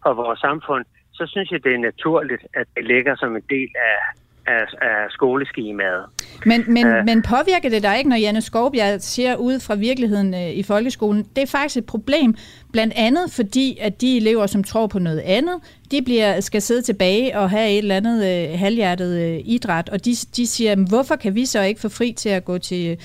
for 0.02 0.12
vores 0.14 0.40
samfund, 0.40 0.84
så 1.12 1.26
synes 1.26 1.50
jeg, 1.50 1.64
det 1.64 1.74
er 1.74 1.78
naturligt, 1.78 2.46
at 2.54 2.66
det 2.76 2.84
ligger 2.84 3.14
som 3.16 3.36
en 3.36 3.46
del 3.50 3.70
af, 3.76 3.98
af, 4.46 4.64
af 4.80 5.10
skoleskemaet. 5.10 6.04
Men, 6.46 6.64
men, 6.66 6.86
uh, 6.86 7.04
men 7.04 7.22
påvirker 7.22 7.68
det 7.70 7.82
dig 7.82 7.98
ikke, 7.98 8.10
når 8.10 8.16
Janne 8.16 8.40
Skovbjerg 8.40 9.00
siger 9.00 9.36
ud 9.36 9.60
fra 9.60 9.74
virkeligheden 9.74 10.34
uh, 10.34 10.50
i 10.50 10.62
folkeskolen? 10.62 11.26
Det 11.36 11.42
er 11.42 11.46
faktisk 11.46 11.76
et 11.76 11.86
problem, 11.86 12.34
blandt 12.72 12.94
andet 12.96 13.32
fordi, 13.36 13.78
at 13.80 14.00
de 14.00 14.16
elever, 14.16 14.46
som 14.46 14.64
tror 14.64 14.86
på 14.86 14.98
noget 14.98 15.22
andet, 15.24 15.54
de 15.90 16.02
bliver, 16.02 16.40
skal 16.40 16.62
sidde 16.62 16.82
tilbage 16.82 17.38
og 17.38 17.50
have 17.50 17.70
et 17.70 17.78
eller 17.78 17.96
andet 17.96 18.18
uh, 18.52 18.58
halvhjertet 18.58 19.12
uh, 19.16 19.48
idræt, 19.48 19.88
og 19.88 20.04
de, 20.04 20.10
de 20.10 20.46
siger, 20.46 20.88
hvorfor 20.88 21.16
kan 21.16 21.34
vi 21.34 21.46
så 21.46 21.62
ikke 21.62 21.80
få 21.80 21.88
fri 21.88 22.12
til 22.12 22.28
at 22.28 22.44
gå 22.44 22.58
til 22.58 22.98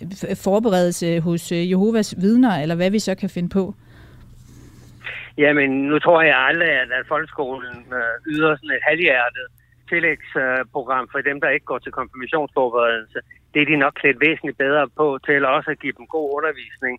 uh, 0.00 0.36
forberedelse 0.36 1.20
hos 1.20 1.52
uh, 1.52 1.70
Jehovas 1.70 2.14
vidner, 2.18 2.62
eller 2.62 2.74
hvad 2.74 2.90
vi 2.90 2.98
så 2.98 3.14
kan 3.14 3.30
finde 3.30 3.48
på? 3.48 3.74
Jamen, 5.38 5.70
nu 5.70 5.98
tror 5.98 6.22
jeg 6.22 6.36
aldrig, 6.36 6.68
at, 6.68 6.88
at 6.98 7.04
folkeskolen 7.08 7.76
uh, 7.86 8.32
yder 8.32 8.56
sådan 8.56 8.70
et 8.70 8.82
halvhjertet 8.88 9.46
tillægsprogram 9.92 11.08
for 11.12 11.20
dem, 11.28 11.40
der 11.40 11.48
ikke 11.48 11.66
går 11.72 11.78
til 11.78 11.92
konfirmationsforberedelse. 11.92 13.18
Det 13.52 13.62
er 13.62 13.66
de 13.66 13.76
nok 13.76 13.94
klædt 14.00 14.20
væsentligt 14.20 14.58
bedre 14.58 14.88
på 15.00 15.18
til 15.26 15.44
også 15.44 15.70
at 15.70 15.78
give 15.82 15.94
dem 15.98 16.06
god 16.06 16.26
undervisning 16.36 16.94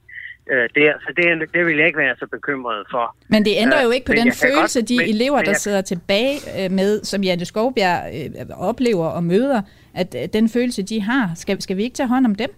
øh, 0.51 0.69
der. 0.75 0.93
Så 1.03 1.09
det, 1.17 1.53
det 1.53 1.65
vil 1.65 1.77
jeg 1.77 1.87
ikke 1.87 1.99
være 1.99 2.15
så 2.19 2.27
bekymret 2.27 2.87
for. 2.91 3.15
Men 3.29 3.45
det 3.45 3.53
ændrer 3.63 3.81
jo 3.83 3.89
ikke 3.89 4.05
på 4.05 4.11
øh, 4.11 4.17
den 4.17 4.31
følelse, 4.43 4.79
godt, 4.79 4.89
de 4.89 4.97
men, 4.97 5.09
elever, 5.09 5.39
der 5.41 5.55
jeg, 5.55 5.55
sidder 5.55 5.81
tilbage 5.81 6.35
øh, 6.57 6.71
med, 6.71 7.03
som 7.03 7.23
Janne 7.23 7.45
Skovbjerg 7.45 8.01
øh, 8.17 8.69
oplever 8.69 9.07
og 9.07 9.23
møder, 9.23 9.61
at 9.95 10.15
øh, 10.15 10.21
den 10.33 10.49
følelse, 10.49 10.83
de 10.83 11.01
har, 11.01 11.31
skal, 11.35 11.61
skal 11.61 11.77
vi 11.77 11.83
ikke 11.83 11.95
tage 11.95 12.09
hånd 12.09 12.25
om 12.25 12.35
dem? 12.35 12.49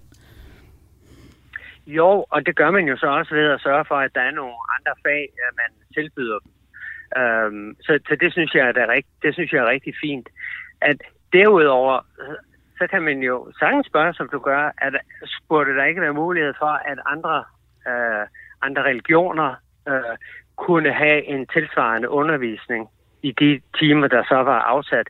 Jo, 1.87 2.25
og 2.29 2.45
det 2.45 2.55
gør 2.55 2.71
man 2.71 2.85
jo 2.87 2.97
så 2.97 3.07
også 3.07 3.35
ved 3.35 3.47
at 3.55 3.61
sørge 3.61 3.85
for, 3.87 3.95
at 3.95 4.11
der 4.15 4.21
er 4.21 4.31
nogle 4.31 4.53
andre 4.75 4.93
fag, 5.05 5.29
man 5.61 5.71
tilbyder 5.93 6.39
dem. 6.39 6.51
Øhm, 7.17 7.75
så, 7.81 7.99
så 8.07 8.15
det 8.21 8.31
synes 8.31 8.53
jeg 8.55 8.67
er 8.69 8.89
rigt, 8.89 9.07
det 9.23 9.33
synes 9.33 9.51
jeg 9.51 9.59
er 9.59 9.69
rigtig 9.69 9.93
fint. 10.03 10.29
At 10.81 10.97
derudover 11.33 11.99
så 12.81 12.87
kan 12.87 13.01
man 13.01 13.19
jo 13.19 13.51
sagtens 13.59 13.87
spørge, 13.87 14.13
som 14.13 14.29
du 14.29 14.39
gør, 14.39 14.71
at 14.77 14.93
burde 15.49 15.75
der 15.75 15.85
ikke 15.85 16.01
være 16.01 16.13
mulighed 16.13 16.53
for, 16.59 16.73
at 16.91 16.99
andre 17.05 17.43
øh, 17.87 18.25
andre 18.61 18.83
religioner 18.83 19.55
øh, 19.87 20.15
kunne 20.55 20.91
have 20.93 21.25
en 21.25 21.47
tilsvarende 21.47 22.09
undervisning 22.09 22.89
i 23.21 23.31
de 23.31 23.61
timer, 23.79 24.07
der 24.07 24.23
så 24.23 24.35
var 24.35 24.59
afsat. 24.59 25.07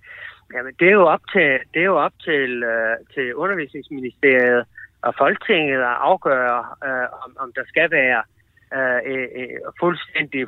Jamen, 0.53 0.73
det 0.79 0.87
er 0.87 0.91
jo 0.91 1.05
op 1.07 1.21
til, 1.33 1.59
det 1.73 1.79
er 1.81 1.89
jo 1.93 1.97
op 1.97 2.13
til, 2.23 2.63
øh, 2.63 2.95
til 3.13 3.35
undervisningsministeriet 3.35 4.65
og 5.01 5.13
Folketinget 5.17 5.81
at 5.91 5.97
afgøre, 6.09 6.65
øh, 6.87 7.07
om, 7.23 7.35
om 7.39 7.51
der 7.55 7.63
skal 7.67 7.91
være 7.91 8.17
øh, 8.19 8.40
Øh, 8.73 9.01
øh, 9.05 9.59
fuldstændig 9.79 10.41
100% 10.43 10.47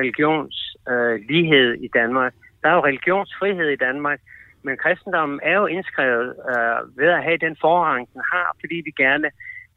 religionslighed 0.00 1.70
øh, 1.70 1.78
i 1.86 1.88
Danmark. 1.94 2.34
Der 2.62 2.68
er 2.68 2.74
jo 2.74 2.84
religionsfrihed 2.84 3.68
i 3.68 3.76
Danmark, 3.76 4.20
men 4.62 4.76
kristendommen 4.76 5.40
er 5.42 5.56
jo 5.60 5.66
indskrevet 5.66 6.28
øh, 6.50 6.98
ved 6.98 7.08
at 7.08 7.22
have 7.22 7.36
den 7.36 7.56
forrang, 7.60 8.08
den 8.12 8.22
har, 8.32 8.56
fordi 8.60 8.74
vi 8.84 8.90
gerne 8.90 9.30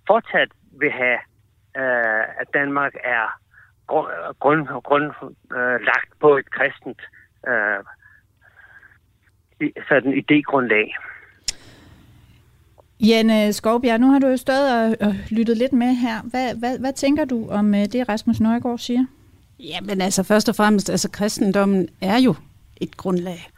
fortsat 0.07 0.51
vil 0.79 0.91
have, 0.91 1.19
øh, 1.77 2.23
at 2.41 2.47
Danmark 2.53 2.93
er 3.03 3.25
grundlagt 4.37 4.83
grund, 4.83 4.83
grund, 4.83 5.35
øh, 5.57 5.79
lagt 5.91 6.11
på 6.19 6.37
et 6.37 6.51
kristent 6.51 7.01
øh, 7.47 7.83
sådan 9.89 10.13
idégrundlag. 10.13 10.87
Janne 12.99 13.53
Skovbjerg, 13.53 13.99
nu 13.99 14.11
har 14.11 14.19
du 14.19 14.27
jo 14.27 14.37
stået 14.37 14.73
og, 14.73 15.07
og 15.07 15.15
lyttet 15.29 15.57
lidt 15.57 15.73
med 15.73 15.95
her. 15.95 16.21
Hvad, 16.21 16.55
hvad, 16.55 16.79
hvad 16.79 16.93
tænker 16.93 17.25
du 17.25 17.47
om 17.49 17.75
øh, 17.75 17.85
det, 17.85 18.09
Rasmus 18.09 18.39
Nøjegaard 18.39 18.77
siger? 18.77 19.05
Jamen 19.59 20.01
altså 20.01 20.23
først 20.23 20.49
og 20.49 20.55
fremmest, 20.55 20.89
altså 20.89 21.09
kristendommen 21.09 21.87
er 22.01 22.17
jo 22.17 22.35
et 22.81 22.97
grundlag. 22.97 23.49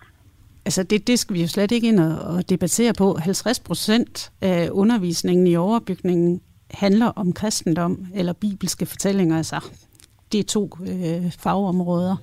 Altså 0.65 0.83
det, 0.83 1.07
det 1.07 1.19
skal 1.19 1.33
vi 1.33 1.41
jo 1.41 1.47
slet 1.47 1.71
ikke 1.71 1.87
ind 1.87 1.99
og, 1.99 2.17
og 2.17 2.49
debattere 2.49 2.93
på. 2.93 3.17
50 3.17 3.59
procent 3.59 4.31
af 4.41 4.69
undervisningen 4.71 5.47
i 5.47 5.55
overbygningen 5.55 6.41
handler 6.71 7.05
om 7.05 7.33
kristendom 7.33 8.05
eller 8.13 8.33
bibelske 8.33 8.85
fortællinger. 8.85 9.37
Altså 9.37 9.59
det 10.31 10.39
er 10.39 10.43
to 10.43 10.77
øh, 10.85 11.31
fagområder. 11.31 12.15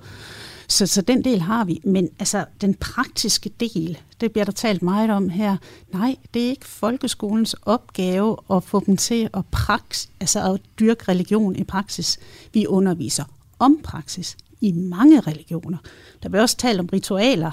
Så, 0.69 0.87
så 0.87 1.01
den 1.01 1.23
del 1.23 1.41
har 1.41 1.65
vi. 1.65 1.81
Men 1.83 2.09
altså, 2.19 2.45
den 2.61 2.73
praktiske 2.73 3.51
del, 3.59 3.97
det 4.21 4.31
bliver 4.31 4.45
der 4.45 4.51
talt 4.51 4.81
meget 4.81 5.09
om 5.09 5.29
her. 5.29 5.57
Nej, 5.93 6.15
det 6.33 6.45
er 6.45 6.49
ikke 6.49 6.67
folkeskolens 6.67 7.55
opgave 7.61 8.37
at 8.51 8.63
få 8.63 8.83
dem 8.85 8.97
til 8.97 9.29
at, 9.33 9.45
praks, 9.51 10.09
altså 10.19 10.53
at 10.53 10.61
dyrke 10.79 11.03
religion 11.07 11.55
i 11.55 11.63
praksis. 11.63 12.19
Vi 12.53 12.67
underviser 12.67 13.23
om 13.59 13.79
praksis 13.83 14.37
i 14.61 14.71
mange 14.71 15.19
religioner. 15.19 15.77
Der 16.23 16.29
bliver 16.29 16.41
også 16.41 16.57
talt 16.57 16.79
om 16.79 16.89
ritualer, 16.93 17.51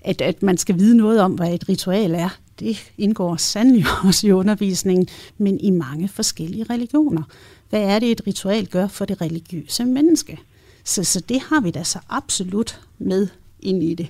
at, 0.00 0.20
at 0.20 0.42
man 0.42 0.58
skal 0.58 0.78
vide 0.78 0.96
noget 0.96 1.20
om, 1.20 1.32
hvad 1.32 1.54
et 1.54 1.68
ritual 1.68 2.14
er. 2.14 2.38
Det 2.58 2.92
indgår 2.98 3.36
sandelig 3.36 3.84
også 4.04 4.26
i 4.26 4.32
undervisningen, 4.32 5.08
men 5.38 5.60
i 5.60 5.70
mange 5.70 6.08
forskellige 6.08 6.66
religioner. 6.70 7.22
Hvad 7.70 7.82
er 7.82 7.98
det, 7.98 8.10
et 8.10 8.26
ritual 8.26 8.66
gør 8.66 8.86
for 8.86 9.04
det 9.04 9.20
religiøse 9.20 9.84
menneske? 9.84 10.38
Så, 10.84 11.04
så 11.04 11.20
det 11.20 11.40
har 11.40 11.60
vi 11.60 11.70
da 11.70 11.84
så 11.84 11.98
absolut 12.08 12.80
med 12.98 13.28
ind 13.60 13.82
i 13.82 13.94
det. 13.94 14.08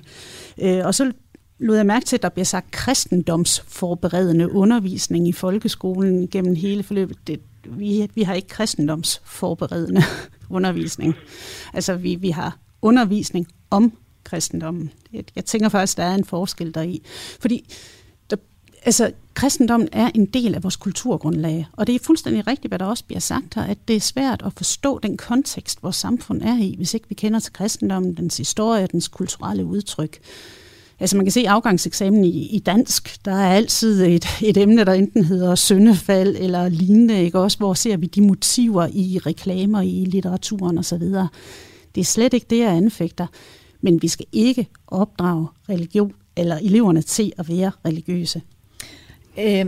Øh, 0.61 0.85
og 0.85 0.95
så 0.95 1.11
lod 1.59 1.75
jeg 1.75 1.85
mærke 1.85 2.05
til, 2.05 2.15
at 2.15 2.23
der 2.23 2.29
bliver 2.29 2.45
sagt 2.45 2.71
kristendomsforberedende 2.71 4.51
undervisning 4.51 5.27
i 5.27 5.31
folkeskolen 5.31 6.27
gennem 6.27 6.55
hele 6.55 6.83
forløbet. 6.83 7.27
Det, 7.27 7.39
vi, 7.65 8.09
vi 8.15 8.23
har 8.23 8.33
ikke 8.33 8.47
kristendomsforberedende 8.47 10.01
undervisning. 10.49 11.15
Altså 11.73 11.95
vi, 11.95 12.15
vi 12.15 12.29
har 12.29 12.57
undervisning 12.81 13.47
om 13.69 13.93
kristendommen. 14.23 14.91
Jeg, 15.13 15.23
jeg 15.35 15.45
tænker 15.45 15.69
faktisk, 15.69 15.97
der 15.97 16.03
er 16.03 16.15
en 16.15 16.25
forskel 16.25 16.73
deri. 16.73 17.01
Fordi 17.39 17.65
altså, 18.81 19.11
kristendommen 19.33 19.89
er 19.91 20.11
en 20.15 20.25
del 20.25 20.55
af 20.55 20.63
vores 20.63 20.75
kulturgrundlag, 20.75 21.67
og 21.73 21.87
det 21.87 21.95
er 21.95 21.99
fuldstændig 22.03 22.47
rigtigt, 22.47 22.71
hvad 22.71 22.79
der 22.79 22.85
også 22.85 23.05
bliver 23.05 23.19
sagt 23.19 23.55
her, 23.55 23.63
at 23.63 23.77
det 23.87 23.95
er 23.95 23.99
svært 23.99 24.41
at 24.45 24.53
forstå 24.53 24.99
den 24.99 25.17
kontekst, 25.17 25.83
vores 25.83 25.95
samfund 25.95 26.41
er 26.41 26.57
i, 26.57 26.73
hvis 26.77 26.93
ikke 26.93 27.09
vi 27.09 27.15
kender 27.15 27.39
til 27.39 27.53
kristendommen, 27.53 28.13
dens 28.13 28.37
historie, 28.37 28.87
dens 28.87 29.07
kulturelle 29.07 29.65
udtryk. 29.65 30.19
Altså 30.99 31.17
man 31.17 31.25
kan 31.25 31.31
se 31.31 31.49
afgangseksamen 31.49 32.23
i, 32.23 32.47
i 32.47 32.59
dansk, 32.59 33.25
der 33.25 33.31
er 33.31 33.53
altid 33.53 34.03
et, 34.03 34.25
et 34.41 34.57
emne, 34.57 34.83
der 34.85 34.93
enten 34.93 35.25
hedder 35.25 35.55
syndefald 35.55 36.35
eller 36.39 36.69
lignende, 36.69 37.23
ikke? 37.23 37.39
også 37.39 37.57
hvor 37.57 37.73
ser 37.73 37.97
vi 37.97 38.05
de 38.05 38.21
motiver 38.21 38.87
i 38.93 39.19
reklamer, 39.25 39.81
i 39.81 40.05
litteraturen 40.05 40.77
osv., 40.77 41.03
Det 41.95 42.01
er 42.01 42.05
slet 42.05 42.33
ikke 42.33 42.47
det, 42.49 42.59
jeg 42.59 42.71
anfægter. 42.71 43.27
Men 43.81 44.01
vi 44.01 44.07
skal 44.07 44.25
ikke 44.31 44.67
opdrage 44.87 45.47
religion 45.69 46.13
eller 46.35 46.57
eleverne 46.57 47.01
til 47.01 47.33
at 47.37 47.49
være 47.49 47.71
religiøse. 47.85 48.41
Øh, 49.39 49.65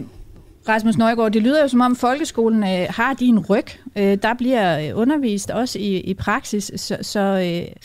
Rasmus 0.70 0.98
Nøjgaard, 0.98 1.32
det 1.32 1.42
lyder 1.42 1.62
jo 1.62 1.68
som 1.68 1.82
om 1.82 1.96
folkeskolen 1.96 2.64
øh, 2.64 2.86
har 2.90 3.14
din 3.14 3.40
ryg. 3.40 3.70
Øh, 3.98 4.18
der 4.26 4.34
bliver 4.42 4.68
øh, 4.82 5.02
undervist 5.02 5.50
også 5.52 5.80
i, 5.80 6.00
i 6.12 6.14
praksis, 6.14 6.72
så, 6.76 6.98
så 7.02 7.20
øh, 7.20 7.76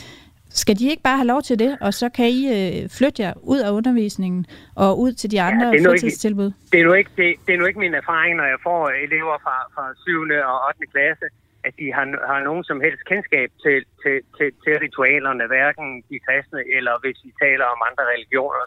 skal 0.50 0.78
de 0.78 0.90
ikke 0.90 1.02
bare 1.02 1.16
have 1.16 1.32
lov 1.34 1.42
til 1.42 1.58
det, 1.58 1.78
og 1.80 1.94
så 1.94 2.06
kan 2.08 2.28
I 2.38 2.40
øh, 2.56 2.88
flytte 2.98 3.22
jer 3.22 3.32
ud 3.52 3.60
af 3.66 3.70
undervisningen 3.70 4.46
og 4.76 5.00
ud 5.00 5.12
til 5.12 5.30
de 5.30 5.40
andre 5.48 5.66
ja, 5.66 5.72
det 5.72 5.86
fritidstilbud? 5.86 6.46
Ikke, 6.46 6.70
det, 6.72 6.80
er 6.80 6.84
nu 6.88 6.92
ikke, 7.00 7.10
det, 7.16 7.28
det 7.46 7.52
er 7.54 7.58
nu 7.58 7.66
ikke 7.66 7.84
min 7.86 7.94
erfaring, 8.02 8.36
når 8.36 8.46
jeg 8.54 8.60
får 8.68 8.82
elever 9.06 9.36
fra, 9.44 9.56
fra 9.74 9.84
7. 9.96 10.10
og 10.52 10.58
8. 10.68 10.86
klasse, 10.94 11.26
at 11.66 11.72
de 11.80 11.86
har, 11.96 12.06
har 12.30 12.40
nogen 12.48 12.64
som 12.70 12.78
helst 12.86 13.02
kendskab 13.10 13.48
til, 13.64 13.78
til, 14.02 14.16
til, 14.36 14.48
til 14.64 14.74
ritualerne, 14.84 15.44
hverken 15.54 15.88
de 16.10 16.16
kristne 16.26 16.60
eller 16.76 16.94
hvis 17.02 17.18
vi 17.24 17.30
taler 17.44 17.66
om 17.74 17.80
andre 17.88 18.04
religioner. 18.14 18.64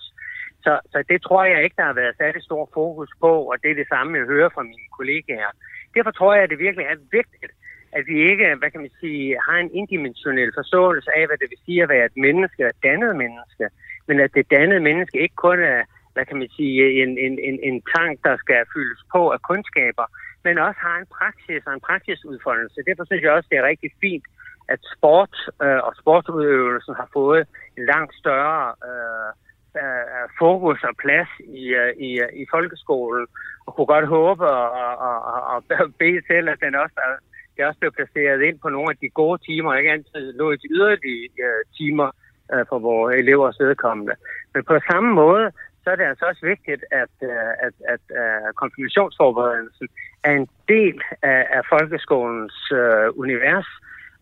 Så, 0.66 0.80
så 0.91 1.03
det 1.09 1.22
tror 1.22 1.43
jeg 1.43 1.64
ikke, 1.64 1.76
der 1.80 1.84
har 1.84 1.93
været 2.01 2.18
særlig 2.18 2.43
stor 2.43 2.70
fokus 2.74 3.09
på, 3.20 3.32
og 3.51 3.55
det 3.64 3.72
er 3.72 3.76
det 3.82 3.88
samme, 3.88 4.18
jeg 4.18 4.26
hører 4.26 4.49
fra 4.49 4.64
mine 4.64 4.89
kollegaer. 4.97 5.51
Derfor 5.95 6.12
tror 6.12 6.34
jeg, 6.34 6.43
at 6.43 6.49
det 6.49 6.59
virkelig 6.59 6.86
er 6.86 6.95
vigtigt, 7.12 7.53
at 7.91 8.03
vi 8.07 8.16
ikke, 8.32 8.55
hvad 8.59 8.72
kan 8.72 8.82
man 8.82 8.93
sige, 8.99 9.38
har 9.47 9.57
en 9.57 9.76
indimensionel 9.82 10.51
forståelse 10.59 11.09
af, 11.18 11.28
hvad 11.28 11.38
det 11.38 11.49
vil 11.49 11.66
sige 11.66 11.84
at 11.84 11.89
være 11.89 12.05
et 12.05 12.18
menneske, 12.18 12.64
et 12.64 12.84
dannet 12.84 13.16
menneske, 13.16 13.66
men 14.07 14.20
at 14.20 14.32
det 14.34 14.51
dannede 14.51 14.80
menneske 14.80 15.18
ikke 15.22 15.36
kun 15.36 15.59
er, 15.59 15.82
hvad 16.14 16.26
kan 16.26 16.38
man 16.38 16.49
sige, 16.57 17.03
en, 17.03 17.18
en, 17.26 17.39
en, 17.47 17.59
en 17.64 17.82
tank, 17.95 18.20
der 18.24 18.38
skal 18.38 18.62
fyldes 18.74 19.01
på 19.14 19.30
af 19.30 19.41
kundskaber, 19.41 20.05
men 20.43 20.57
også 20.57 20.80
har 20.88 20.97
en 20.97 21.09
praksis 21.18 21.68
og 21.68 21.74
en 21.74 21.86
praksisudfoldelse. 21.89 22.88
Derfor 22.88 23.05
synes 23.05 23.24
jeg 23.24 23.32
også, 23.32 23.47
det 23.51 23.57
er 23.57 23.72
rigtig 23.72 23.91
fint, 24.01 24.26
at 24.74 24.80
sport 24.95 25.36
øh, 25.64 25.82
og 25.88 25.93
sportsudøvelsen 26.01 26.95
har 26.95 27.09
fået 27.14 27.47
en 27.78 27.86
langt 27.86 28.14
større 28.22 28.76
øh, 28.89 29.32
Øh, 29.78 30.05
øh, 30.15 30.28
fokus 30.39 30.84
og 30.84 30.95
plads 31.03 31.32
i, 31.39 31.63
øh, 31.82 31.91
i, 32.07 32.09
øh, 32.24 32.30
i 32.41 32.45
folkeskolen, 32.51 33.28
og 33.65 33.76
kunne 33.76 33.86
godt 33.95 34.07
håbe 34.07 34.45
og, 34.49 34.72
og, 35.07 35.17
og, 35.32 35.41
og 35.51 35.63
bede 35.99 36.22
til, 36.30 36.49
at 36.49 36.59
den 36.61 36.76
også 36.76 36.97
er, 36.97 37.11
det 37.57 37.65
også 37.65 37.80
blev 37.80 37.91
placeret 37.91 38.41
ind 38.41 38.59
på 38.59 38.69
nogle 38.69 38.89
af 38.89 38.97
de 38.97 39.09
gode 39.09 39.38
timer, 39.47 39.74
ikke 39.74 39.91
altid 39.91 40.34
lå 40.34 40.51
i 40.51 40.61
de 40.63 40.67
yderlige 40.72 41.30
øh, 41.47 41.61
timer 41.78 42.09
øh, 42.53 42.65
for 42.69 42.80
vores 42.80 43.15
elevers 43.22 43.59
vedkommende. 43.59 44.15
Men 44.53 44.63
på 44.63 44.80
samme 44.91 45.13
måde, 45.13 45.51
så 45.84 45.89
er 45.89 45.95
det 45.95 46.03
altså 46.03 46.26
også 46.26 46.45
vigtigt, 46.45 46.84
at, 46.91 47.15
øh, 47.24 47.51
at, 47.65 47.74
at 47.93 48.03
øh, 48.22 48.53
konfirmationsforberedelsen 48.61 49.88
er 50.24 50.32
en 50.32 50.47
del 50.67 51.01
af, 51.22 51.47
af 51.57 51.61
folkeskolens 51.69 52.72
øh, 52.72 53.07
univers, 53.15 53.67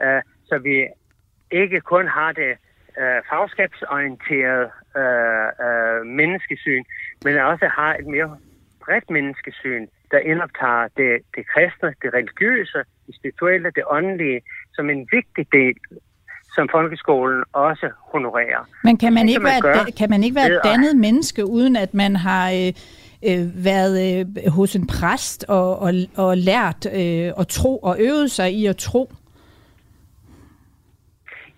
øh, 0.04 0.22
så 0.46 0.58
vi 0.58 0.88
ikke 1.52 1.82
kun 1.82 2.08
har 2.08 2.32
det 2.32 2.58
uh, 3.04 3.20
fagskabsorienterede 3.30 4.68
uh, 5.02 5.50
uh, 5.66 6.08
menneskesyn, 6.20 6.84
men 7.24 7.38
også 7.38 7.68
har 7.68 7.96
et 7.96 8.08
mere 8.08 8.38
bredt 8.86 9.10
menneskesyn, 9.10 9.88
der 10.12 10.20
indoptager 10.20 10.88
det, 10.98 11.12
det 11.36 11.44
kristne, 11.54 11.94
det 12.02 12.14
religiøse, 12.14 12.80
det 13.08 13.16
spirituelle, 13.16 13.72
det 13.76 13.84
åndelige, 13.88 14.42
som 14.74 14.90
en 14.90 15.08
vigtig 15.12 15.46
del 15.52 15.76
som 16.56 16.70
folkeskolen 16.72 17.44
også 17.54 17.90
honorerer. 18.12 18.68
Men 18.84 18.98
kan 18.98 19.14
man, 19.14 19.30
ikke, 19.30 19.40
man 19.40 19.64
være, 19.64 19.92
kan 19.92 20.10
man 20.10 20.24
ikke 20.24 20.36
være 20.36 20.48
et 20.48 20.62
dannet 20.64 20.96
menneske, 20.96 21.46
uden 21.46 21.76
at 21.76 21.94
man 21.94 22.16
har 22.16 22.52
øh, 22.52 22.74
øh, 23.30 23.66
været 23.66 23.96
øh, 24.20 24.52
hos 24.52 24.76
en 24.76 24.88
præst 24.88 25.46
og, 25.48 25.80
og, 25.80 25.94
og 26.16 26.38
lært 26.38 26.86
øh, 26.86 27.32
at 27.40 27.48
tro 27.48 27.78
og 27.78 27.96
øvet 28.00 28.32
sig 28.32 28.54
i 28.54 28.66
at 28.66 28.78
tro? 28.78 29.12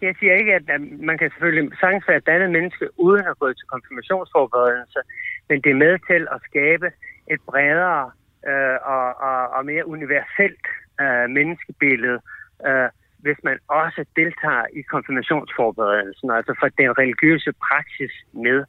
Jeg 0.01 0.15
siger 0.19 0.33
ikke, 0.41 0.53
at 0.59 0.65
man 1.09 1.17
kan 1.17 1.29
selvfølgelig 1.29 1.71
sagtens 1.81 2.07
være 2.07 2.17
et 2.17 2.29
dannet 2.31 2.51
menneske, 2.57 2.85
uden 3.07 3.25
at 3.31 3.39
gå 3.39 3.47
til 3.53 3.67
konfirmationsforberedelse, 3.75 4.99
men 5.49 5.57
det 5.63 5.69
er 5.71 5.83
med 5.85 5.95
til 6.09 6.21
at 6.35 6.39
skabe 6.49 6.87
et 7.33 7.41
bredere 7.49 8.11
øh, 8.49 8.77
og, 8.93 9.07
og, 9.27 9.39
og 9.55 9.61
mere 9.65 9.87
universelt 9.95 10.65
øh, 11.01 11.25
menneskebillede, 11.37 12.19
øh, 12.67 12.89
hvis 13.25 13.39
man 13.43 13.57
også 13.81 14.01
deltager 14.19 14.65
i 14.79 14.81
konfirmationsforberedelsen, 14.93 16.27
altså 16.37 16.53
for 16.59 16.67
den 16.81 16.89
religiøse 17.01 17.51
praksis 17.67 18.13
med. 18.45 18.59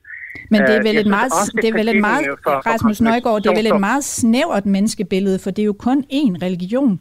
Men 0.51 0.61
det 0.69 0.75
er 0.75 0.83
øh, 0.83 0.89
vel 0.89 0.97
et 1.05 1.11
meget, 1.19 1.33
det 1.63 1.69
er 1.73 1.77
vel 1.83 1.89
et 1.89 2.01
meget 2.01 2.25
for, 2.45 2.55
Rasmus 2.71 3.01
Nøjgaard, 3.01 3.39
det 3.43 3.51
er 3.51 3.61
vel 3.63 3.73
et 3.75 3.81
meget 3.81 4.05
snævert 4.05 4.67
menneskebillede, 4.67 5.39
for 5.43 5.51
det 5.51 5.63
er 5.63 5.71
jo 5.73 5.79
kun 5.89 5.99
én 6.21 6.35
religion. 6.47 7.01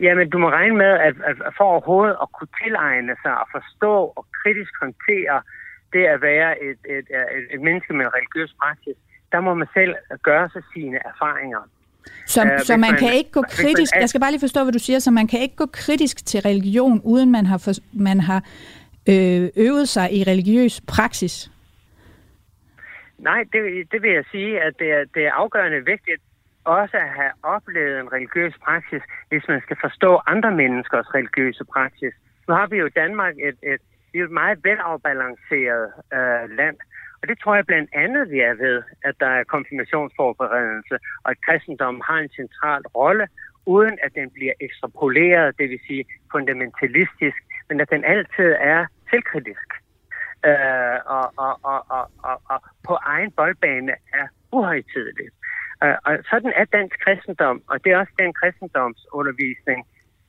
Jamen, 0.00 0.30
du 0.30 0.38
må 0.38 0.48
regne 0.50 0.76
med, 0.76 0.92
at, 1.08 1.14
at 1.28 1.36
for 1.56 1.64
overhovedet 1.64 2.16
at 2.22 2.28
kunne 2.32 2.48
tilegne 2.62 3.16
sig 3.22 3.34
og 3.42 3.46
forstå 3.52 3.94
og 4.16 4.26
kritisk 4.42 4.72
håndtere 4.80 5.42
det 5.92 6.04
at 6.14 6.22
være 6.22 6.62
et, 6.62 6.78
et, 6.94 7.06
et, 7.38 7.44
et 7.54 7.60
menneske 7.60 7.92
med 7.92 8.04
en 8.04 8.14
religiøs 8.18 8.54
praksis, 8.62 8.96
der 9.32 9.40
må 9.40 9.54
man 9.54 9.68
selv 9.74 9.94
gøre 10.22 10.48
sig 10.52 10.62
sine 10.74 10.98
erfaringer. 11.04 11.62
Så, 12.26 12.42
uh, 12.42 12.48
så 12.58 12.72
man, 12.72 12.80
man 12.80 12.98
kan 12.98 13.12
ikke 13.14 13.30
gå 13.30 13.42
kritisk, 13.42 13.94
man, 13.94 14.00
jeg 14.00 14.08
skal 14.08 14.20
bare 14.20 14.30
lige 14.30 14.40
forstå, 14.40 14.62
hvad 14.62 14.72
du 14.72 14.78
siger, 14.78 14.98
så 14.98 15.10
man 15.10 15.26
kan 15.26 15.40
ikke 15.40 15.56
gå 15.56 15.66
kritisk 15.66 16.26
til 16.26 16.40
religion, 16.40 17.00
uden 17.04 17.32
man 17.32 17.46
har, 17.46 17.58
for, 17.58 17.72
man 17.92 18.20
har 18.20 18.40
øh, 19.08 19.48
øvet 19.56 19.88
sig 19.88 20.12
i 20.12 20.22
religiøs 20.22 20.80
praksis? 20.88 21.50
Nej, 23.18 23.40
det, 23.52 23.60
det 23.92 24.02
vil 24.02 24.12
jeg 24.12 24.24
sige, 24.30 24.60
at 24.60 24.72
det 24.78 24.90
er, 24.92 25.04
det 25.14 25.26
er 25.26 25.32
afgørende 25.32 25.84
vigtigt 25.84 26.22
også 26.64 26.96
at 26.96 27.08
have 27.08 27.32
oplevet 27.42 28.00
en 28.00 28.12
religiøs 28.12 28.54
praksis, 28.64 29.02
hvis 29.28 29.44
man 29.48 29.60
skal 29.60 29.76
forstå 29.80 30.20
andre 30.26 30.50
menneskers 30.50 31.14
religiøse 31.14 31.64
praksis. 31.64 32.14
Nu 32.48 32.54
har 32.54 32.66
vi 32.66 32.76
jo 32.76 32.88
Danmark 32.88 33.34
et, 33.48 33.58
et, 33.62 33.82
et 34.14 34.30
meget 34.30 34.58
velafbalanceret 34.64 35.92
øh, 36.16 36.50
land, 36.58 36.76
og 37.24 37.28
det 37.28 37.38
tror 37.38 37.54
jeg 37.54 37.66
blandt 37.66 37.90
andet, 37.92 38.30
vi 38.30 38.40
er 38.40 38.54
ved, 38.54 38.82
at 39.04 39.14
der 39.20 39.26
er 39.26 39.44
konfirmationsforberedelse, 39.44 40.94
og 41.24 41.30
at 41.30 41.36
kristendommen 41.46 42.02
har 42.06 42.18
en 42.18 42.28
central 42.28 42.82
rolle, 42.82 43.28
uden 43.66 43.98
at 44.02 44.14
den 44.14 44.30
bliver 44.30 44.52
ekstrapoleret, 44.60 45.58
det 45.58 45.70
vil 45.70 45.80
sige 45.86 46.04
fundamentalistisk, 46.32 47.38
men 47.68 47.80
at 47.80 47.90
den 47.90 48.04
altid 48.04 48.50
er 48.60 48.86
selvkritisk. 49.10 49.68
Øh, 50.46 50.98
og, 51.16 51.26
og, 51.36 51.54
og, 51.62 51.80
og, 51.88 52.10
og, 52.22 52.36
og 52.52 52.58
på 52.88 52.94
egen 52.94 53.30
boldbane 53.30 53.92
er 53.92 54.26
uhøjtidelig. 54.52 55.28
Øh, 55.82 55.96
og 56.04 56.12
sådan 56.30 56.52
er 56.56 56.64
dansk 56.64 56.96
kristendom, 57.04 57.62
og 57.70 57.84
det 57.84 57.92
er 57.92 57.98
også 57.98 58.12
den 58.18 58.32
kristendomsundervisning, 58.32 59.86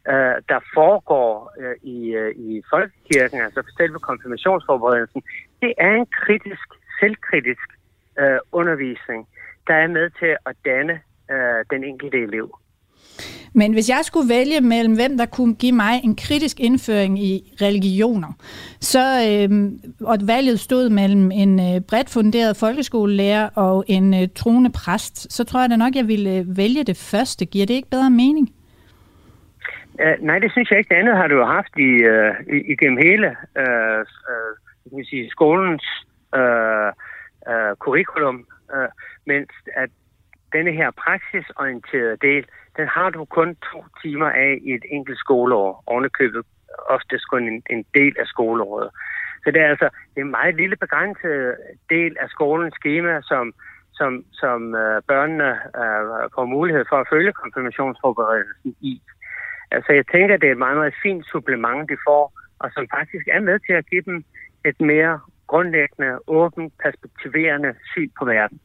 øh, 0.07 0.35
der 0.51 0.59
foregår 0.73 1.53
øh, 1.59 1.75
i, 1.95 1.97
øh, 2.21 2.35
i 2.35 2.61
folkekirken, 2.69 3.41
altså 3.41 3.61
selve 3.77 3.99
konfirmationsforberedelsen, 3.99 5.21
det 5.61 5.73
er 5.77 5.91
en 5.91 6.05
kritisk 6.05 6.67
selvkritisk 6.99 7.67
øh, 8.19 8.39
undervisning, 8.51 9.27
der 9.67 9.73
er 9.73 9.87
med 9.87 10.09
til 10.19 10.37
at 10.45 10.55
danne 10.65 11.01
øh, 11.31 11.65
den 11.71 11.83
enkelte 11.83 12.17
elev. 12.23 12.47
Men 13.53 13.73
hvis 13.73 13.89
jeg 13.89 14.01
skulle 14.03 14.29
vælge 14.29 14.61
mellem, 14.61 14.95
hvem 14.95 15.17
der 15.17 15.25
kunne 15.25 15.55
give 15.55 15.71
mig 15.71 15.93
en 16.03 16.15
kritisk 16.15 16.59
indføring 16.59 17.23
i 17.23 17.53
religioner, 17.61 18.31
så 18.79 19.05
øh, 19.29 19.71
og 20.07 20.17
valget 20.27 20.59
stod 20.59 20.89
mellem 20.89 21.31
en 21.31 21.59
øh, 21.59 21.81
bredt 21.89 22.09
funderet 22.09 22.57
folkeskolelærer 22.57 23.49
og 23.55 23.85
en 23.87 24.13
øh, 24.13 24.27
troende 24.35 24.71
præst, 24.71 25.33
så 25.33 25.43
tror 25.43 25.61
jeg 25.61 25.69
da 25.69 25.75
nok, 25.75 25.95
jeg 25.95 26.07
ville 26.07 26.37
øh, 26.37 26.57
vælge 26.57 26.83
det 26.83 26.97
første. 27.11 27.45
Giver 27.45 27.65
det 27.65 27.73
ikke 27.73 27.89
bedre 27.89 28.09
mening? 28.09 28.49
Uh, 29.93 30.25
nej, 30.25 30.39
det 30.39 30.51
synes 30.51 30.71
jeg 30.71 30.77
ikke. 30.79 30.89
Det 30.89 30.99
andet 30.99 31.15
har 31.17 31.27
du 31.27 31.35
jo 31.35 31.45
haft 31.45 31.73
i, 31.77 31.91
uh, 32.13 32.55
igennem 32.73 32.97
hele 32.97 33.27
uh, 33.63 34.01
uh, 34.91 35.05
sige, 35.05 35.29
skolens 35.29 35.85
uh, 36.37 36.89
uh, 37.51 37.73
curriculum, 37.79 38.45
Uh, 38.73 38.91
mens 39.25 39.51
at 39.75 39.89
denne 40.53 40.71
her 40.71 40.91
praksisorienterede 40.91 42.17
del, 42.21 42.45
den 42.77 42.87
har 42.87 43.09
du 43.09 43.25
kun 43.25 43.55
to 43.71 43.85
timer 44.01 44.29
af 44.29 44.59
i 44.61 44.73
et 44.73 44.85
enkelt 44.89 45.19
skoleår, 45.19 45.83
ovenikøbet 45.87 46.45
oftest 46.89 47.27
kun 47.29 47.47
en, 47.47 47.63
en 47.69 47.85
del 47.93 48.15
af 48.19 48.27
skoleåret. 48.27 48.89
Så 49.43 49.51
det 49.51 49.61
er 49.61 49.69
altså 49.69 49.89
en 50.17 50.31
meget 50.31 50.55
lille 50.55 50.75
begrænset 50.75 51.55
del 51.89 52.17
af 52.19 52.29
skolens 52.29 52.73
schema, 52.73 53.21
som, 53.21 53.53
som, 53.93 54.25
som 54.33 54.75
øh, 54.75 55.01
børnene 55.07 55.49
øh, 55.81 56.29
får 56.35 56.45
mulighed 56.45 56.85
for 56.89 56.97
at 56.99 57.07
følge 57.09 57.31
konfirmationsforberedelsen 57.33 58.75
i. 58.81 59.01
Altså 59.71 59.93
jeg 59.93 60.05
tænker, 60.07 60.37
det 60.37 60.47
er 60.47 60.51
et 60.51 60.65
meget, 60.65 60.77
meget 60.77 60.95
fint 61.03 61.25
supplement, 61.31 61.89
de 61.89 61.97
får, 62.07 62.33
og 62.59 62.71
som 62.71 62.87
faktisk 62.97 63.27
er 63.27 63.39
med 63.39 63.59
til 63.59 63.73
at 63.73 63.89
give 63.89 64.01
dem 64.01 64.23
et 64.65 64.81
mere 64.81 65.19
grundlæggende, 65.47 66.19
åbent, 66.27 66.73
perspektiverende 66.83 67.75
syn 67.91 68.09
på 68.19 68.25
verden. 68.25 68.59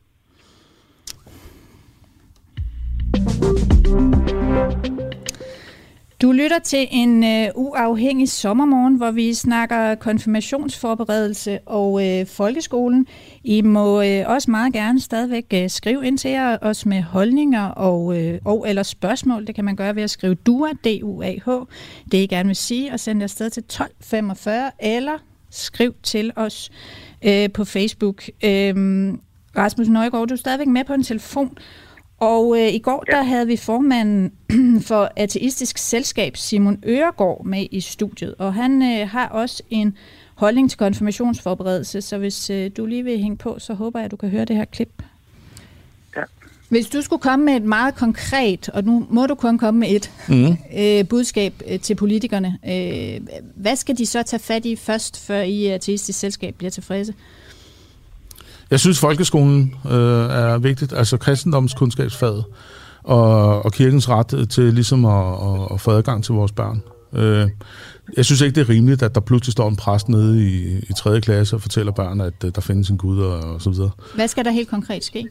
Du 6.22 6.32
lytter 6.32 6.58
til 6.58 6.88
en 6.90 7.24
øh, 7.24 7.48
uafhængig 7.54 8.28
sommermorgen, 8.28 8.96
hvor 8.96 9.10
vi 9.10 9.34
snakker 9.34 9.94
konfirmationsforberedelse 9.94 11.58
og 11.66 12.08
øh, 12.08 12.26
folkeskolen. 12.26 13.06
I 13.44 13.62
må 13.62 14.02
øh, 14.02 14.22
også 14.26 14.50
meget 14.50 14.72
gerne 14.72 15.00
stadigvæk 15.00 15.46
øh, 15.54 15.70
skrive 15.70 16.06
ind 16.06 16.18
til 16.18 16.36
os 16.62 16.86
med 16.86 17.02
holdninger 17.02 17.66
og, 17.66 18.18
øh, 18.18 18.40
og 18.44 18.68
eller 18.68 18.82
spørgsmål. 18.82 19.46
Det 19.46 19.54
kan 19.54 19.64
man 19.64 19.76
gøre 19.76 19.96
ved 19.96 20.02
at 20.02 20.10
skrive 20.10 20.34
DUA, 20.34 20.70
D-U-A-H, 20.84 21.48
det 22.12 22.18
I 22.18 22.26
gerne 22.26 22.46
vil 22.46 22.56
sige, 22.56 22.92
og 22.92 23.00
sende 23.00 23.22
afsted 23.22 23.50
til 23.50 23.60
1245, 23.60 24.70
eller 24.78 25.18
skriv 25.50 25.94
til 26.02 26.32
os 26.36 26.70
øh, 27.22 27.52
på 27.52 27.64
Facebook. 27.64 28.24
Øh, 28.44 28.74
Rasmus 29.56 29.88
Nøjgaard, 29.88 30.28
du 30.28 30.34
er 30.34 30.38
stadigvæk 30.38 30.68
med 30.68 30.84
på 30.84 30.92
en 30.92 31.02
telefon, 31.02 31.58
og 32.20 32.58
øh, 32.58 32.74
i 32.74 32.78
går 32.78 33.04
ja. 33.08 33.16
der 33.16 33.22
havde 33.22 33.46
vi 33.46 33.56
formanden 33.56 34.32
for 34.88 35.10
Ateistisk 35.16 35.78
Selskab, 35.78 36.36
Simon 36.36 36.78
Øregård, 36.86 37.44
med 37.44 37.66
i 37.70 37.80
studiet. 37.80 38.34
Og 38.38 38.54
han 38.54 38.82
øh, 38.82 39.08
har 39.08 39.28
også 39.28 39.62
en 39.70 39.96
holdning 40.34 40.70
til 40.70 40.78
konfirmationsforberedelse, 40.78 42.00
så 42.00 42.18
hvis 42.18 42.50
øh, 42.50 42.70
du 42.76 42.86
lige 42.86 43.04
vil 43.04 43.18
hænge 43.18 43.36
på, 43.36 43.58
så 43.58 43.74
håber 43.74 43.98
jeg, 43.98 44.04
at 44.04 44.10
du 44.10 44.16
kan 44.16 44.28
høre 44.28 44.44
det 44.44 44.56
her 44.56 44.64
klip. 44.64 45.02
Ja. 46.16 46.22
Hvis 46.68 46.86
du 46.86 47.02
skulle 47.02 47.22
komme 47.22 47.44
med 47.44 47.56
et 47.56 47.62
meget 47.62 47.94
konkret, 47.94 48.68
og 48.68 48.84
nu 48.84 49.06
må 49.10 49.26
du 49.26 49.34
kun 49.34 49.58
komme 49.58 49.80
med 49.80 49.90
et 49.90 50.10
mm. 50.28 50.56
øh, 50.80 51.08
budskab 51.08 51.62
øh, 51.66 51.80
til 51.80 51.94
politikerne, 51.94 52.58
øh, 52.68 53.20
hvad 53.54 53.76
skal 53.76 53.98
de 53.98 54.06
så 54.06 54.22
tage 54.22 54.40
fat 54.40 54.64
i 54.64 54.76
først, 54.76 55.26
før 55.26 55.40
I 55.40 55.66
Ateistisk 55.66 56.18
Selskab 56.18 56.54
bliver 56.54 56.70
tilfredse? 56.70 57.14
Jeg 58.70 58.80
synes, 58.80 58.98
folkeskolen 58.98 59.74
øh, 59.86 60.30
er 60.30 60.58
vigtigt, 60.58 60.92
altså 60.92 61.16
kristendomskundskabsfaget 61.16 62.44
og, 63.02 63.64
og 63.64 63.72
kirkens 63.72 64.08
ret 64.08 64.48
til 64.50 64.74
ligesom 64.74 65.04
at, 65.04 65.32
at, 65.32 65.68
at 65.74 65.80
få 65.80 65.90
adgang 65.90 66.24
til 66.24 66.34
vores 66.34 66.52
børn. 66.52 66.82
Øh, 67.12 67.48
jeg 68.16 68.24
synes 68.24 68.40
ikke, 68.40 68.54
det 68.54 68.60
er 68.60 68.68
rimeligt, 68.68 69.02
at 69.02 69.14
der 69.14 69.20
pludselig 69.20 69.52
står 69.52 69.68
en 69.68 69.76
præst 69.76 70.08
nede 70.08 70.46
i, 70.48 70.78
i 70.78 70.92
3. 70.98 71.20
klasse 71.20 71.56
og 71.56 71.62
fortæller 71.62 71.92
børn, 71.92 72.20
at 72.20 72.44
uh, 72.44 72.50
der 72.54 72.60
findes 72.60 72.90
en 72.90 72.98
Gud 72.98 73.20
og, 73.20 73.38
og 73.54 73.62
så 73.62 73.70
videre. 73.70 73.90
Hvad 74.14 74.28
skal 74.28 74.44
der 74.44 74.50
helt 74.50 74.68
konkret 74.68 75.04
ske? 75.04 75.26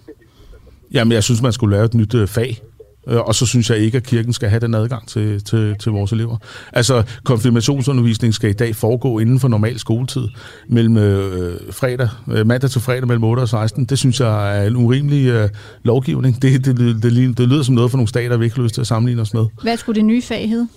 Jamen, 0.91 1.11
jeg 1.11 1.23
synes, 1.23 1.41
man 1.41 1.53
skulle 1.53 1.75
lave 1.75 1.85
et 1.85 1.93
nyt 1.93 2.13
uh, 2.13 2.27
fag, 2.27 2.49
Øh, 2.49 2.68
Øh, 3.09 3.19
og 3.19 3.35
så 3.35 3.45
synes 3.45 3.69
jeg 3.69 3.77
ikke, 3.77 3.97
at 3.97 4.03
kirken 4.03 4.33
skal 4.33 4.49
have 4.49 4.59
den 4.59 4.73
adgang 4.73 5.07
til, 5.07 5.43
til, 5.43 5.75
til 5.79 5.91
vores 5.91 6.11
elever. 6.11 6.37
Altså, 6.73 7.03
konfirmationsundervisning 7.23 8.33
skal 8.33 8.49
i 8.49 8.53
dag 8.53 8.75
foregå 8.75 9.19
inden 9.19 9.39
for 9.39 9.47
normal 9.47 9.79
skoletid, 9.79 10.27
mellem 10.67 10.97
øh, 10.97 11.59
fredag, 11.71 12.09
øh, 12.31 12.47
mandag 12.47 12.69
til 12.69 12.81
fredag 12.81 13.07
mellem 13.07 13.23
8 13.23 13.41
og 13.41 13.49
16. 13.49 13.85
Det 13.85 13.99
synes 13.99 14.19
jeg 14.19 14.63
er 14.63 14.67
en 14.67 14.75
urimelig 14.75 15.27
øh, 15.27 15.49
lovgivning. 15.83 16.41
Det, 16.41 16.65
det, 16.65 16.77
det, 16.77 17.03
det, 17.03 17.37
det 17.37 17.47
lyder 17.47 17.63
som 17.63 17.75
noget 17.75 17.91
for 17.91 17.97
nogle 17.97 18.07
stater, 18.07 18.37
vi 18.37 18.45
ikke 18.45 18.55
har 18.55 18.63
lyst 18.63 18.73
til 18.73 18.81
at 18.81 18.87
sammenligne 18.87 19.21
os 19.21 19.33
med. 19.33 19.45
Hvad 19.61 19.77
skulle 19.77 19.95
det 19.95 20.05
nye 20.05 20.21
fag 20.21 20.49
hedde? 20.49 20.67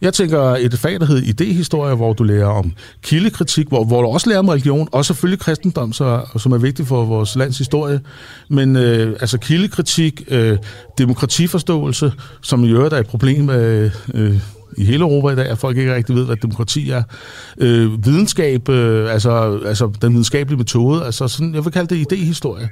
Jeg 0.00 0.14
tænker 0.14 0.40
et 0.40 0.78
fag, 0.78 1.00
der 1.00 1.06
hedder 1.06 1.22
idehistorie, 1.28 1.94
hvor 1.94 2.12
du 2.12 2.22
lærer 2.22 2.46
om 2.46 2.72
kildekritik, 3.02 3.68
hvor, 3.68 3.84
hvor 3.84 4.02
du 4.02 4.08
også 4.08 4.28
lærer 4.28 4.38
om 4.38 4.48
religion, 4.48 4.88
og 4.92 5.04
selvfølgelig 5.04 5.40
kristendom, 5.40 5.92
så, 5.92 6.20
som 6.38 6.52
er 6.52 6.58
vigtigt 6.58 6.88
for 6.88 7.04
vores 7.04 7.36
lands 7.36 7.58
historie. 7.58 8.00
Men 8.50 8.76
øh, 8.76 9.16
altså 9.20 9.38
kildekritik, 9.38 10.22
øh, 10.28 10.58
demokratiforståelse, 10.98 12.12
som 12.42 12.64
i 12.64 12.70
øvrigt 12.70 12.94
er 12.94 12.98
et 12.98 13.06
problem 13.06 13.50
øh, 13.50 13.90
øh, 14.14 14.40
i 14.76 14.84
hele 14.84 15.00
Europa 15.00 15.28
i 15.28 15.36
dag, 15.36 15.46
at 15.46 15.58
folk 15.58 15.76
ikke 15.76 15.94
rigtig 15.94 16.16
ved, 16.16 16.24
hvad 16.24 16.36
demokrati 16.36 16.90
er. 16.90 17.02
Øh, 17.58 18.06
videnskab, 18.06 18.68
øh, 18.68 19.12
altså, 19.12 19.60
altså 19.66 19.92
den 20.02 20.12
videnskabelige 20.12 20.58
metode, 20.58 21.04
altså 21.04 21.28
sådan, 21.28 21.54
jeg 21.54 21.64
vil 21.64 21.72
kalde 21.72 21.94
det 21.94 22.12
idehistorie 22.12 22.68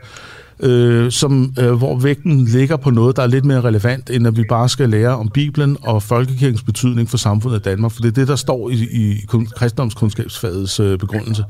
øh, 0.60 1.10
som, 1.10 1.54
øh, 1.60 1.72
hvor 1.72 1.98
vægten 1.98 2.44
ligger 2.44 2.76
på 2.76 2.90
noget, 2.90 3.16
der 3.16 3.22
er 3.22 3.26
lidt 3.26 3.44
mere 3.44 3.60
relevant, 3.60 4.10
end 4.10 4.26
at 4.26 4.36
vi 4.36 4.44
bare 4.48 4.68
skal 4.68 4.88
lære 4.88 5.16
om 5.16 5.28
Bibelen 5.28 5.76
og 5.82 6.02
folkekirkens 6.02 6.62
betydning 6.62 7.10
for 7.10 7.16
samfundet 7.16 7.58
i 7.58 7.62
Danmark. 7.62 7.92
For 7.92 8.00
det 8.00 8.08
er 8.08 8.12
det, 8.12 8.28
der 8.28 8.36
står 8.36 8.70
i, 8.70 8.74
i 8.74 9.26
kristendomskundskabsfagets 9.56 10.80
øh, 10.80 10.98
begrundelse 10.98 11.44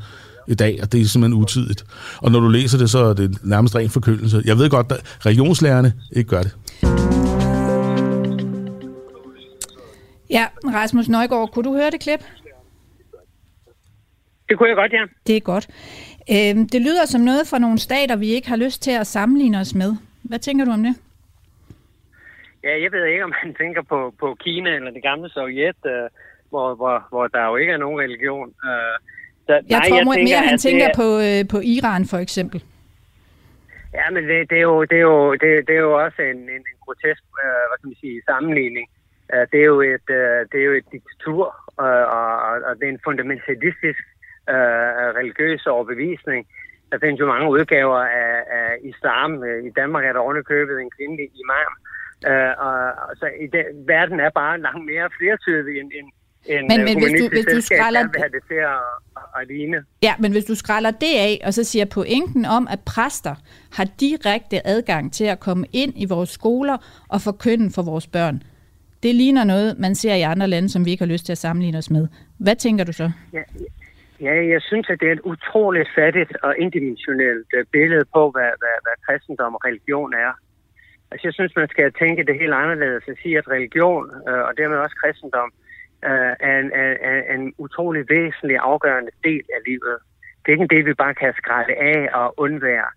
i 0.48 0.54
dag, 0.54 0.78
og 0.82 0.92
det 0.92 1.00
er 1.00 1.04
simpelthen 1.04 1.42
utidigt. 1.42 1.84
Og 2.18 2.32
når 2.32 2.40
du 2.40 2.48
læser 2.48 2.78
det, 2.78 2.90
så 2.90 2.98
er 2.98 3.14
det 3.14 3.38
nærmest 3.44 3.74
ren 3.76 3.90
forkyndelse. 3.90 4.42
Jeg 4.44 4.58
ved 4.58 4.70
godt, 4.70 4.92
at 4.92 5.26
regionslærerne 5.26 5.92
ikke 6.12 6.30
gør 6.30 6.42
det. 6.42 6.56
Ja, 10.30 10.46
Rasmus 10.74 11.08
Nøjgaard, 11.08 11.50
kunne 11.52 11.64
du 11.64 11.74
høre 11.74 11.90
det 11.90 12.00
klip? 12.00 12.20
Det 14.48 14.58
kunne 14.58 14.68
jeg 14.68 14.76
godt, 14.76 14.92
ja. 14.92 15.04
Det 15.26 15.36
er 15.36 15.40
godt. 15.40 15.66
Øhm, 16.32 16.68
det 16.68 16.80
lyder 16.80 17.06
som 17.06 17.20
noget 17.20 17.48
fra 17.50 17.58
nogle 17.58 17.78
stater, 17.78 18.16
vi 18.16 18.28
ikke 18.28 18.48
har 18.48 18.56
lyst 18.56 18.82
til 18.82 18.90
at 18.90 19.06
sammenligne 19.06 19.60
os 19.60 19.74
med. 19.74 19.96
Hvad 20.22 20.38
tænker 20.38 20.64
du 20.64 20.70
om 20.70 20.82
det? 20.82 20.94
Ja, 22.64 22.82
jeg 22.82 22.92
ved 22.92 23.04
ikke, 23.04 23.24
om 23.24 23.34
man 23.44 23.54
tænker 23.62 23.82
på, 23.82 24.14
på 24.20 24.34
Kina 24.34 24.70
eller 24.70 24.90
det 24.90 25.02
gamle 25.02 25.28
Sovjet, 25.30 25.80
øh, 25.86 26.08
hvor, 26.50 26.74
hvor, 26.74 27.06
hvor 27.08 27.26
der 27.26 27.46
jo 27.46 27.56
ikke 27.56 27.72
er 27.72 27.76
nogen 27.76 28.00
religion. 28.00 28.48
Øh, 28.48 28.96
så, 29.46 29.52
jeg 29.52 29.62
nej, 29.68 29.88
tror 29.88 29.96
jeg 29.96 30.06
tænker, 30.06 30.30
mere, 30.30 30.48
han 30.50 30.58
tænker 30.58 30.86
det, 30.86 30.96
på, 30.96 31.08
øh, 31.26 31.40
på 31.52 31.58
Iran 31.76 32.04
for 32.12 32.18
eksempel. 32.18 32.64
Ja, 33.98 34.10
men 34.14 34.22
det, 34.28 34.50
det, 34.50 34.58
er, 34.58 34.66
jo, 34.70 34.84
det, 34.84 34.98
er, 35.02 35.06
jo, 35.12 35.32
det, 35.32 35.50
det 35.68 35.74
er 35.76 35.84
jo 35.88 36.04
også 36.04 36.22
en, 36.22 36.40
en, 36.54 36.62
en 36.70 36.78
grotesk 36.84 37.22
øh, 37.44 37.64
hvad 37.68 37.78
kan 37.80 37.88
man 37.90 37.98
sige, 38.00 38.22
sammenligning. 38.30 38.86
Uh, 39.32 39.44
det, 39.52 39.58
er 39.60 39.68
jo 39.74 39.80
et, 39.80 40.08
det 40.50 40.58
er 40.60 40.66
jo 40.70 40.74
et 40.80 40.88
diktatur, 40.92 41.46
uh, 41.84 42.04
og, 42.18 42.30
og 42.66 42.72
det 42.78 42.84
er 42.88 42.92
en 42.92 43.04
fundamentalistisk 43.04 44.02
øh, 44.52 45.06
religiøs 45.18 45.66
overbevisning. 45.66 46.46
Der 46.90 46.98
findes 47.02 47.20
jo 47.20 47.26
mange 47.26 47.50
udgaver 47.50 48.00
af, 48.24 48.34
af 48.60 48.70
islam. 48.82 49.30
I 49.68 49.70
Danmark 49.80 50.04
er 50.04 50.12
der 50.12 50.20
underkøbet 50.30 50.76
en 50.80 50.90
kvindelig 50.96 51.28
imam. 51.42 51.72
Øh, 52.30 52.52
og, 52.66 52.76
så 53.20 53.26
i 53.44 53.46
den, 53.54 53.66
verden 53.86 54.20
er 54.20 54.30
bare 54.30 54.60
langt 54.60 54.84
mere 54.90 55.08
flertydig 55.18 55.80
end, 55.80 55.90
end 55.98 56.08
en 56.46 56.66
men, 56.68 56.84
men 56.84 57.02
hvis 57.02 57.12
du, 57.20 57.28
hvis 57.28 57.44
du 57.54 57.60
skræller... 57.60 58.00
vil 58.00 58.20
have 58.24 58.32
det 58.36 58.42
til 58.48 58.54
at, 58.54 58.80
at 59.40 59.48
ligne. 59.48 59.84
Ja, 60.02 60.14
men 60.18 60.32
hvis 60.32 60.44
du 60.44 60.54
skræller 60.54 60.90
det 60.90 61.14
af, 61.18 61.40
og 61.46 61.54
så 61.54 61.64
siger 61.64 61.84
pointen 61.84 62.44
om, 62.44 62.68
at 62.70 62.80
præster 62.86 63.34
har 63.72 63.86
direkte 64.00 64.66
adgang 64.66 65.12
til 65.12 65.24
at 65.24 65.40
komme 65.40 65.66
ind 65.72 65.92
i 65.96 66.04
vores 66.04 66.30
skoler 66.30 67.04
og 67.08 67.20
forkynde 67.20 67.70
for 67.74 67.82
vores 67.82 68.06
børn, 68.06 68.42
det 69.02 69.14
ligner 69.14 69.44
noget, 69.44 69.78
man 69.78 69.94
ser 69.94 70.14
i 70.14 70.22
andre 70.22 70.46
lande, 70.46 70.68
som 70.68 70.84
vi 70.84 70.90
ikke 70.90 71.04
har 71.04 71.12
lyst 71.12 71.26
til 71.26 71.32
at 71.32 71.38
sammenligne 71.38 71.78
os 71.78 71.90
med. 71.90 72.08
Hvad 72.38 72.56
tænker 72.56 72.84
du 72.84 72.92
så? 72.92 73.10
Ja, 73.32 73.42
Ja, 74.20 74.34
jeg 74.46 74.62
synes, 74.62 74.90
at 74.90 75.00
det 75.00 75.08
er 75.08 75.12
et 75.12 75.28
utroligt 75.32 75.88
fattigt 75.94 76.36
og 76.42 76.58
indimensionelt 76.58 77.46
øh, 77.54 77.64
billede 77.72 78.04
på, 78.14 78.30
hvad, 78.30 78.50
hvad, 78.60 78.76
hvad 78.84 78.96
kristendom 79.06 79.54
og 79.54 79.64
religion 79.64 80.14
er. 80.14 80.32
Altså, 81.10 81.26
jeg 81.26 81.34
synes, 81.34 81.56
man 81.56 81.68
skal 81.68 81.92
tænke 81.92 82.24
det 82.24 82.40
helt 82.40 82.52
anderledes 82.52 83.08
og 83.08 83.16
sige, 83.22 83.38
at 83.38 83.48
religion 83.48 84.10
øh, 84.28 84.42
og 84.48 84.52
dermed 84.56 84.76
også 84.76 84.96
kristendom 85.02 85.50
øh, 86.04 86.32
er, 86.48 86.58
en, 86.60 86.70
er, 86.72 86.92
er 87.10 87.34
en 87.34 87.54
utrolig 87.58 88.04
væsentlig 88.08 88.56
afgørende 88.58 89.10
del 89.24 89.44
af 89.56 89.60
livet. 89.66 89.96
Det 90.40 90.48
er 90.48 90.52
ikke 90.56 90.62
en 90.62 90.76
del, 90.76 90.86
vi 90.86 90.94
bare 90.94 91.14
kan 91.14 91.34
skrælle 91.36 91.74
af 91.74 92.08
og 92.20 92.34
undvære. 92.36 92.90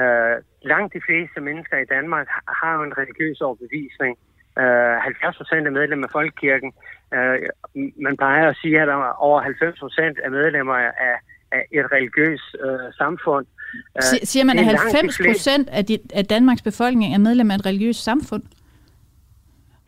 Øh, 0.00 0.36
langt 0.62 0.94
de 0.94 1.00
fleste 1.06 1.40
mennesker 1.40 1.78
i 1.78 1.90
Danmark 1.96 2.26
har 2.60 2.74
jo 2.76 2.82
en 2.82 2.98
religiøs 2.98 3.40
overbevisning. 3.40 4.18
Øh, 4.60 4.96
70 5.02 5.36
procent 5.36 5.66
er 5.66 5.70
medlem 5.70 6.04
af 6.04 6.10
Folkekirken. 6.12 6.72
Øh, 7.14 7.38
man 8.06 8.16
plejer 8.16 8.48
at 8.48 8.56
sige, 8.62 8.80
at 8.82 8.88
over 9.18 9.40
90 9.40 9.80
procent 9.80 10.18
er 10.24 10.30
medlemmer 10.30 10.74
af, 10.74 11.16
af 11.52 11.62
et 11.72 11.86
religiøst 11.92 12.56
øh, 12.64 12.92
samfund. 12.92 13.46
Øh, 13.96 14.02
siger 14.02 14.44
man, 14.44 14.58
at 14.58 14.64
90 14.64 15.20
procent 15.26 15.68
af, 15.68 15.84
af 16.14 16.24
Danmarks 16.24 16.62
befolkning 16.62 17.14
er 17.14 17.18
medlem 17.18 17.50
af 17.50 17.54
et 17.54 17.66
religiøst 17.66 18.04
samfund? 18.04 18.42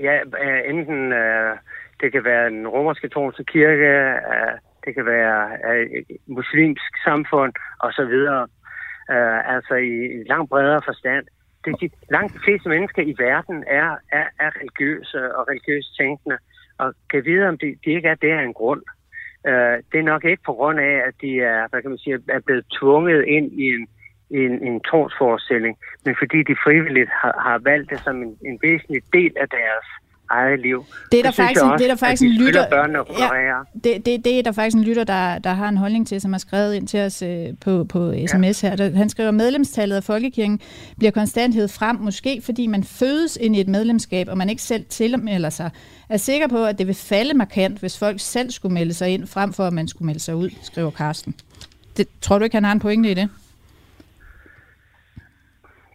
Ja, 0.00 0.16
øh, 0.44 0.60
enten 0.70 1.12
øh, 1.12 1.56
det 2.00 2.12
kan 2.12 2.24
være 2.24 2.46
en 2.46 2.68
romerske 2.68 3.08
katolske 3.08 3.44
kirke, 3.44 3.92
øh, 4.32 4.54
det 4.84 4.94
kan 4.94 5.06
være 5.06 5.38
øh, 5.68 5.86
muslimsk 6.26 6.92
samfund 7.04 7.52
osv. 7.80 8.14
Øh, 9.14 9.54
altså 9.54 9.74
i, 9.74 9.94
i 10.16 10.24
langt 10.28 10.50
bredere 10.50 10.80
forstand. 10.84 11.26
Det, 11.64 11.80
de, 11.80 11.90
langt 12.10 12.32
fleste 12.44 12.68
mennesker 12.68 13.02
i 13.02 13.14
verden 13.18 13.64
er, 13.66 13.90
er, 14.12 14.26
er 14.44 14.50
religiøse 14.60 15.36
og 15.36 15.48
religiøst 15.48 15.96
tænkende 15.96 16.38
og 16.78 16.94
kan 17.10 17.24
vide, 17.24 17.48
om 17.48 17.58
de, 17.58 17.66
de 17.84 17.90
ikke 17.90 18.08
er 18.08 18.14
der 18.14 18.38
af 18.38 18.44
en 18.44 18.54
grund. 18.54 18.82
Uh, 19.48 19.76
det 19.90 19.98
er 19.98 20.10
nok 20.12 20.24
ikke 20.24 20.42
på 20.46 20.52
grund 20.52 20.80
af, 20.80 20.94
at 21.08 21.14
de 21.20 21.40
er, 21.40 21.68
hvad 21.68 21.80
kan 21.82 21.90
man 21.90 21.98
sige, 21.98 22.18
er 22.28 22.40
blevet 22.40 22.64
tvunget 22.80 23.24
ind 23.24 23.52
i 23.52 23.66
en, 23.74 23.88
i 24.30 24.38
en, 24.48 24.66
en 24.68 24.80
trosforestilling, 24.80 25.78
men 26.04 26.14
fordi 26.18 26.38
de 26.42 26.56
frivilligt 26.64 27.10
har, 27.10 27.34
har 27.46 27.58
valgt 27.58 27.90
det 27.90 28.00
som 28.00 28.22
en, 28.22 28.38
en 28.44 28.58
væsentlig 28.62 29.02
del 29.12 29.32
af 29.36 29.48
deres 29.48 29.86
eget 30.30 30.60
liv. 30.60 30.84
Det 31.12 31.18
er 31.18 31.22
der 31.22 31.30
faktisk, 31.30 31.62
også, 31.62 31.76
det 31.78 31.84
er 31.84 31.88
der 31.88 31.96
faktisk 31.96 32.22
en 32.22 32.32
lytter, 32.32 32.66
ja, 33.18 33.80
det, 33.84 34.06
det, 34.06 34.24
det 34.24 34.38
er 34.38 34.42
der 34.42 34.52
faktisk 34.52 34.76
en 34.76 34.84
lytter, 34.84 35.04
der, 35.04 35.38
der 35.38 35.50
har 35.50 35.68
en 35.68 35.76
holdning 35.76 36.06
til, 36.06 36.20
som 36.20 36.32
har 36.32 36.38
skrevet 36.38 36.74
ind 36.74 36.88
til 36.88 37.00
os 37.00 37.22
øh, 37.22 37.46
på, 37.60 37.84
på 37.84 38.14
sms 38.26 38.60
her. 38.60 38.76
Der, 38.76 38.96
han 38.96 39.08
skriver, 39.08 39.30
medlemstallet 39.30 39.96
af 39.96 40.04
Folkekirken 40.04 40.60
bliver 40.98 41.10
konstant 41.10 41.54
hed 41.54 41.68
frem, 41.68 41.96
måske 41.96 42.42
fordi 42.44 42.66
man 42.66 42.84
fødes 42.84 43.38
ind 43.40 43.56
i 43.56 43.60
et 43.60 43.68
medlemskab, 43.68 44.28
og 44.28 44.38
man 44.38 44.50
ikke 44.50 44.62
selv 44.62 44.84
tilmelder 44.88 45.50
sig. 45.50 45.70
Er 46.08 46.16
sikker 46.16 46.48
på, 46.48 46.64
at 46.64 46.78
det 46.78 46.86
vil 46.86 46.94
falde 46.94 47.34
markant, 47.34 47.78
hvis 47.78 47.98
folk 47.98 48.20
selv 48.20 48.50
skulle 48.50 48.74
melde 48.74 48.94
sig 48.94 49.08
ind, 49.08 49.26
frem 49.26 49.52
for 49.52 49.64
at 49.64 49.72
man 49.72 49.88
skulle 49.88 50.06
melde 50.06 50.20
sig 50.20 50.34
ud, 50.34 50.50
skriver 50.62 50.90
Karsten. 50.90 51.34
Det, 51.96 52.08
tror 52.20 52.38
du 52.38 52.44
ikke, 52.44 52.56
han 52.56 52.64
har 52.64 52.72
en 52.72 52.80
pointe 52.80 53.10
i 53.10 53.14
det? 53.14 53.28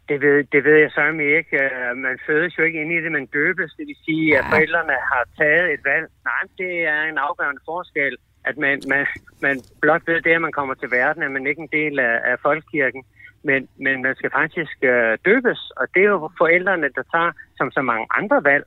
Det 0.10 0.22
ved, 0.22 0.44
det 0.44 0.64
ved 0.64 0.78
jeg 0.84 0.92
så 0.92 1.02
ikke. 1.38 1.64
Øh, 1.64 1.98
man 1.98 2.20
fødes 2.28 2.58
jo 2.58 2.64
ikke 2.64 2.82
ind 2.82 2.92
i 2.92 3.02
det, 3.04 3.12
man 3.12 3.26
døbes. 3.26 3.72
Det 3.78 3.88
vil 3.88 4.04
sige, 4.06 4.38
at 4.38 4.46
forældrene 4.52 4.98
har 5.12 5.24
taget 5.38 5.74
et 5.74 5.80
valg. 5.86 6.08
Nej, 6.24 6.44
det 6.58 6.74
er 6.88 7.02
en 7.04 7.18
afgørende 7.18 7.62
forskel, 7.66 8.18
at 8.46 8.58
man, 8.58 8.82
man, 8.88 9.06
man 9.42 9.56
blot 9.82 10.04
ved 10.08 10.22
det, 10.22 10.32
at 10.32 10.42
man 10.42 10.52
kommer 10.52 10.76
til 10.76 10.92
verden, 10.92 11.24
at 11.24 11.32
man 11.32 11.48
ikke 11.48 11.60
er 11.60 11.64
en 11.64 11.78
del 11.82 12.00
af, 12.00 12.16
af 12.32 12.36
folkekirken. 12.40 13.04
Men, 13.44 13.68
men 13.86 14.02
man 14.02 14.16
skal 14.16 14.32
faktisk 14.32 14.78
øh, 14.82 15.18
døbes, 15.26 15.72
og 15.78 15.88
det 15.94 16.02
er 16.04 16.10
jo 16.16 16.30
forældrene, 16.38 16.90
der 16.98 17.04
tager, 17.14 17.32
som 17.58 17.72
så 17.72 17.82
mange 17.82 18.08
andre 18.20 18.44
valg, 18.44 18.66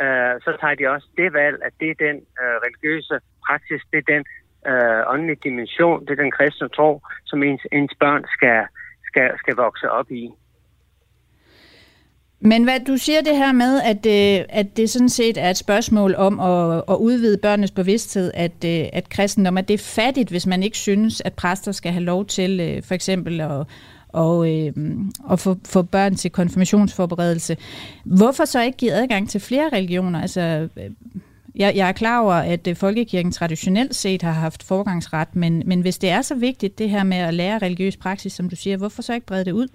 øh, 0.00 0.34
så 0.44 0.56
tager 0.60 0.74
de 0.74 0.90
også 0.94 1.08
det 1.16 1.32
valg, 1.32 1.56
at 1.66 1.72
det 1.80 1.90
er 1.90 1.98
den 2.06 2.16
øh, 2.40 2.56
religiøse 2.64 3.16
praksis, 3.46 3.82
det 3.92 3.98
er 3.98 4.12
den 4.14 4.24
øh, 4.70 5.12
åndelige 5.12 5.44
dimension, 5.44 6.00
det 6.00 6.10
er 6.10 6.22
den 6.24 6.30
kristne 6.30 6.68
tro, 6.68 6.90
som 7.24 7.42
ens, 7.42 7.66
ens 7.72 7.94
børn 8.00 8.24
skal, 8.34 8.66
skal, 9.08 9.28
skal 9.38 9.56
vokse 9.56 9.90
op 9.90 10.10
i. 10.10 10.24
Men 12.44 12.64
hvad 12.64 12.80
du 12.86 12.96
siger 12.96 13.20
det 13.20 13.36
her 13.36 13.52
med, 13.52 13.80
at, 13.80 14.06
øh, 14.06 14.44
at 14.48 14.76
det 14.76 14.90
sådan 14.90 15.08
set 15.08 15.38
er 15.38 15.50
et 15.50 15.56
spørgsmål 15.56 16.14
om 16.14 16.40
at, 16.40 16.82
at 16.88 16.96
udvide 16.96 17.36
børnenes 17.36 17.70
bevidsthed, 17.70 18.30
at, 18.34 18.64
øh, 18.64 18.86
at 18.92 19.08
kristendom, 19.08 19.58
at 19.58 19.68
det 19.68 19.74
er 19.74 19.78
fattigt, 19.78 20.30
hvis 20.30 20.46
man 20.46 20.62
ikke 20.62 20.78
synes, 20.78 21.22
at 21.24 21.32
præster 21.32 21.72
skal 21.72 21.92
have 21.92 22.04
lov 22.04 22.26
til 22.26 22.60
øh, 22.60 22.82
for 22.82 22.94
eksempel 22.94 23.40
at, 23.40 23.66
og, 24.08 24.50
øh, 24.52 24.72
og 25.24 25.38
få, 25.38 25.56
få 25.64 25.82
børn 25.82 26.14
til 26.14 26.30
konfirmationsforberedelse. 26.30 27.56
Hvorfor 28.04 28.44
så 28.44 28.62
ikke 28.62 28.78
give 28.78 28.92
adgang 28.92 29.30
til 29.30 29.40
flere 29.40 29.68
religioner? 29.72 30.20
Altså, 30.22 30.40
øh, 30.76 30.90
jeg, 31.54 31.76
jeg 31.76 31.88
er 31.88 31.92
klar 31.92 32.20
over, 32.20 32.34
at 32.34 32.66
øh, 32.66 32.76
folkekirken 32.76 33.32
traditionelt 33.32 33.94
set 33.94 34.22
har 34.22 34.32
haft 34.32 34.62
forgangsret, 34.62 35.36
men, 35.36 35.62
men 35.66 35.80
hvis 35.80 35.98
det 35.98 36.10
er 36.10 36.22
så 36.22 36.34
vigtigt, 36.34 36.78
det 36.78 36.90
her 36.90 37.04
med 37.04 37.16
at 37.16 37.34
lære 37.34 37.58
religiøs 37.58 37.96
praksis, 37.96 38.32
som 38.32 38.48
du 38.48 38.56
siger, 38.56 38.76
hvorfor 38.76 39.02
så 39.02 39.14
ikke 39.14 39.26
brede 39.26 39.44
det 39.44 39.52
ud? 39.52 39.68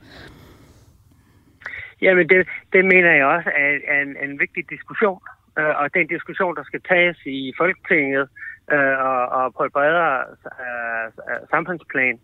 Jamen, 2.01 2.29
det, 2.29 2.47
det 2.73 2.85
mener 2.85 3.11
jeg 3.11 3.25
også 3.25 3.49
er, 3.49 3.77
er 3.87 4.01
en, 4.01 4.17
en 4.23 4.39
vigtig 4.39 4.69
diskussion. 4.69 5.21
Øh, 5.59 5.73
og 5.81 5.93
den 5.93 6.07
diskussion, 6.07 6.55
der 6.55 6.63
skal 6.63 6.81
tages 6.81 7.17
i 7.25 7.53
Folketinget 7.57 8.29
øh, 8.71 8.97
og, 9.09 9.21
og 9.37 9.53
på 9.57 9.63
et 9.63 9.71
bredere 9.71 10.19
øh, 10.61 11.05
samfundsplan, 11.49 12.19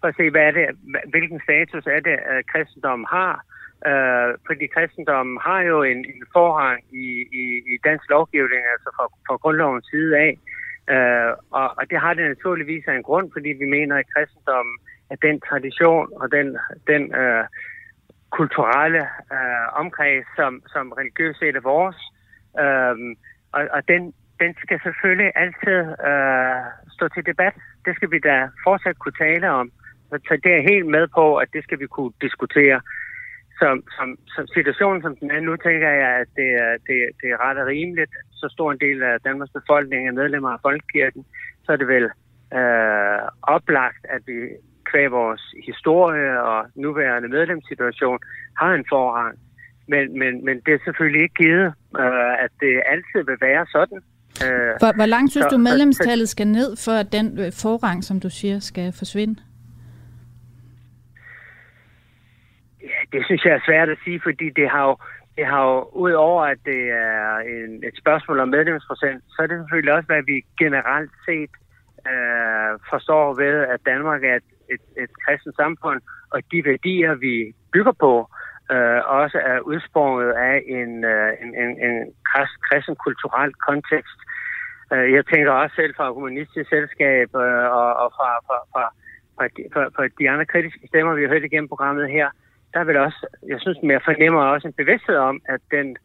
for 0.00 0.08
at 0.08 0.16
se, 0.16 0.30
hvad 0.30 0.42
er 0.42 0.50
det, 0.50 0.66
hvilken 1.10 1.40
status 1.44 1.86
er 1.86 2.00
det, 2.00 2.16
at 2.34 2.46
kristendommen 2.52 3.06
har. 3.10 3.44
Øh, 3.88 4.30
fordi 4.46 4.66
kristendommen 4.66 5.38
har 5.46 5.60
jo 5.60 5.82
en, 5.82 5.98
en 5.98 6.22
forrang 6.32 6.80
i, 6.92 7.06
i, 7.42 7.44
i 7.72 7.74
dansk 7.84 8.04
lovgivning, 8.10 8.62
altså 8.74 8.88
fra, 8.96 9.06
fra 9.26 9.36
grundlovens 9.36 9.86
side 9.90 10.12
af. 10.26 10.32
Øh, 10.94 11.32
og, 11.50 11.68
og 11.78 11.90
det 11.90 11.98
har 12.04 12.14
det 12.14 12.24
naturligvis 12.28 12.84
af 12.86 12.94
en 12.94 13.02
grund, 13.02 13.30
fordi 13.32 13.48
vi 13.48 13.66
mener, 13.76 13.96
at 13.96 14.10
kristendommen 14.14 14.76
er 15.10 15.16
den 15.16 15.40
tradition 15.40 16.08
og 16.20 16.32
den, 16.32 16.46
den 16.86 17.02
øh, 17.14 17.44
kulturelle 18.38 19.04
øh, 19.34 19.66
omkreds, 19.82 20.26
som, 20.36 20.62
som 20.72 20.92
religiøsitet 20.92 21.56
er 21.56 21.60
vores. 21.60 21.98
Øh, 22.62 22.96
og 23.56 23.62
og 23.76 23.88
den, 23.88 24.02
den 24.40 24.50
skal 24.64 24.80
selvfølgelig 24.82 25.30
altid 25.34 25.80
øh, 26.10 26.62
stå 26.96 27.04
til 27.08 27.26
debat. 27.26 27.54
Det 27.84 27.92
skal 27.96 28.10
vi 28.10 28.18
da 28.18 28.48
fortsat 28.64 28.98
kunne 28.98 29.18
tale 29.26 29.50
om. 29.50 29.70
Så 30.10 30.38
det 30.44 30.52
er 30.54 30.68
helt 30.72 30.86
med 30.86 31.06
på, 31.18 31.36
at 31.36 31.48
det 31.52 31.62
skal 31.64 31.78
vi 31.80 31.86
kunne 31.86 32.12
diskutere. 32.20 32.80
Som, 33.60 33.82
som, 33.96 34.08
som 34.34 34.46
situationen 34.46 35.02
som 35.02 35.16
den 35.16 35.30
er 35.30 35.40
nu, 35.40 35.56
tænker 35.56 35.90
jeg, 36.02 36.10
at 36.22 36.28
det 36.36 36.50
er, 36.64 36.72
det, 36.86 36.98
det 37.20 37.28
er 37.30 37.42
ret 37.46 37.58
og 37.58 37.66
rimeligt. 37.66 38.14
Så 38.32 38.48
stor 38.48 38.72
en 38.72 38.80
del 38.80 39.02
af 39.02 39.20
Danmarks 39.20 39.52
befolkning 39.52 40.08
er 40.08 40.12
medlemmer 40.12 40.50
af 40.50 40.58
Folkekirken, 40.62 41.24
så 41.64 41.72
er 41.72 41.76
det 41.76 41.88
vel 41.88 42.06
øh, 42.58 43.20
oplagt, 43.42 44.02
at 44.08 44.22
vi 44.26 44.38
kvæg 44.90 45.10
vores 45.10 45.42
historie 45.66 46.42
og 46.42 46.66
nuværende 46.74 47.28
medlemssituation 47.28 48.18
har 48.60 48.74
en 48.74 48.84
forrang. 48.88 49.38
Men, 49.88 50.18
men, 50.18 50.44
men 50.44 50.60
det 50.66 50.74
er 50.74 50.78
selvfølgelig 50.84 51.22
ikke 51.22 51.34
givet, 51.34 51.66
øh, 52.02 52.44
at 52.44 52.52
det 52.60 52.82
altid 52.92 53.20
vil 53.30 53.38
være 53.40 53.66
sådan. 53.76 53.98
Øh, 54.44 54.72
hvor, 54.82 54.92
hvor 54.94 55.06
langt 55.06 55.30
synes 55.30 55.44
så, 55.44 55.56
du 55.56 55.58
medlemstallet 55.58 56.28
skal 56.28 56.46
ned, 56.46 56.70
for 56.84 56.92
at 56.92 57.12
den 57.12 57.26
øh, 57.38 57.52
forrang, 57.62 58.04
som 58.04 58.20
du 58.20 58.30
siger, 58.30 58.58
skal 58.58 58.92
forsvinde? 58.98 59.36
det 63.12 63.24
synes 63.24 63.44
jeg 63.44 63.54
er 63.54 63.66
svært 63.66 63.88
at 63.88 63.98
sige, 64.04 64.20
fordi 64.22 64.50
det 64.50 64.68
har 64.70 64.84
jo, 64.88 64.96
det 65.36 65.46
har 65.46 65.62
jo 65.70 65.88
udover 66.04 66.42
at 66.44 66.58
det 66.64 66.82
er 66.90 67.38
en, 67.38 67.84
et 67.88 67.96
spørgsmål 68.02 68.40
om 68.40 68.48
medlemsprocent, 68.48 69.24
så 69.28 69.42
er 69.42 69.46
det 69.46 69.58
selvfølgelig 69.58 69.94
også, 69.94 70.06
hvad 70.06 70.22
vi 70.22 70.36
generelt 70.58 71.12
set 71.26 71.52
øh, 72.10 72.70
forstår 72.90 73.34
ved, 73.42 73.56
at 73.74 73.80
Danmark 73.86 74.24
er 74.24 74.36
et, 74.36 74.48
et, 74.74 74.82
et 75.02 75.10
kristent 75.24 75.56
samfund, 75.56 76.00
og 76.30 76.38
de 76.52 76.64
værdier, 76.64 77.14
vi 77.14 77.54
bygger 77.72 77.92
på, 77.92 78.12
øh, 78.72 79.00
også 79.20 79.38
er 79.52 79.58
udsprunget 79.60 80.30
af 80.32 80.56
en, 80.66 81.04
øh, 81.04 81.32
en, 81.42 81.50
en, 81.62 81.70
en 81.86 81.96
kristen 82.68 82.96
kulturel 82.96 83.52
kontekst. 83.68 84.18
Øh, 84.92 85.12
jeg 85.12 85.26
tænker 85.26 85.52
også 85.52 85.74
selv 85.76 85.94
fra 85.96 86.10
Humanistisk 86.10 86.68
Selskab 86.68 87.28
øh, 87.34 87.66
og, 87.80 87.90
og 88.02 88.08
fra, 88.16 88.28
fra, 88.46 88.58
fra, 88.72 88.84
fra, 89.36 89.46
fra, 89.72 89.82
fra 89.96 90.08
de 90.18 90.30
andre 90.30 90.46
kritiske 90.46 90.86
stemmer, 90.88 91.14
vi 91.14 91.22
har 91.22 91.28
hørt 91.28 91.44
igennem 91.44 91.68
programmet 91.68 92.10
her, 92.10 92.28
der 92.74 92.84
vil 92.84 92.96
også, 92.96 93.26
jeg 93.48 93.60
synes, 93.60 93.78
jeg 93.82 94.02
fornemmer 94.04 94.42
også 94.42 94.68
en 94.68 94.80
bevidsthed 94.82 95.16
om, 95.16 95.40
at 95.44 95.60
den, 95.70 95.96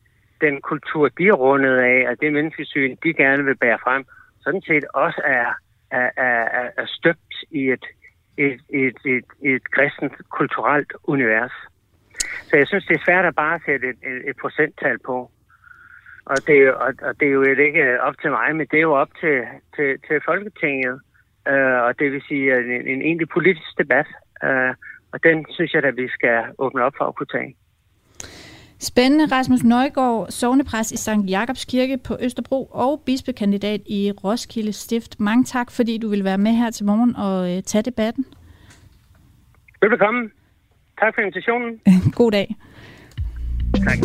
den 0.42 0.62
kultur, 0.62 1.10
de 1.18 1.28
er 1.28 1.34
rundet 1.46 1.78
af, 1.78 2.12
at 2.12 2.20
det 2.22 2.34
menneskesyn, 2.34 2.96
de 3.04 3.14
gerne 3.14 3.44
vil 3.44 3.58
bære 3.58 3.80
frem, 3.84 4.06
sådan 4.42 4.62
set 4.62 4.86
også 4.94 5.22
er, 5.26 5.48
er, 5.92 6.10
er, 6.18 6.70
er 6.78 6.86
støbt 6.86 7.34
i 7.52 7.72
et, 7.72 7.86
et, 8.38 8.62
et, 8.70 8.98
et, 9.06 9.26
et 9.42 9.72
kristent 9.72 10.30
kulturelt 10.30 10.94
univers. 11.04 11.52
Så 12.48 12.58
jeg 12.58 12.68
synes, 12.68 12.86
det 12.86 12.96
er 12.96 13.06
svært 13.06 13.26
at 13.26 13.36
bare 13.36 13.60
sætte 13.66 13.90
et, 13.90 13.98
et, 14.04 14.30
et 14.30 14.38
procenttal 14.42 15.00
på. 15.00 15.32
Og 16.26 16.38
det, 16.48 16.74
og, 16.74 16.94
og 17.02 17.20
det 17.20 17.28
er 17.28 17.32
jo 17.32 17.42
ikke 17.42 18.02
op 18.02 18.16
til 18.22 18.32
mig, 18.32 18.56
men 18.56 18.68
det 18.72 18.78
er 18.78 18.82
jo 18.82 18.94
op 18.94 19.10
til, 19.22 19.44
til, 19.76 20.00
til 20.08 20.22
Folketinget. 20.26 21.02
Øh, 21.48 21.80
og 21.86 22.00
det 22.00 22.12
vil 22.12 22.22
sige 22.28 22.58
en, 22.58 22.88
en 22.88 23.02
egentlig 23.02 23.30
politisk 23.30 23.78
debat. 23.78 24.08
Øh, 24.44 24.74
og 25.14 25.24
den 25.24 25.46
synes 25.50 25.74
jeg, 25.74 25.84
at 25.84 25.98
vi 25.98 26.08
skal 26.08 26.44
åbne 26.58 26.84
op 26.84 26.94
for 26.98 27.06
at 27.06 27.16
kunne 27.16 27.34
tage. 27.38 27.56
Spændende. 28.86 29.26
Rasmus 29.36 29.64
Nøjgaard, 29.64 30.28
sovnepræst 30.30 30.92
i 30.92 30.98
Sankt 30.98 31.30
Jakobs 31.30 31.66
Kirke 31.66 31.98
på 31.98 32.18
Østerbro 32.22 32.66
og 32.66 33.02
bispekandidat 33.06 33.82
i 33.86 34.12
Roskilde 34.24 34.74
Stift. 34.74 35.20
Mange 35.20 35.44
tak, 35.44 35.72
fordi 35.72 35.98
du 35.98 36.08
vil 36.10 36.24
være 36.24 36.38
med 36.38 36.52
her 36.52 36.70
til 36.70 36.86
morgen 36.86 37.16
og 37.16 37.52
øh, 37.52 37.64
tage 37.64 37.82
debatten. 37.82 38.26
Velbekomme. 39.82 40.30
Tak 41.00 41.16
for 41.16 41.22
invitationen. 41.22 41.80
God 42.20 42.32
dag. 42.32 42.56
Tak. 43.84 43.98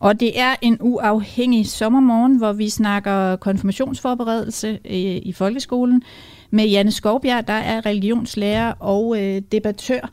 Og 0.00 0.20
det 0.20 0.40
er 0.40 0.54
en 0.62 0.78
uafhængig 0.80 1.66
sommermorgen, 1.66 2.38
hvor 2.38 2.52
vi 2.52 2.68
snakker 2.68 3.36
konfirmationsforberedelse 3.36 4.68
øh, 4.68 5.20
i 5.22 5.32
folkeskolen 5.36 6.02
med 6.50 6.64
Janne 6.64 6.90
Skovbjerg, 6.92 7.46
der 7.46 7.52
er 7.52 7.86
religionslærer 7.86 8.72
og 8.72 9.16
øh, 9.22 9.42
debattør. 9.52 10.10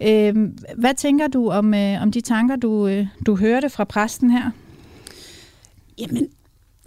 Øh, 0.00 0.36
hvad 0.76 0.94
tænker 0.94 1.28
du 1.28 1.50
om, 1.50 1.74
øh, 1.74 2.02
om 2.02 2.12
de 2.12 2.20
tanker, 2.20 2.56
du, 2.56 2.86
øh, 2.86 3.06
du 3.26 3.36
hørte 3.36 3.70
fra 3.70 3.84
præsten 3.84 4.30
her? 4.30 4.50
Jamen, 5.98 6.28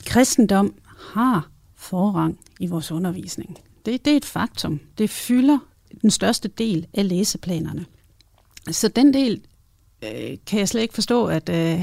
kristendom 0.05 0.73
har 1.13 1.49
forrang 1.75 2.39
i 2.59 2.67
vores 2.67 2.91
undervisning. 2.91 3.57
Det, 3.85 4.05
det 4.05 4.13
er 4.13 4.17
et 4.17 4.25
faktum. 4.25 4.79
Det 4.97 5.09
fylder 5.09 5.59
den 6.01 6.11
største 6.11 6.47
del 6.47 6.87
af 6.93 7.09
læseplanerne. 7.09 7.85
Så 8.71 8.87
den 8.87 9.13
del 9.13 9.41
øh, 10.03 10.37
kan 10.45 10.59
jeg 10.59 10.69
slet 10.69 10.81
ikke 10.81 10.93
forstå, 10.93 11.25
at, 11.25 11.49
øh, 11.49 11.81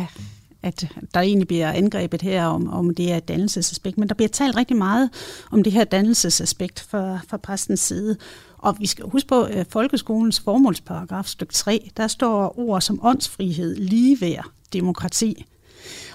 at 0.62 0.89
der 1.14 1.20
egentlig 1.20 1.49
bliver 1.49 1.72
angrebet 1.72 2.22
her 2.22 2.47
om, 2.47 2.68
om 2.68 2.95
det 2.95 3.12
er 3.12 3.16
et 3.16 3.29
dannelsesaspekt. 3.29 3.99
Men 3.99 4.09
der 4.09 4.14
bliver 4.14 4.29
talt 4.29 4.57
rigtig 4.57 4.76
meget 4.76 5.11
om 5.51 5.62
det 5.62 5.72
her 5.72 5.85
dannelsesaspekt 5.85 6.81
fra, 6.81 7.20
fra 7.29 7.37
præstens 7.37 7.81
side. 7.81 8.16
Og 8.59 8.76
vi 8.80 8.86
skal 8.86 9.04
huske 9.04 9.28
på, 9.28 9.46
øh, 9.46 9.64
folkeskolens 9.68 10.40
formålsparagraf, 10.40 11.26
stykke 11.26 11.52
3, 11.52 11.90
der 11.96 12.09
står 12.09 12.59
ord 12.59 12.80
som 12.80 13.00
åndsfrihed, 13.02 13.76
ligeværd, 13.76 14.50
demokrati. 14.72 15.44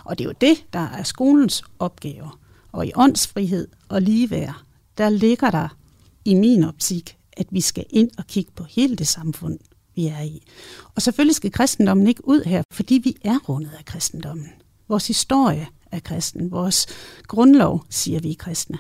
Og 0.04 0.18
det 0.18 0.24
er 0.24 0.30
jo 0.30 0.36
det, 0.42 0.66
der 0.74 0.80
er 0.80 1.04
skolens 1.04 1.64
opgave. 1.80 2.30
Og 2.72 2.88
i 2.88 2.92
åndsfrihed 2.96 3.68
og 3.90 4.02
ligeværd, 4.02 4.56
der 4.98 5.10
ligger 5.10 5.52
der 5.52 5.68
i 6.26 6.34
min 6.34 6.64
optik, 6.64 7.18
at 7.34 7.48
vi 7.52 7.62
skal 7.62 7.86
ind 7.90 8.10
og 8.18 8.28
kigge 8.28 8.52
på 8.56 8.64
hele 8.64 8.96
det 8.96 9.08
samfund, 9.08 9.60
vi 9.96 10.08
er 10.08 10.22
i. 10.22 10.44
Og 10.96 11.02
selvfølgelig 11.02 11.36
skal 11.36 11.52
kristendommen 11.52 12.08
ikke 12.08 12.28
ud 12.28 12.44
her, 12.44 12.64
fordi 12.72 13.02
vi 13.04 13.18
er 13.22 13.40
rundet 13.50 13.72
af 13.78 13.86
kristendommen. 13.86 14.50
Vores 14.88 15.08
historie 15.08 15.68
er 15.92 16.00
kristen. 16.00 16.52
Vores 16.52 16.88
grundlov 17.28 17.86
siger, 17.90 18.20
vi 18.20 18.32
er 18.32 18.36
kristne. 18.36 18.78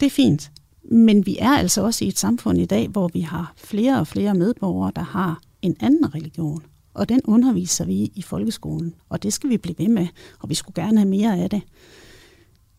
Det 0.00 0.06
er 0.06 0.10
fint. 0.10 0.50
Men 0.82 1.26
vi 1.26 1.36
er 1.38 1.50
altså 1.50 1.82
også 1.82 2.04
i 2.04 2.08
et 2.08 2.18
samfund 2.18 2.58
i 2.58 2.66
dag, 2.66 2.88
hvor 2.88 3.08
vi 3.12 3.20
har 3.20 3.52
flere 3.56 4.00
og 4.00 4.06
flere 4.06 4.34
medborgere, 4.34 4.92
der 4.96 5.02
har 5.02 5.40
en 5.62 5.76
anden 5.80 6.14
religion. 6.14 6.62
Og 6.94 7.08
den 7.08 7.20
underviser 7.24 7.84
vi 7.84 8.12
i 8.14 8.22
folkeskolen, 8.22 8.94
og 9.08 9.22
det 9.22 9.32
skal 9.32 9.50
vi 9.50 9.56
blive 9.56 9.78
ved 9.78 9.88
med, 9.88 10.06
og 10.40 10.48
vi 10.48 10.54
skulle 10.54 10.82
gerne 10.82 10.98
have 10.98 11.08
mere 11.08 11.38
af 11.38 11.50
det. 11.50 11.62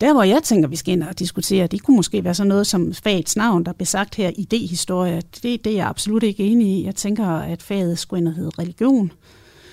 Der, 0.00 0.12
hvor 0.12 0.22
jeg 0.22 0.42
tænker, 0.42 0.68
vi 0.68 0.76
skal 0.76 0.92
ind 0.92 1.02
og 1.02 1.18
diskutere, 1.18 1.66
det 1.66 1.82
kunne 1.82 1.96
måske 1.96 2.24
være 2.24 2.34
sådan 2.34 2.48
noget 2.48 2.66
som 2.66 2.94
fagets 2.94 3.36
navn, 3.36 3.64
der 3.64 3.72
blev 3.72 3.78
besagt 3.78 4.14
her, 4.14 4.30
idehistorie. 4.36 5.22
Det, 5.42 5.64
det 5.64 5.66
er 5.66 5.76
jeg 5.76 5.88
absolut 5.88 6.22
ikke 6.22 6.44
enig 6.44 6.68
i. 6.68 6.84
Jeg 6.84 6.94
tænker, 6.94 7.26
at 7.26 7.62
faget 7.62 7.98
skulle 7.98 8.20
ind 8.20 8.28
og 8.28 8.34
hedde 8.34 8.50
religion, 8.58 9.12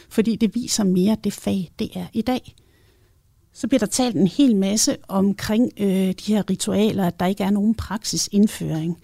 fordi 0.09 0.35
det 0.35 0.55
viser 0.55 0.83
mere 0.83 1.17
det 1.23 1.33
fag, 1.33 1.71
det 1.79 1.89
er 1.95 2.05
i 2.13 2.21
dag. 2.21 2.55
Så 3.53 3.67
bliver 3.67 3.79
der 3.79 3.85
talt 3.85 4.15
en 4.15 4.27
hel 4.27 4.55
masse 4.55 4.97
omkring 5.07 5.71
øh, 5.79 5.87
de 5.87 6.13
her 6.33 6.49
ritualer, 6.49 7.07
at 7.07 7.19
der 7.19 7.25
ikke 7.25 7.43
er 7.43 7.49
nogen 7.49 7.75
praksisindføring. 7.75 8.97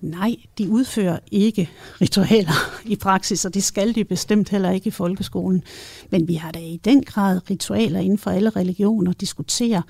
Nej, 0.00 0.36
de 0.58 0.70
udfører 0.70 1.18
ikke 1.30 1.70
ritualer 2.00 2.80
i 2.84 2.96
praksis, 2.96 3.44
og 3.44 3.54
det 3.54 3.64
skal 3.64 3.94
de 3.94 4.04
bestemt 4.04 4.48
heller 4.48 4.70
ikke 4.70 4.88
i 4.88 4.90
folkeskolen. 4.90 5.62
Men 6.10 6.28
vi 6.28 6.34
har 6.34 6.50
da 6.52 6.58
i 6.58 6.80
den 6.84 7.02
grad 7.02 7.50
ritualer 7.50 8.00
inden 8.00 8.18
for 8.18 8.30
alle 8.30 8.50
religioner, 8.50 9.12
diskuterer, 9.12 9.82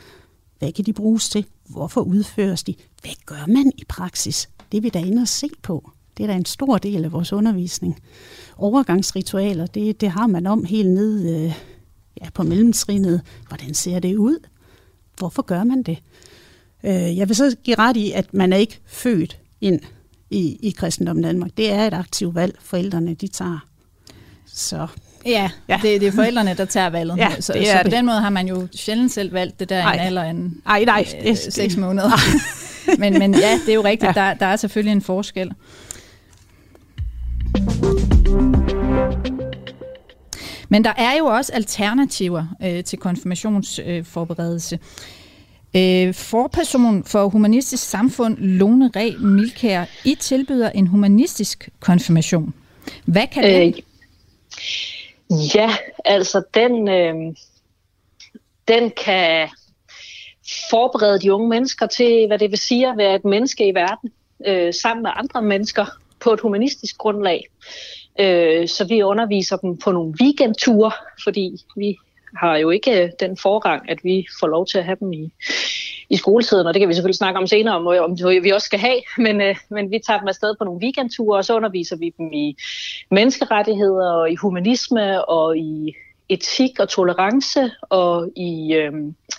hvad 0.58 0.72
kan 0.72 0.84
de 0.84 0.92
bruges 0.92 1.28
til, 1.28 1.46
hvorfor 1.68 2.00
udføres 2.00 2.62
de, 2.62 2.74
hvad 3.02 3.12
gør 3.26 3.46
man 3.46 3.72
i 3.78 3.84
praksis. 3.88 4.48
Det 4.72 4.78
er 4.78 4.82
vi 4.82 4.88
da 4.88 4.98
inde 4.98 5.22
og 5.22 5.28
se 5.28 5.48
på. 5.62 5.90
Det 6.16 6.22
er 6.22 6.26
da 6.26 6.34
en 6.34 6.44
stor 6.44 6.78
del 6.78 7.04
af 7.04 7.12
vores 7.12 7.32
undervisning. 7.32 8.00
Overgangsritualer, 8.56 9.66
det, 9.66 10.00
det 10.00 10.10
har 10.10 10.26
man 10.26 10.46
om 10.46 10.64
helt 10.64 10.90
ned 10.90 11.44
øh, 11.44 11.54
ja, 12.22 12.30
på 12.34 12.42
mellemtrinet. 12.42 13.20
Hvordan 13.48 13.74
ser 13.74 13.98
det 13.98 14.16
ud? 14.16 14.38
Hvorfor 15.18 15.42
gør 15.42 15.64
man 15.64 15.82
det? 15.82 15.98
Øh, 16.84 17.18
jeg 17.18 17.28
vil 17.28 17.36
så 17.36 17.56
give 17.64 17.78
ret 17.78 17.96
i, 17.96 18.12
at 18.12 18.34
man 18.34 18.52
er 18.52 18.56
ikke 18.56 18.80
født 18.86 19.38
ind 19.60 19.80
i, 20.30 20.58
i 20.62 20.70
kristendommen 20.70 21.22
Danmark. 21.24 21.50
Det 21.56 21.72
er 21.72 21.86
et 21.86 21.94
aktivt 21.94 22.34
valg, 22.34 22.54
forældrene 22.60 23.14
de 23.14 23.28
tager. 23.28 23.58
Så 24.46 24.86
Ja, 25.26 25.50
ja. 25.68 25.80
Det, 25.82 26.00
det 26.00 26.08
er 26.08 26.12
forældrene, 26.12 26.54
der 26.54 26.64
tager 26.64 26.90
valget. 26.90 27.16
Ja, 27.16 27.30
så, 27.40 27.40
så 27.40 27.52
på 27.76 27.82
det. 27.84 27.92
den 27.92 28.06
måde 28.06 28.20
har 28.20 28.30
man 28.30 28.48
jo 28.48 28.68
sjældent 28.74 29.12
selv 29.12 29.32
valgt 29.32 29.60
det 29.60 29.68
der 29.68 29.92
i 29.92 29.94
en 29.94 30.00
alder 30.00 30.22
af 30.22 30.30
en, 30.30 30.62
Ej, 30.66 30.84
nej, 30.84 31.06
øh, 31.26 31.36
seks 31.36 31.76
måneder. 31.86 32.10
men, 32.98 33.18
men 33.18 33.34
ja, 33.34 33.58
det 33.66 33.70
er 33.70 33.74
jo 33.74 33.84
rigtigt. 33.84 34.16
Ja. 34.16 34.20
Der, 34.22 34.34
der 34.34 34.46
er 34.46 34.56
selvfølgelig 34.56 34.92
en 34.92 35.02
forskel. 35.02 35.52
Men 40.70 40.84
der 40.84 40.92
er 40.96 41.18
jo 41.18 41.26
også 41.26 41.52
alternativer 41.52 42.46
øh, 42.62 42.84
til 42.84 42.98
konfirmationsforberedelse. 42.98 44.78
Øh, 45.76 46.14
forperson 46.14 47.04
for 47.04 47.28
Humanistisk 47.28 47.90
Samfund, 47.90 48.38
Lone 48.38 48.90
Re 48.96 49.16
Milkær, 49.18 49.84
I 50.04 50.14
tilbyder 50.14 50.70
en 50.70 50.86
humanistisk 50.86 51.68
konfirmation. 51.80 52.54
Hvad 53.04 53.26
kan 53.26 53.42
det? 53.42 53.66
Øh, 53.66 55.56
ja, 55.56 55.70
altså 56.04 56.42
den, 56.54 56.88
øh, 56.88 57.14
den 58.68 58.92
kan 59.04 59.48
forberede 60.70 61.20
de 61.20 61.34
unge 61.34 61.48
mennesker 61.48 61.86
til, 61.86 62.26
hvad 62.26 62.38
det 62.38 62.50
vil 62.50 62.58
sige 62.58 62.88
at 62.88 62.96
være 62.96 63.14
et 63.14 63.24
menneske 63.24 63.68
i 63.68 63.74
verden, 63.74 64.10
øh, 64.46 64.74
sammen 64.74 65.02
med 65.02 65.10
andre 65.14 65.42
mennesker 65.42 65.86
på 66.20 66.32
et 66.32 66.40
humanistisk 66.40 66.98
grundlag. 66.98 67.44
Øh, 68.18 68.68
så 68.68 68.86
vi 68.88 69.02
underviser 69.02 69.56
dem 69.56 69.76
på 69.76 69.92
nogle 69.92 70.14
weekendture, 70.22 70.92
fordi 71.24 71.56
vi 71.76 71.96
har 72.36 72.56
jo 72.56 72.70
ikke 72.70 73.02
øh, 73.02 73.10
den 73.20 73.36
forrang, 73.36 73.90
at 73.90 73.98
vi 74.04 74.26
får 74.40 74.46
lov 74.46 74.66
til 74.66 74.78
at 74.78 74.84
have 74.84 74.96
dem 75.00 75.12
i, 75.12 75.32
i 76.10 76.16
skoletiden, 76.16 76.66
og 76.66 76.74
det 76.74 76.80
kan 76.80 76.88
vi 76.88 76.94
selvfølgelig 76.94 77.16
snakke 77.16 77.40
om 77.40 77.46
senere, 77.46 77.76
om, 77.76 77.94
øh, 77.94 78.02
om 78.02 78.16
øh, 78.32 78.44
vi 78.44 78.50
også 78.50 78.64
skal 78.64 78.78
have, 78.78 79.00
men, 79.26 79.40
øh, 79.40 79.56
men 79.68 79.90
vi 79.90 80.00
tager 80.06 80.18
dem 80.18 80.28
afsted 80.28 80.54
på 80.58 80.64
nogle 80.64 80.80
weekendture, 80.82 81.38
og 81.38 81.44
så 81.44 81.56
underviser 81.56 81.96
vi 81.96 82.14
dem 82.18 82.32
i 82.32 82.56
menneskerettigheder, 83.10 84.12
og 84.12 84.30
i 84.30 84.34
humanisme, 84.34 85.24
og 85.24 85.58
i 85.58 85.94
etik 86.28 86.80
og 86.80 86.88
tolerance, 86.88 87.70
og 87.82 88.28
i 88.36 88.74
øh, 88.74 88.92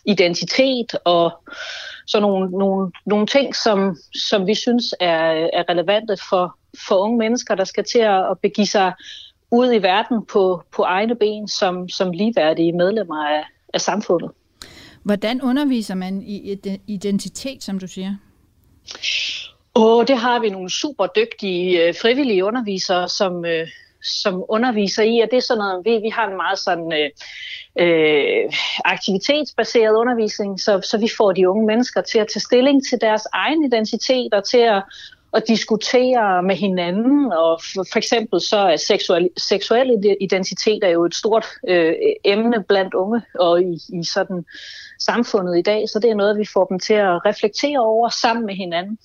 identitet, 0.06 0.96
og 1.06 1.32
så 2.08 2.20
nogle, 2.20 2.52
nogle, 2.52 2.92
nogle 3.06 3.28
ting, 3.28 3.56
som, 3.56 3.98
som 4.30 4.48
vi 4.48 4.56
synes 4.56 4.96
er, 5.00 5.50
er 5.54 5.64
relevante 5.70 6.18
for, 6.30 6.58
for 6.88 6.96
unge 6.96 7.18
mennesker, 7.18 7.56
der 7.56 7.64
skal 7.64 7.84
til 7.84 8.00
at 8.00 8.40
begive 8.42 8.68
sig 8.68 8.94
ud 9.52 9.74
i 9.74 9.78
verden 9.78 10.26
på, 10.26 10.64
på 10.76 10.84
egne 10.84 11.16
ben 11.16 11.48
som, 11.48 11.90
som 11.90 12.12
ligeværdige 12.12 12.72
medlemmer 12.72 13.28
af, 13.28 13.44
af 13.74 13.82
samfundet. 13.82 14.32
Hvordan 15.04 15.42
underviser 15.42 15.96
man 15.96 16.22
i 16.22 16.58
identitet, 16.88 17.64
som 17.64 17.80
du 17.80 17.88
siger? 17.88 18.16
Og 19.74 20.08
det 20.08 20.18
har 20.18 20.40
vi 20.40 20.50
nogle 20.50 20.70
super 20.70 21.06
dygtige 21.06 21.84
øh, 21.84 21.96
frivillige 22.02 22.46
undervisere, 22.46 23.10
som, 23.10 23.46
øh, 23.46 23.68
som 24.04 24.44
underviser 24.50 25.04
i, 25.04 25.20
og 25.20 25.28
det 25.32 25.38
er 25.38 25.42
sådan 25.42 25.60
noget, 25.60 25.86
vi, 25.86 25.98
vi 26.04 26.10
har 26.10 26.28
en 26.28 26.38
meget 26.38 26.60
sådan 26.60 26.94
øh, 26.94 27.10
øh, 27.80 28.54
aktivitetsbaseret 28.86 29.96
undervisning, 29.96 30.60
så, 30.60 30.82
så 30.84 30.98
vi 30.98 31.10
får 31.18 31.32
de 31.32 31.50
unge 31.50 31.66
mennesker 31.66 32.02
til 32.02 32.20
at 32.20 32.28
tage 32.34 32.42
stilling 32.42 32.88
til 32.90 33.02
deres 33.02 33.24
egen 33.34 33.64
identitet 33.64 34.34
og 34.34 34.44
til 34.50 34.58
at 34.58 34.84
at 35.34 35.44
diskutere 35.48 36.44
med 36.44 36.56
hinanden, 36.56 37.34
og 37.34 37.62
for, 37.64 37.86
for 37.92 37.98
eksempel 37.98 38.42
så 38.42 38.58
er 38.58 38.78
seksuel, 38.78 39.30
seksuel 39.38 40.16
identitet 40.22 40.84
er 40.84 40.90
jo 40.90 41.06
et 41.06 41.16
stort 41.16 41.46
øh, 41.68 41.94
emne 42.26 42.64
blandt 42.68 42.94
unge 42.94 43.22
og 43.40 43.62
i, 43.62 43.74
i 43.74 44.04
sådan 44.04 44.46
samfundet 45.00 45.58
i 45.58 45.62
dag, 45.62 45.90
så 45.90 46.00
det 46.00 46.10
er 46.10 46.16
noget, 46.16 46.38
vi 46.38 46.46
får 46.54 46.66
dem 46.66 46.80
til 46.80 46.94
at 46.94 47.26
reflektere 47.26 47.80
over 47.80 48.10
sammen 48.10 48.46
med 48.46 48.56
hinanden. 48.56 48.98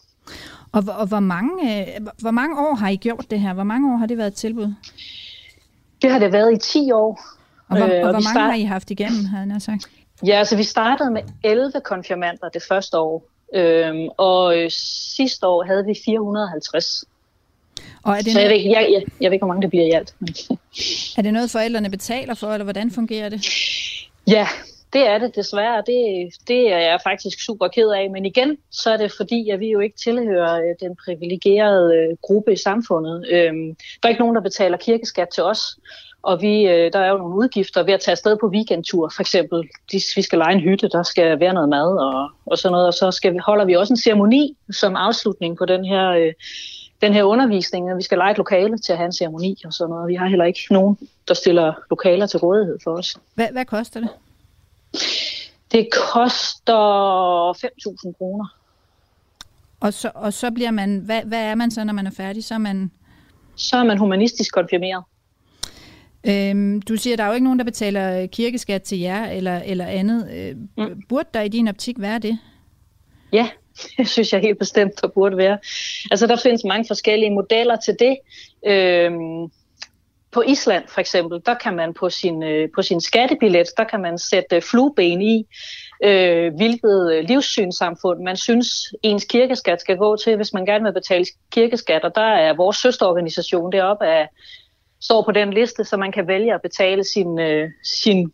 Og, 0.72 0.85
og 0.99 1.07
hvor, 1.07 1.20
mange, 1.20 1.53
øh, 1.64 2.07
hvor 2.20 2.31
mange 2.31 2.59
år 2.59 2.74
har 2.74 2.89
I 2.89 2.97
gjort 2.97 3.24
det 3.31 3.41
her? 3.41 3.55
Hvor 3.55 3.64
mange 3.64 3.93
år 3.93 3.97
har 3.97 4.07
det 4.07 4.18
været 4.18 4.29
et 4.29 4.35
tilbud? 4.35 4.74
Det 6.03 6.11
har 6.11 6.18
det 6.18 6.33
været 6.33 6.53
i 6.53 6.59
10 6.59 6.93
år. 6.93 7.20
Og 7.68 7.77
hvor, 7.77 7.87
øh, 7.87 7.93
og 7.93 8.01
hvor 8.01 8.12
mange 8.12 8.22
start... 8.22 8.51
har 8.51 8.55
I 8.55 8.62
haft 8.62 8.91
igennem, 8.91 9.24
havde 9.24 9.53
jeg 9.53 9.62
sagt? 9.62 9.91
Ja, 10.27 10.33
altså 10.33 10.57
vi 10.57 10.62
startede 10.62 11.11
med 11.11 11.22
11 11.45 11.72
konfirmander 11.85 12.49
det 12.49 12.62
første 12.68 12.99
år, 12.99 13.22
Øhm, 13.55 14.09
og 14.16 14.59
øh, 14.59 14.70
sidste 14.70 15.47
år 15.47 15.64
havde 15.64 15.84
vi 15.84 15.94
450. 16.05 17.05
Og 18.03 18.12
er 18.12 18.20
det 18.20 18.32
så 18.32 18.40
jeg, 18.40 18.51
ved, 18.51 18.57
jeg, 18.57 18.88
jeg, 18.92 19.05
jeg 19.20 19.30
ved 19.30 19.32
ikke, 19.32 19.44
hvor 19.44 19.55
mange 19.55 19.62
det 19.62 19.70
bliver 19.70 19.84
i 19.84 19.90
alt. 19.90 20.14
er 21.18 21.22
det 21.22 21.32
noget, 21.32 21.51
forældrene 21.51 21.90
betaler 21.90 22.34
for, 22.34 22.53
eller 22.53 22.64
hvordan 22.64 22.90
fungerer 22.90 23.28
det? 23.28 23.47
Ja, 24.26 24.47
det 24.92 25.09
er 25.09 25.18
det 25.18 25.36
desværre. 25.36 25.82
Det, 25.86 26.32
det 26.49 26.72
er 26.72 26.78
jeg 26.78 26.99
faktisk 27.05 27.44
super 27.44 27.68
ked 27.68 27.88
af. 27.88 28.11
Men 28.11 28.26
igen, 28.26 28.59
så 28.70 28.90
er 28.90 28.97
det 28.97 29.12
fordi, 29.16 29.51
at 29.51 29.61
vi 29.61 29.70
jo 29.70 29.80
ikke 29.80 29.97
tilhører 29.97 30.55
øh, 30.55 30.74
den 30.80 30.97
privilegerede 31.05 31.97
øh, 31.97 32.16
gruppe 32.22 32.53
i 32.53 32.57
samfundet. 32.57 33.26
Øhm, 33.30 33.76
der 34.03 34.03
er 34.03 34.09
ikke 34.09 34.20
nogen, 34.20 34.36
der 34.36 34.42
betaler 34.42 34.76
kirkeskat 34.76 35.28
til 35.28 35.42
os. 35.42 35.61
Og 36.27 36.43
vi, 36.43 36.62
øh, 36.62 36.93
der 36.93 36.99
er 36.99 37.11
jo 37.11 37.18
nogle 37.18 37.37
udgifter 37.37 37.83
ved 37.83 37.95
at 37.95 38.01
tage 38.01 38.12
afsted 38.12 38.37
på 38.41 38.49
weekendtur, 38.49 39.12
for 39.14 39.20
eksempel. 39.20 39.68
Hvis 39.91 40.16
vi 40.16 40.22
skal 40.22 40.39
lege 40.39 40.55
en 40.55 40.61
hytte, 40.61 40.89
der 40.89 41.03
skal 41.03 41.41
være 41.41 41.55
noget 41.55 41.68
mad 41.68 41.89
og, 42.07 42.31
og 42.47 42.59
sådan 42.59 42.72
noget. 42.72 42.87
Og 42.87 42.95
så 42.95 43.11
skal 43.11 43.33
vi, 43.33 43.39
holder 43.39 43.64
vi 43.64 43.77
også 43.77 43.93
en 43.93 43.97
ceremoni 43.97 44.57
som 44.70 44.97
afslutning 44.97 45.57
på 45.57 45.64
den 45.64 45.85
her, 45.85 46.11
øh, 46.11 46.33
den 47.03 47.12
her 47.12 47.22
undervisning. 47.22 47.97
Vi 47.97 48.03
skal 48.03 48.18
lege 48.18 48.31
et 48.31 48.37
lokale 48.37 48.79
til 48.79 48.93
at 48.93 48.99
have 48.99 49.07
en 49.07 49.12
ceremoni 49.12 49.57
og 49.64 49.72
sådan 49.72 49.91
noget. 49.91 50.09
Vi 50.09 50.14
har 50.14 50.27
heller 50.27 50.45
ikke 50.45 50.61
nogen, 50.70 50.99
der 51.29 51.35
stiller 51.35 51.72
lokaler 51.91 52.27
til 52.27 52.41
rådighed 52.41 52.79
for 52.85 52.91
os. 52.99 53.16
Hvad, 53.35 53.49
hvad 53.53 53.64
koster 53.64 54.01
det? 54.01 54.09
Det 55.72 55.89
koster 55.93 57.53
5.000 57.53 58.12
kroner. 58.18 58.47
Og 59.81 59.93
så, 59.93 60.11
og 60.14 60.33
så 60.33 60.51
bliver 60.51 60.70
man, 60.70 60.99
hvad, 60.99 61.22
hvad 61.22 61.43
er 61.43 61.55
man 61.55 61.70
så, 61.70 61.85
når 61.85 61.93
man 61.93 62.07
er 62.07 62.11
færdig? 62.16 62.45
Så 62.45 62.55
er 62.55 62.59
man... 62.59 62.91
Så 63.57 63.77
er 63.77 63.85
man 63.85 63.99
humanistisk 63.99 64.55
konfirmeret. 64.55 65.05
Øhm, 66.25 66.83
du 66.83 66.97
siger, 66.97 67.14
at 67.14 67.19
der 67.19 67.25
er 67.25 67.29
jo 67.29 67.35
ikke 67.35 67.45
nogen, 67.45 67.59
der 67.59 67.64
betaler 67.64 68.27
kirkeskat 68.27 68.83
til 68.83 68.99
jer 68.99 69.27
eller, 69.27 69.61
eller 69.64 69.87
andet. 69.87 70.31
Øh, 70.33 70.57
mm. 70.87 71.03
Burde 71.09 71.29
der 71.35 71.41
i 71.41 71.49
din 71.49 71.69
optik 71.69 71.97
være 71.99 72.19
det? 72.19 72.39
Ja, 73.33 73.49
det 73.99 74.09
synes 74.09 74.33
jeg 74.33 74.41
helt 74.41 74.59
bestemt, 74.59 75.03
der 75.03 75.09
burde 75.09 75.37
være. 75.37 75.59
Altså, 76.11 76.27
der 76.27 76.37
findes 76.37 76.64
mange 76.64 76.85
forskellige 76.89 77.31
modeller 77.31 77.77
til 77.77 77.97
det. 78.01 78.17
Øhm, 78.67 79.51
på 80.37 80.43
Island 80.47 80.85
for 80.89 81.01
eksempel, 81.01 81.43
der 81.47 81.55
kan 81.55 81.77
man 81.77 81.95
på 81.95 82.11
sin, 82.11 82.43
øh, 82.43 82.69
på 82.75 82.83
sin 82.83 83.01
skattebillet, 83.01 83.67
der 83.77 83.85
kan 83.85 84.01
man 84.01 84.19
sætte 84.19 84.61
flueben 84.61 85.23
i, 85.23 85.47
øh, 86.05 86.55
hvilket 86.55 87.25
livssynssamfund 87.29 88.23
man 88.23 88.37
synes, 88.37 88.95
ens 89.03 89.25
kirkeskat 89.25 89.81
skal 89.81 89.97
gå 89.97 90.17
til, 90.17 90.37
hvis 90.37 90.53
man 90.53 90.67
gerne 90.67 90.85
vil 90.85 90.93
betale 90.93 91.25
kirkeskat. 91.51 92.05
Og 92.05 92.14
der 92.14 92.31
er 92.47 92.57
vores 92.57 92.77
søsterorganisation 92.77 93.73
deroppe 93.73 94.07
af 94.07 94.29
står 95.01 95.22
på 95.22 95.32
den 95.32 95.53
liste, 95.53 95.84
så 95.84 95.97
man 95.97 96.12
kan 96.12 96.26
vælge 96.26 96.55
at 96.55 96.62
betale 96.62 97.05
sin, 97.05 97.38
øh, 97.38 97.70
sin, 97.82 98.32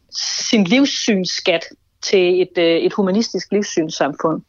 sin 0.48 0.64
livssynsskat 0.64 1.64
til 2.02 2.42
et, 2.42 2.58
øh, 2.58 2.76
et 2.76 2.92
humanistisk 2.92 3.52
livssynssamfund. 3.52 4.42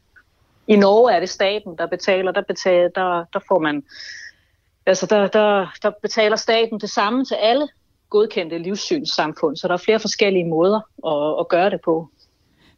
I 0.67 0.75
Norge 0.75 1.13
er 1.13 1.19
det 1.19 1.29
staten, 1.29 1.77
der 1.77 1.87
betaler. 1.87 2.31
Der, 2.31 2.41
betaler, 2.41 2.89
der, 2.89 3.25
der 3.33 3.39
får 3.47 3.59
man 3.59 3.83
altså 4.85 5.05
der, 5.05 5.27
der, 5.27 5.67
der 5.81 5.91
betaler 6.01 6.35
staten 6.35 6.79
det 6.79 6.89
samme 6.89 7.25
til 7.25 7.35
alle 7.35 7.67
godkendte 8.09 8.57
livssynssamfund, 8.57 9.57
så 9.57 9.67
der 9.67 9.73
er 9.73 9.77
flere 9.77 9.99
forskellige 9.99 10.45
måder 10.45 10.79
at, 11.07 11.39
at 11.39 11.47
gøre 11.47 11.69
det 11.69 11.81
på. 11.81 12.09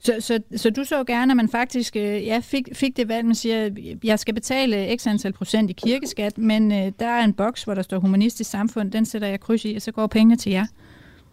Så, 0.06 0.16
så, 0.20 0.40
så 0.56 0.70
du 0.70 0.84
så 0.84 1.04
gerne, 1.04 1.32
at 1.32 1.38
man 1.38 1.50
faktisk 1.50 1.96
øh, 1.96 2.26
ja, 2.28 2.42
fik, 2.44 2.68
fik 2.74 2.98
det 2.98 3.08
valg, 3.08 3.26
man 3.26 3.36
siger, 3.36 3.70
jeg 4.04 4.20
skal 4.20 4.34
betale 4.34 4.98
x 4.98 5.08
antal 5.08 5.34
procent 5.34 5.70
i 5.70 5.74
kirkeskat, 5.74 6.38
men 6.38 6.72
øh, 6.72 6.92
der 7.00 7.08
er 7.08 7.24
en 7.24 7.34
boks, 7.34 7.64
hvor 7.64 7.74
der 7.74 7.82
står 7.82 8.00
humanistisk 8.00 8.50
samfund, 8.50 8.92
den 8.92 9.06
sætter 9.06 9.28
jeg 9.28 9.40
kryds 9.40 9.66
i, 9.66 9.76
og 9.76 9.82
så 9.82 9.92
går 9.92 10.08
pengene 10.08 10.36
til 10.36 10.52
jer. 10.52 10.66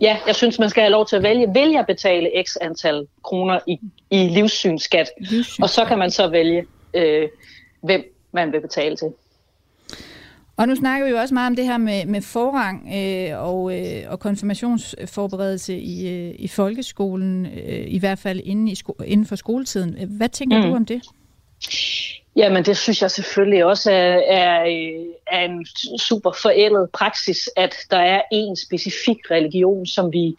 ja, 0.01 0.16
jeg 0.27 0.35
synes, 0.35 0.59
man 0.59 0.70
skal 0.70 0.81
have 0.81 0.91
lov 0.91 1.07
til 1.07 1.16
at 1.16 1.23
vælge. 1.23 1.53
Vil 1.53 1.70
jeg 1.70 1.85
betale 1.87 2.31
x 2.47 2.57
antal 2.61 3.07
kroner 3.25 3.59
i, 3.66 3.79
i 4.11 4.29
livssynsskat? 4.29 5.11
Livssyn. 5.20 5.62
Og 5.62 5.68
så 5.68 5.85
kan 5.85 5.99
man 5.99 6.11
så 6.11 6.29
vælge, 6.29 6.66
øh, 6.95 7.29
hvem 7.81 8.05
man 8.33 8.53
vil 8.53 8.61
betale 8.61 8.97
til. 8.97 9.09
Og 10.57 10.68
nu 10.68 10.74
snakker 10.74 11.07
vi 11.07 11.11
jo 11.11 11.18
også 11.18 11.34
meget 11.34 11.46
om 11.50 11.57
det 11.57 11.64
her 11.64 11.78
med, 11.78 12.07
med 12.07 12.22
forrang 12.22 12.88
øh, 12.94 13.42
og, 13.48 13.78
øh, 13.78 14.05
og 14.09 14.20
konfirmationsforberedelse 14.20 15.78
i, 15.78 16.09
øh, 16.09 16.34
i 16.38 16.48
folkeskolen, 16.48 17.46
øh, 17.46 17.84
i 17.86 17.98
hvert 17.98 18.18
fald 18.18 18.40
inden, 18.44 18.68
i 18.68 18.74
sko- 18.74 18.96
inden 19.05 19.26
for 19.26 19.36
skoletiden. 19.36 19.96
Hvad 20.09 20.28
tænker 20.28 20.59
mm. 20.59 20.62
du 20.62 20.76
om 20.76 20.86
det? 20.86 21.03
Jamen, 22.36 22.64
det 22.64 22.76
synes 22.76 23.03
jeg 23.03 23.11
selvfølgelig 23.11 23.64
også 23.64 23.90
er, 23.90 24.20
er, 24.26 24.64
er 25.26 25.44
en 25.44 25.66
super 25.98 26.32
forældet 26.42 26.90
praksis, 26.90 27.50
at 27.57 27.74
der 27.90 27.98
er 27.98 28.22
en 28.32 28.57
specifik 28.57 29.30
religion, 29.30 29.86
som 29.86 30.12
vi 30.12 30.36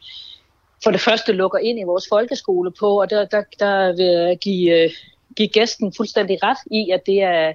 for 0.83 0.91
det 0.91 1.01
første 1.01 1.31
lukker 1.31 1.59
ind 1.59 1.79
i 1.79 1.83
vores 1.83 2.05
folkeskole 2.09 2.71
på, 2.79 3.01
og 3.01 3.09
der, 3.09 3.25
der, 3.25 3.43
der 3.59 3.95
vil 3.95 4.05
jeg 4.05 4.37
give, 4.37 4.89
give 5.35 5.47
gæsten 5.47 5.93
fuldstændig 5.97 6.43
ret 6.43 6.57
i, 6.71 6.89
at 6.89 7.05
det 7.05 7.21
er, 7.21 7.53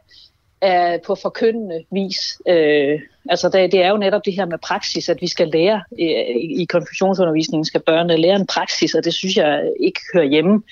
er 0.60 0.98
på 1.06 1.14
forkyndende 1.14 1.84
vis. 1.90 2.42
Øh, 2.48 3.00
altså 3.28 3.48
det, 3.48 3.72
det 3.72 3.82
er 3.82 3.88
jo 3.88 3.96
netop 3.96 4.24
det 4.24 4.34
her 4.34 4.46
med 4.46 4.58
praksis, 4.58 5.08
at 5.08 5.20
vi 5.20 5.26
skal 5.26 5.48
lære 5.48 5.82
i, 5.98 6.62
i 6.62 6.64
konfessionsundervisningen, 6.64 7.64
skal 7.64 7.80
børnene 7.80 8.16
lære 8.16 8.36
en 8.36 8.46
praksis, 8.46 8.94
og 8.94 9.04
det 9.04 9.14
synes 9.14 9.36
jeg 9.36 9.72
ikke 9.80 10.00
hører 10.14 10.24
hjemme 10.24 10.62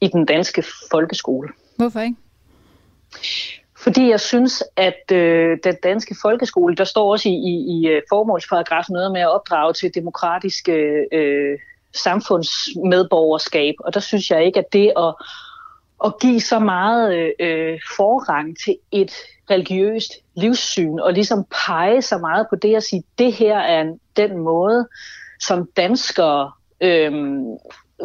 i 0.00 0.08
den 0.08 0.24
danske 0.24 0.64
folkeskole. 0.90 1.48
Hvorfor 1.76 2.00
ikke? 2.00 2.16
Fordi 3.78 4.10
jeg 4.10 4.20
synes, 4.20 4.64
at 4.76 5.12
øh, 5.12 5.58
den 5.64 5.76
danske 5.82 6.16
folkeskole, 6.22 6.76
der 6.76 6.84
står 6.84 7.12
også 7.12 7.28
i, 7.28 7.32
i, 7.32 7.54
i 7.76 7.88
øh, 7.88 8.02
formålsparagrafen 8.08 8.92
noget 8.92 9.12
med 9.12 9.20
at 9.20 9.30
opdrage 9.30 9.72
til 9.72 9.94
demokratisk 9.94 10.68
øh, 10.68 11.58
samfundsmedborgerskab, 11.94 13.74
og 13.78 13.94
der 13.94 14.00
synes 14.00 14.30
jeg 14.30 14.44
ikke, 14.44 14.58
at 14.58 14.72
det 14.72 14.92
at, 14.96 15.14
at 16.04 16.14
give 16.20 16.40
så 16.40 16.58
meget 16.58 17.14
øh, 17.14 17.30
øh, 17.40 17.78
forrang 17.96 18.56
til 18.64 18.76
et 18.92 19.12
religiøst 19.50 20.12
livssyn, 20.34 20.98
og 20.98 21.12
ligesom 21.12 21.44
pege 21.66 22.02
så 22.02 22.18
meget 22.18 22.46
på 22.50 22.56
det 22.56 22.76
at 22.76 22.82
sige, 22.82 23.02
det 23.18 23.32
her 23.32 23.58
er 23.58 23.92
den 24.16 24.38
måde, 24.38 24.88
som 25.40 25.68
danskere 25.76 26.52
øh, 26.80 27.12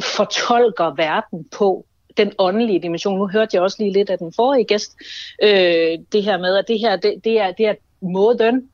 fortolker 0.02 0.96
verden 0.96 1.46
på, 1.58 1.86
den 2.18 2.32
åndelige 2.40 2.82
dimension. 2.82 3.18
Nu 3.18 3.28
hørte 3.28 3.50
jeg 3.54 3.62
også 3.62 3.78
lige 3.80 3.94
lidt 3.94 4.10
af 4.10 4.18
den 4.18 4.34
forrige 4.36 4.66
gæst, 4.66 4.98
øh, 5.44 5.98
det 6.12 6.24
her 6.24 6.38
med, 6.38 6.58
at 6.58 6.66
det 6.68 6.80
her 6.80 6.96
det, 6.96 7.16
det 7.24 7.40
er, 7.40 7.52
det 7.52 7.66
er 7.66 7.74
måden 8.02 8.70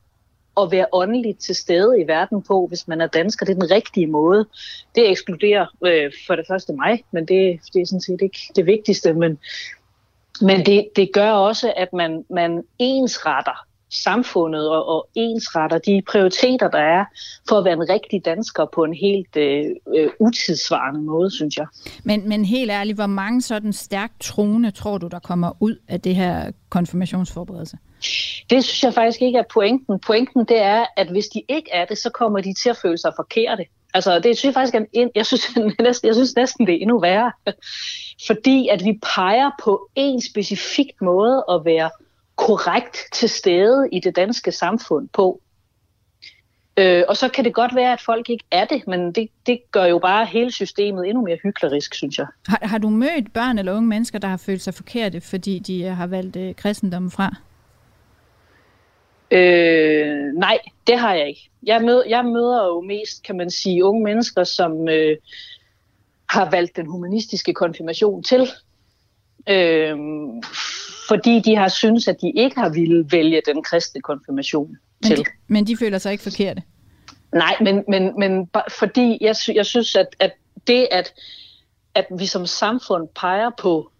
at 0.60 0.70
være 0.70 0.86
åndeligt 0.92 1.38
til 1.38 1.54
stede 1.54 2.00
i 2.00 2.06
verden 2.06 2.42
på, 2.42 2.66
hvis 2.66 2.88
man 2.88 3.00
er 3.00 3.06
dansker. 3.06 3.46
Det 3.46 3.52
er 3.56 3.60
den 3.60 3.70
rigtige 3.70 4.06
måde. 4.06 4.46
Det 4.94 5.10
ekskluderer 5.10 5.66
øh, 5.86 6.12
for 6.26 6.36
det 6.36 6.44
første 6.48 6.72
mig, 6.72 7.04
men 7.10 7.28
det, 7.28 7.60
det 7.72 7.82
er 7.82 7.86
sådan 7.86 8.00
set 8.00 8.22
ikke 8.22 8.38
det 8.56 8.66
vigtigste. 8.66 9.12
Men, 9.12 9.38
men 10.40 10.66
det, 10.66 10.88
det 10.96 11.10
gør 11.12 11.30
også, 11.30 11.72
at 11.76 11.92
man, 11.92 12.24
man 12.30 12.64
ensretter 12.78 13.66
samfundet 13.94 14.70
og, 14.70 14.88
og 14.88 15.08
ensretter 15.14 15.78
de 15.78 16.02
prioriteter, 16.08 16.68
der 16.68 16.78
er 16.78 17.04
for 17.48 17.58
at 17.58 17.64
være 17.64 17.72
en 17.72 17.88
rigtig 17.88 18.24
dansker 18.24 18.66
på 18.74 18.84
en 18.84 18.94
helt 18.94 19.36
øh, 19.36 19.64
øh, 19.96 20.10
utidsvarende 20.20 21.00
måde, 21.00 21.30
synes 21.30 21.56
jeg. 21.56 21.66
Men, 22.04 22.28
men 22.28 22.44
helt 22.44 22.70
ærligt, 22.70 22.96
hvor 22.96 23.06
mange 23.06 23.40
sådan 23.40 23.72
stærkt 23.72 24.20
troende 24.20 24.70
tror 24.70 24.98
du, 24.98 25.06
der 25.06 25.18
kommer 25.18 25.52
ud 25.60 25.76
af 25.88 26.00
det 26.00 26.14
her 26.14 26.50
konfirmationsforberedelse? 26.68 27.78
Det 28.50 28.64
synes 28.64 28.82
jeg 28.82 28.94
faktisk 28.94 29.22
ikke 29.22 29.38
er 29.38 29.44
pointen. 29.54 29.98
Pointen 29.98 30.44
det 30.44 30.60
er, 30.62 30.84
at 30.96 31.08
hvis 31.10 31.26
de 31.26 31.42
ikke 31.48 31.70
er 31.72 31.84
det, 31.84 31.98
så 31.98 32.10
kommer 32.10 32.40
de 32.40 32.54
til 32.62 32.70
at 32.70 32.76
føle 32.76 32.98
sig 32.98 33.12
forkerte. 33.16 33.64
Altså, 33.94 34.18
det 34.18 34.38
synes 34.38 34.44
jeg 34.44 34.54
faktisk 34.54 34.84
en, 34.92 35.10
jeg 35.14 35.26
synes, 35.26 35.56
næsten, 35.80 36.06
jeg 36.06 36.14
synes 36.14 36.36
næsten, 36.36 36.66
det 36.66 36.74
er 36.74 36.78
endnu 36.80 37.00
værre. 37.00 37.32
Fordi 38.26 38.68
at 38.68 38.84
vi 38.84 38.98
peger 39.16 39.50
på 39.64 39.88
en 39.94 40.20
specifik 40.20 40.88
måde 41.00 41.44
at 41.50 41.64
være 41.64 41.90
korrekt 42.36 42.98
til 43.12 43.28
stede 43.28 43.88
i 43.92 44.00
det 44.00 44.16
danske 44.16 44.52
samfund 44.52 45.08
på. 45.08 45.40
Øh, 46.76 47.02
og 47.08 47.16
så 47.16 47.28
kan 47.28 47.44
det 47.44 47.54
godt 47.54 47.74
være, 47.74 47.92
at 47.92 48.00
folk 48.00 48.30
ikke 48.30 48.44
er 48.50 48.64
det, 48.64 48.86
men 48.86 49.12
det, 49.12 49.28
det 49.46 49.60
gør 49.70 49.84
jo 49.84 49.98
bare 49.98 50.26
hele 50.26 50.50
systemet 50.50 51.08
endnu 51.08 51.24
mere 51.24 51.38
hyklerisk, 51.42 51.94
synes 51.94 52.18
jeg. 52.18 52.26
Har, 52.48 52.58
har 52.62 52.78
du 52.78 52.88
mødt 52.88 53.32
børn 53.32 53.58
eller 53.58 53.72
unge 53.72 53.88
mennesker, 53.88 54.18
der 54.18 54.28
har 54.28 54.36
følt 54.36 54.62
sig 54.62 54.74
forkerte, 54.74 55.20
fordi 55.20 55.58
de 55.58 55.82
har 55.82 56.06
valgt 56.06 56.36
øh, 56.36 56.54
kristendommen 56.54 57.10
fra? 57.10 57.36
Øh, 59.34 60.32
nej, 60.34 60.58
det 60.86 60.98
har 60.98 61.14
jeg 61.14 61.28
ikke. 61.28 61.50
Jeg 61.62 61.82
møder, 61.82 62.02
jeg 62.08 62.24
møder 62.24 62.66
jo 62.66 62.80
mest, 62.80 63.22
kan 63.22 63.36
man 63.36 63.50
sige, 63.50 63.84
unge 63.84 64.04
mennesker, 64.04 64.44
som 64.44 64.88
øh, 64.88 65.16
har 66.30 66.50
valgt 66.50 66.76
den 66.76 66.86
humanistiske 66.86 67.54
konfirmation 67.54 68.22
til. 68.22 68.48
Øh, 69.48 69.96
fordi 71.08 71.40
de 71.40 71.56
har 71.56 71.68
synes, 71.68 72.08
at 72.08 72.20
de 72.20 72.30
ikke 72.30 72.56
har 72.56 72.68
ville 72.68 73.06
vælge 73.10 73.42
den 73.46 73.62
kristne 73.62 74.00
konfirmation 74.00 74.68
men 74.68 75.08
til. 75.08 75.18
De, 75.18 75.24
men 75.46 75.66
de 75.66 75.76
føler 75.76 75.98
sig 75.98 76.12
ikke 76.12 76.24
forkerte? 76.24 76.62
Nej, 77.32 77.56
men, 77.60 77.84
men, 77.88 78.18
men 78.18 78.50
fordi 78.78 79.18
jeg, 79.20 79.36
jeg 79.54 79.66
synes, 79.66 79.96
at, 79.96 80.06
at 80.20 80.32
det, 80.66 80.88
at, 80.90 81.12
at 81.94 82.06
vi 82.18 82.26
som 82.26 82.46
samfund 82.46 83.08
peger 83.20 83.50
på, 83.58 83.90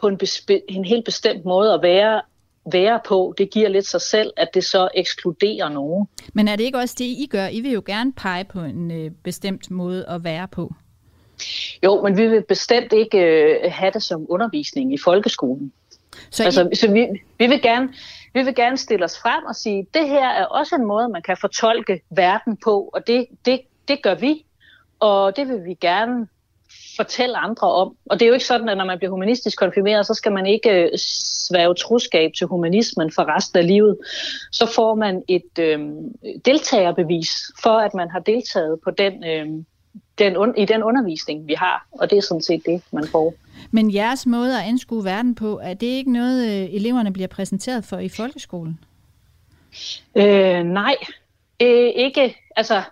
på 0.00 0.08
en, 0.08 0.18
bespe, 0.18 0.70
en 0.70 0.84
helt 0.84 1.04
bestemt 1.04 1.44
måde 1.44 1.74
at 1.74 1.82
være, 1.82 2.22
være 2.72 3.00
på, 3.08 3.34
det 3.38 3.50
giver 3.50 3.68
lidt 3.68 3.86
sig 3.86 4.00
selv, 4.00 4.32
at 4.36 4.48
det 4.54 4.64
så 4.64 4.88
ekskluderer 4.94 5.68
nogen. 5.68 6.08
Men 6.32 6.48
er 6.48 6.56
det 6.56 6.64
ikke 6.64 6.78
også 6.78 6.94
det, 6.98 7.04
I 7.04 7.28
gør? 7.30 7.46
I 7.46 7.60
vil 7.60 7.72
jo 7.72 7.82
gerne 7.86 8.12
pege 8.12 8.44
på 8.44 8.60
en 8.60 8.90
øh, 8.90 9.10
bestemt 9.10 9.70
måde 9.70 10.06
at 10.08 10.24
være 10.24 10.48
på. 10.48 10.74
Jo, 11.84 12.02
men 12.02 12.16
vi 12.16 12.26
vil 12.26 12.42
bestemt 12.42 12.92
ikke 12.92 13.18
øh, 13.18 13.72
have 13.72 13.90
det 13.90 14.02
som 14.02 14.26
undervisning 14.28 14.94
i 14.94 14.98
folkeskolen. 15.04 15.72
Så, 16.30 16.44
altså, 16.44 16.68
I... 16.72 16.74
så 16.74 16.92
vi, 16.92 17.06
vi, 17.38 17.46
vil 17.46 17.62
gerne, 17.62 17.88
vi 18.34 18.42
vil 18.42 18.54
gerne 18.54 18.76
stille 18.76 19.04
os 19.04 19.18
frem 19.18 19.44
og 19.44 19.54
sige, 19.54 19.86
det 19.94 20.08
her 20.08 20.28
er 20.28 20.44
også 20.44 20.74
en 20.74 20.86
måde, 20.86 21.08
man 21.08 21.22
kan 21.22 21.36
fortolke 21.40 22.00
verden 22.10 22.56
på, 22.64 22.90
og 22.92 23.06
det, 23.06 23.26
det, 23.44 23.60
det 23.88 24.02
gør 24.02 24.14
vi, 24.14 24.44
og 25.00 25.36
det 25.36 25.48
vil 25.48 25.64
vi 25.64 25.74
gerne 25.74 26.26
fortælle 26.96 27.36
andre 27.36 27.72
om. 27.72 27.96
Og 28.06 28.20
det 28.20 28.26
er 28.26 28.28
jo 28.28 28.32
ikke 28.34 28.46
sådan, 28.46 28.68
at 28.68 28.76
når 28.76 28.84
man 28.84 28.98
bliver 28.98 29.10
humanistisk 29.10 29.58
konfirmeret, 29.58 30.06
så 30.06 30.14
skal 30.14 30.32
man 30.32 30.46
ikke 30.46 30.70
øh, 30.70 30.88
svæve 31.48 31.74
troskab 31.74 32.30
til 32.38 32.46
humanismen 32.46 33.12
for 33.12 33.36
resten 33.36 33.58
af 33.58 33.66
livet. 33.66 33.96
Så 34.52 34.66
får 34.74 34.94
man 34.94 35.22
et 35.28 35.58
øh, 35.58 35.80
deltagerbevis 36.44 37.30
for, 37.62 37.78
at 37.78 37.94
man 37.94 38.10
har 38.10 38.18
deltaget 38.18 38.80
på 38.84 38.90
den, 38.90 39.24
øh, 39.24 39.46
den, 40.18 40.54
i 40.56 40.64
den 40.64 40.82
undervisning, 40.82 41.46
vi 41.46 41.54
har. 41.54 41.86
Og 41.92 42.10
det 42.10 42.18
er 42.18 42.22
sådan 42.22 42.42
set 42.42 42.62
det, 42.66 42.82
man 42.92 43.06
får. 43.06 43.34
Men 43.70 43.94
jeres 43.94 44.26
måde 44.26 44.58
at 44.58 44.68
anskue 44.68 45.04
verden 45.04 45.34
på, 45.34 45.60
er 45.62 45.74
det 45.74 45.86
ikke 45.86 46.12
noget, 46.12 46.46
øh, 46.46 46.74
eleverne 46.74 47.12
bliver 47.12 47.28
præsenteret 47.28 47.84
for 47.84 47.98
i 47.98 48.08
folkeskolen? 48.08 48.78
Øh, 50.14 50.62
nej, 50.64 50.96
øh, 51.62 51.90
ikke. 51.94 52.36
Altså, 52.56 52.82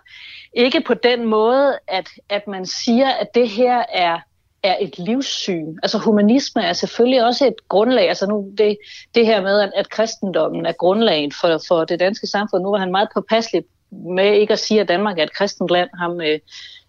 ikke 0.53 0.81
på 0.81 0.93
den 0.93 1.25
måde, 1.25 1.79
at, 1.87 2.09
at 2.29 2.47
man 2.47 2.65
siger, 2.65 3.09
at 3.09 3.27
det 3.35 3.49
her 3.49 3.83
er 3.93 4.19
er 4.63 4.77
et 4.79 4.99
livssyn. 4.99 5.77
Altså 5.83 5.97
humanisme 5.97 6.63
er 6.63 6.73
selvfølgelig 6.73 7.25
også 7.25 7.47
et 7.47 7.67
grundlag. 7.67 8.09
Altså 8.09 8.27
nu 8.27 8.53
det, 8.57 8.77
det 9.15 9.25
her 9.25 9.41
med, 9.41 9.59
at, 9.59 9.71
at 9.75 9.89
kristendommen 9.89 10.65
er 10.65 10.71
grundlaget 10.71 11.33
for, 11.41 11.61
for 11.67 11.85
det 11.85 11.99
danske 11.99 12.27
samfund. 12.27 12.63
Nu 12.63 12.69
var 12.69 12.77
han 12.77 12.91
meget 12.91 13.09
påpasselig 13.13 13.63
med 13.91 14.33
ikke 14.33 14.53
at 14.53 14.59
sige, 14.59 14.81
at 14.81 14.87
Danmark 14.87 15.19
er 15.19 15.23
et 15.23 15.33
kristent 15.33 15.69
land, 15.69 15.89
ham 15.99 16.21
øh, 16.21 16.39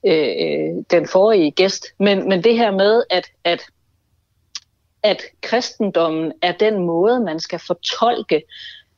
øh, 0.07 0.85
den 0.91 1.09
forrige 1.09 1.51
gæst. 1.51 1.87
Men, 1.99 2.29
men 2.29 2.45
det 2.45 2.57
her 2.57 2.71
med, 2.71 3.03
at, 3.11 3.27
at 3.45 3.61
at 5.03 5.23
kristendommen 5.41 6.33
er 6.43 6.53
den 6.53 6.87
måde, 6.87 7.21
man 7.21 7.41
skal 7.41 7.59
fortolke 7.59 8.43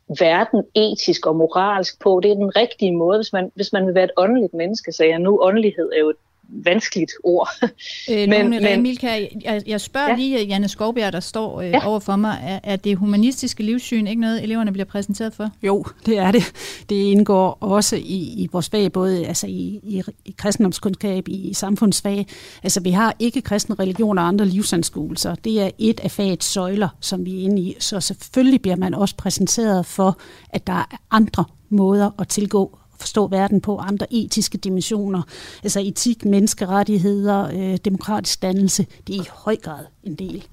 verden 0.09 0.65
etisk 0.75 1.27
og 1.27 1.37
moralsk 1.37 2.01
på. 2.03 2.21
Det 2.23 2.31
er 2.31 2.35
den 2.35 2.57
rigtige 2.57 2.97
måde, 2.97 3.19
hvis 3.19 3.33
man, 3.33 3.53
hvis 3.55 3.73
man 3.73 3.87
vil 3.87 3.95
være 3.95 4.05
et 4.05 4.11
åndeligt 4.17 4.55
menneske, 4.55 4.93
så 4.93 5.05
jeg 5.05 5.19
nu 5.19 5.43
åndelighed 5.43 5.93
er 5.93 5.99
jo 5.99 6.11
et 6.11 6.17
vanskeligt 6.49 7.13
ord. 7.25 7.49
Øh, 8.11 8.29
men, 8.29 8.51
men, 8.51 8.83
Milka, 8.83 9.29
jeg, 9.45 9.63
jeg 9.67 9.81
spørger 9.81 10.09
ja. 10.09 10.17
lige 10.17 10.45
Janne 10.45 10.69
Skovbjerg, 10.69 11.13
der 11.13 11.21
står 11.21 11.61
øh, 11.61 11.71
ja. 11.71 11.87
over 11.87 12.01
for 12.01 12.17
mig. 12.17 12.39
Er, 12.47 12.73
er 12.73 12.77
det 12.77 12.97
humanistiske 12.97 13.63
livssyn 13.63 14.07
ikke 14.07 14.21
noget, 14.21 14.43
eleverne 14.43 14.73
bliver 14.73 14.85
præsenteret 14.85 15.35
for? 15.35 15.51
Jo, 15.63 15.85
det 16.07 16.19
er 16.19 16.31
det. 16.31 16.53
Det 16.89 16.97
indgår 16.97 17.59
også 17.61 17.97
i, 17.97 18.35
i 18.37 18.49
vores 18.53 18.69
fag, 18.69 18.93
både 18.93 19.27
altså 19.27 19.47
i, 19.47 19.81
i, 19.83 20.03
i 20.25 20.35
kristendomskundskab, 20.39 21.29
i, 21.29 21.49
i 21.49 21.55
samfundsfag. 21.55 22.27
Altså 22.63 22.81
vi 22.81 22.91
har 22.91 23.17
ikke 23.19 23.41
kristen 23.41 23.79
religion 23.79 24.19
og 24.19 24.29
andre 24.29 24.47
livsanskuelser. 24.47 25.35
Det 25.35 25.63
er 25.63 25.71
et 25.79 26.01
af 26.01 26.11
fagets 26.11 26.47
søjler, 26.47 26.89
som 27.01 27.25
vi 27.25 27.41
er 27.41 27.45
inde 27.45 27.63
i. 27.63 27.77
Så 27.81 28.01
selvfølgelig 28.01 28.63
bliver 28.63 28.77
man 28.77 28.95
også 28.95 29.17
præsenteret 29.17 29.87
for, 29.87 30.19
at 30.51 30.67
der 30.67 30.73
er 30.73 30.97
andre 31.11 31.45
måder 31.69 32.11
at 32.19 32.29
tilgå 32.29 32.79
forstå 33.05 33.27
verden 33.27 33.61
på, 33.61 33.77
andre 33.77 34.07
etiske 34.11 34.59
dimensioner, 34.59 35.23
altså 35.63 35.81
etik, 35.81 36.25
menneskerettigheder, 36.25 37.49
øh, 37.55 37.79
demokratisk 37.85 38.43
dannelse, 38.43 38.87
det 39.07 39.17
er 39.17 39.21
i 39.21 39.29
høj 39.45 39.57
grad 39.57 39.85
en 40.05 40.15
del. 40.15 40.45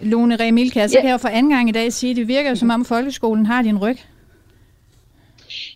Lone 0.00 0.36
Remilka, 0.36 0.88
så 0.88 0.94
ja. 0.94 1.00
kan 1.00 1.08
jeg 1.08 1.12
jo 1.12 1.18
for 1.18 1.28
anden 1.28 1.52
gang 1.52 1.68
i 1.68 1.72
dag 1.72 1.92
sige, 1.92 2.10
at 2.10 2.16
det 2.16 2.28
virker 2.28 2.50
jo 2.50 2.56
som 2.56 2.70
om 2.70 2.84
folkeskolen 2.84 3.46
har 3.46 3.62
din 3.62 3.78
ryg. 3.78 3.96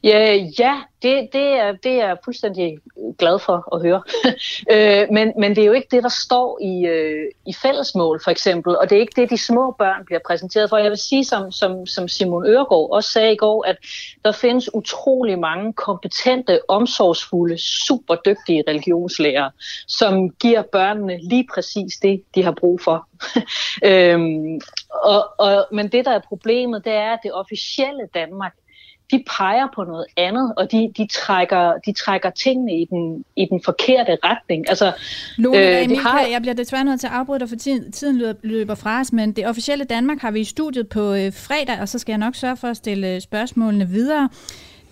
Ja, 0.03 0.35
ja 0.59 0.81
det, 1.03 1.29
det, 1.33 1.47
er, 1.47 1.73
det 1.73 1.93
er 1.93 2.07
jeg 2.07 2.17
fuldstændig 2.25 2.79
glad 3.19 3.39
for 3.39 3.75
at 3.75 3.83
høre. 3.83 4.03
øh, 4.75 5.07
men, 5.13 5.33
men 5.39 5.57
det 5.57 5.63
er 5.63 5.67
jo 5.67 5.73
ikke 5.73 5.89
det, 5.91 6.03
der 6.03 6.15
står 6.27 6.59
i, 6.63 6.87
øh, 6.87 7.31
i 7.47 7.55
fællesmål, 7.63 8.21
for 8.25 8.31
eksempel. 8.31 8.77
Og 8.79 8.91
det 8.91 8.97
er 8.97 9.01
ikke 9.01 9.21
det, 9.21 9.31
de 9.31 9.39
små 9.39 9.75
børn 9.79 10.05
bliver 10.05 10.21
præsenteret 10.27 10.71
for. 10.71 10.77
Jeg 10.77 10.91
vil 10.91 10.99
sige, 10.99 11.25
som, 11.25 11.53
som, 11.53 11.87
som 11.87 12.09
Simon 12.09 12.47
Øregård 12.47 12.91
også 12.93 13.13
sagde 13.13 13.33
i 13.33 13.37
går, 13.37 13.65
at 13.67 13.77
der 14.25 14.33
findes 14.33 14.75
utrolig 14.75 15.39
mange 15.39 15.73
kompetente, 15.73 16.61
omsorgsfulde, 16.69 17.59
super 17.87 18.15
dygtige 18.15 18.65
religionslærere, 18.69 19.51
som 19.89 20.31
giver 20.31 20.63
børnene 20.63 21.19
lige 21.29 21.47
præcis 21.55 21.97
det, 22.03 22.23
de 22.35 22.43
har 22.43 22.53
brug 22.53 22.81
for. 22.81 23.09
øhm, 23.91 24.61
og, 25.03 25.29
og, 25.39 25.67
men 25.73 25.89
det, 25.89 26.05
der 26.05 26.11
er 26.11 26.21
problemet, 26.29 26.85
det 26.85 26.93
er, 26.93 27.13
at 27.13 27.19
det 27.23 27.33
officielle 27.33 28.09
Danmark 28.15 28.53
de 29.11 29.25
peger 29.39 29.69
på 29.75 29.85
noget 29.85 30.05
andet, 30.17 30.55
og 30.57 30.73
de, 30.73 30.93
de, 30.97 31.07
trækker, 31.07 31.73
de 31.87 31.93
trækker 31.93 32.31
tingene 32.31 32.81
i 32.81 32.85
den, 32.91 33.25
i 33.37 33.47
den 33.51 33.61
forkerte 33.65 34.19
retning. 34.25 34.69
Altså, 34.69 34.93
Lone, 35.37 35.59
øh, 35.59 35.85
Emil, 35.85 35.99
har... 35.99 36.27
jeg 36.27 36.41
bliver 36.41 36.55
desværre 36.55 36.85
nødt 36.85 37.01
til 37.01 37.07
at 37.07 37.13
afbryde 37.13 37.41
dig, 37.41 37.49
for 37.49 37.57
tiden, 37.57 37.93
tiden 37.93 38.35
løber, 38.43 38.75
fra 38.75 39.01
os, 39.01 39.13
men 39.13 39.33
det 39.33 39.47
officielle 39.47 39.85
Danmark 39.85 40.21
har 40.21 40.31
vi 40.31 40.41
i 40.41 40.45
studiet 40.45 40.89
på 40.89 41.15
øh, 41.15 41.33
fredag, 41.33 41.81
og 41.81 41.89
så 41.89 41.99
skal 41.99 42.13
jeg 42.13 42.19
nok 42.19 42.35
sørge 42.35 42.57
for 42.57 42.69
at 42.69 42.77
stille 42.77 43.15
øh, 43.15 43.21
spørgsmålene 43.21 43.89
videre. 43.89 44.29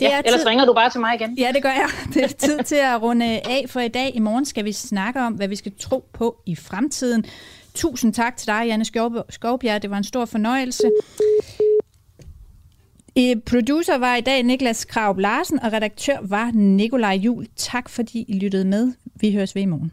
Det 0.00 0.04
ja, 0.04 0.18
er 0.18 0.22
ellers 0.24 0.46
ringer 0.46 0.64
du 0.64 0.72
bare 0.72 0.90
til 0.90 1.00
mig 1.00 1.14
igen. 1.14 1.38
Ja, 1.38 1.52
det 1.54 1.62
gør 1.62 1.68
jeg. 1.68 1.88
Det 2.14 2.24
er 2.24 2.28
tid 2.46 2.58
til 2.58 2.76
at 2.76 3.02
runde 3.02 3.26
af 3.26 3.64
for 3.68 3.80
i 3.80 3.88
dag. 3.88 4.10
I 4.14 4.18
morgen 4.18 4.44
skal 4.44 4.64
vi 4.64 4.72
snakke 4.72 5.20
om, 5.20 5.32
hvad 5.32 5.48
vi 5.48 5.56
skal 5.56 5.72
tro 5.80 6.04
på 6.12 6.36
i 6.46 6.56
fremtiden. 6.56 7.24
Tusind 7.74 8.14
tak 8.14 8.36
til 8.36 8.46
dig, 8.46 8.62
Janne 8.66 8.84
Skovbjerg. 9.28 9.82
Det 9.82 9.90
var 9.90 9.96
en 9.96 10.04
stor 10.04 10.24
fornøjelse. 10.24 10.90
Producer 13.46 13.98
var 13.98 14.16
i 14.16 14.20
dag 14.20 14.42
Niklas 14.42 14.84
Krav 14.84 15.18
Larsen, 15.18 15.58
og 15.58 15.72
redaktør 15.72 16.16
var 16.22 16.50
Nikolaj 16.54 17.14
Jul. 17.14 17.46
Tak 17.56 17.88
fordi 17.88 18.24
I 18.28 18.38
lyttede 18.38 18.64
med. 18.64 18.92
Vi 19.14 19.32
høres 19.32 19.54
ved 19.54 19.62
i 19.62 19.66
morgen. 19.66 19.90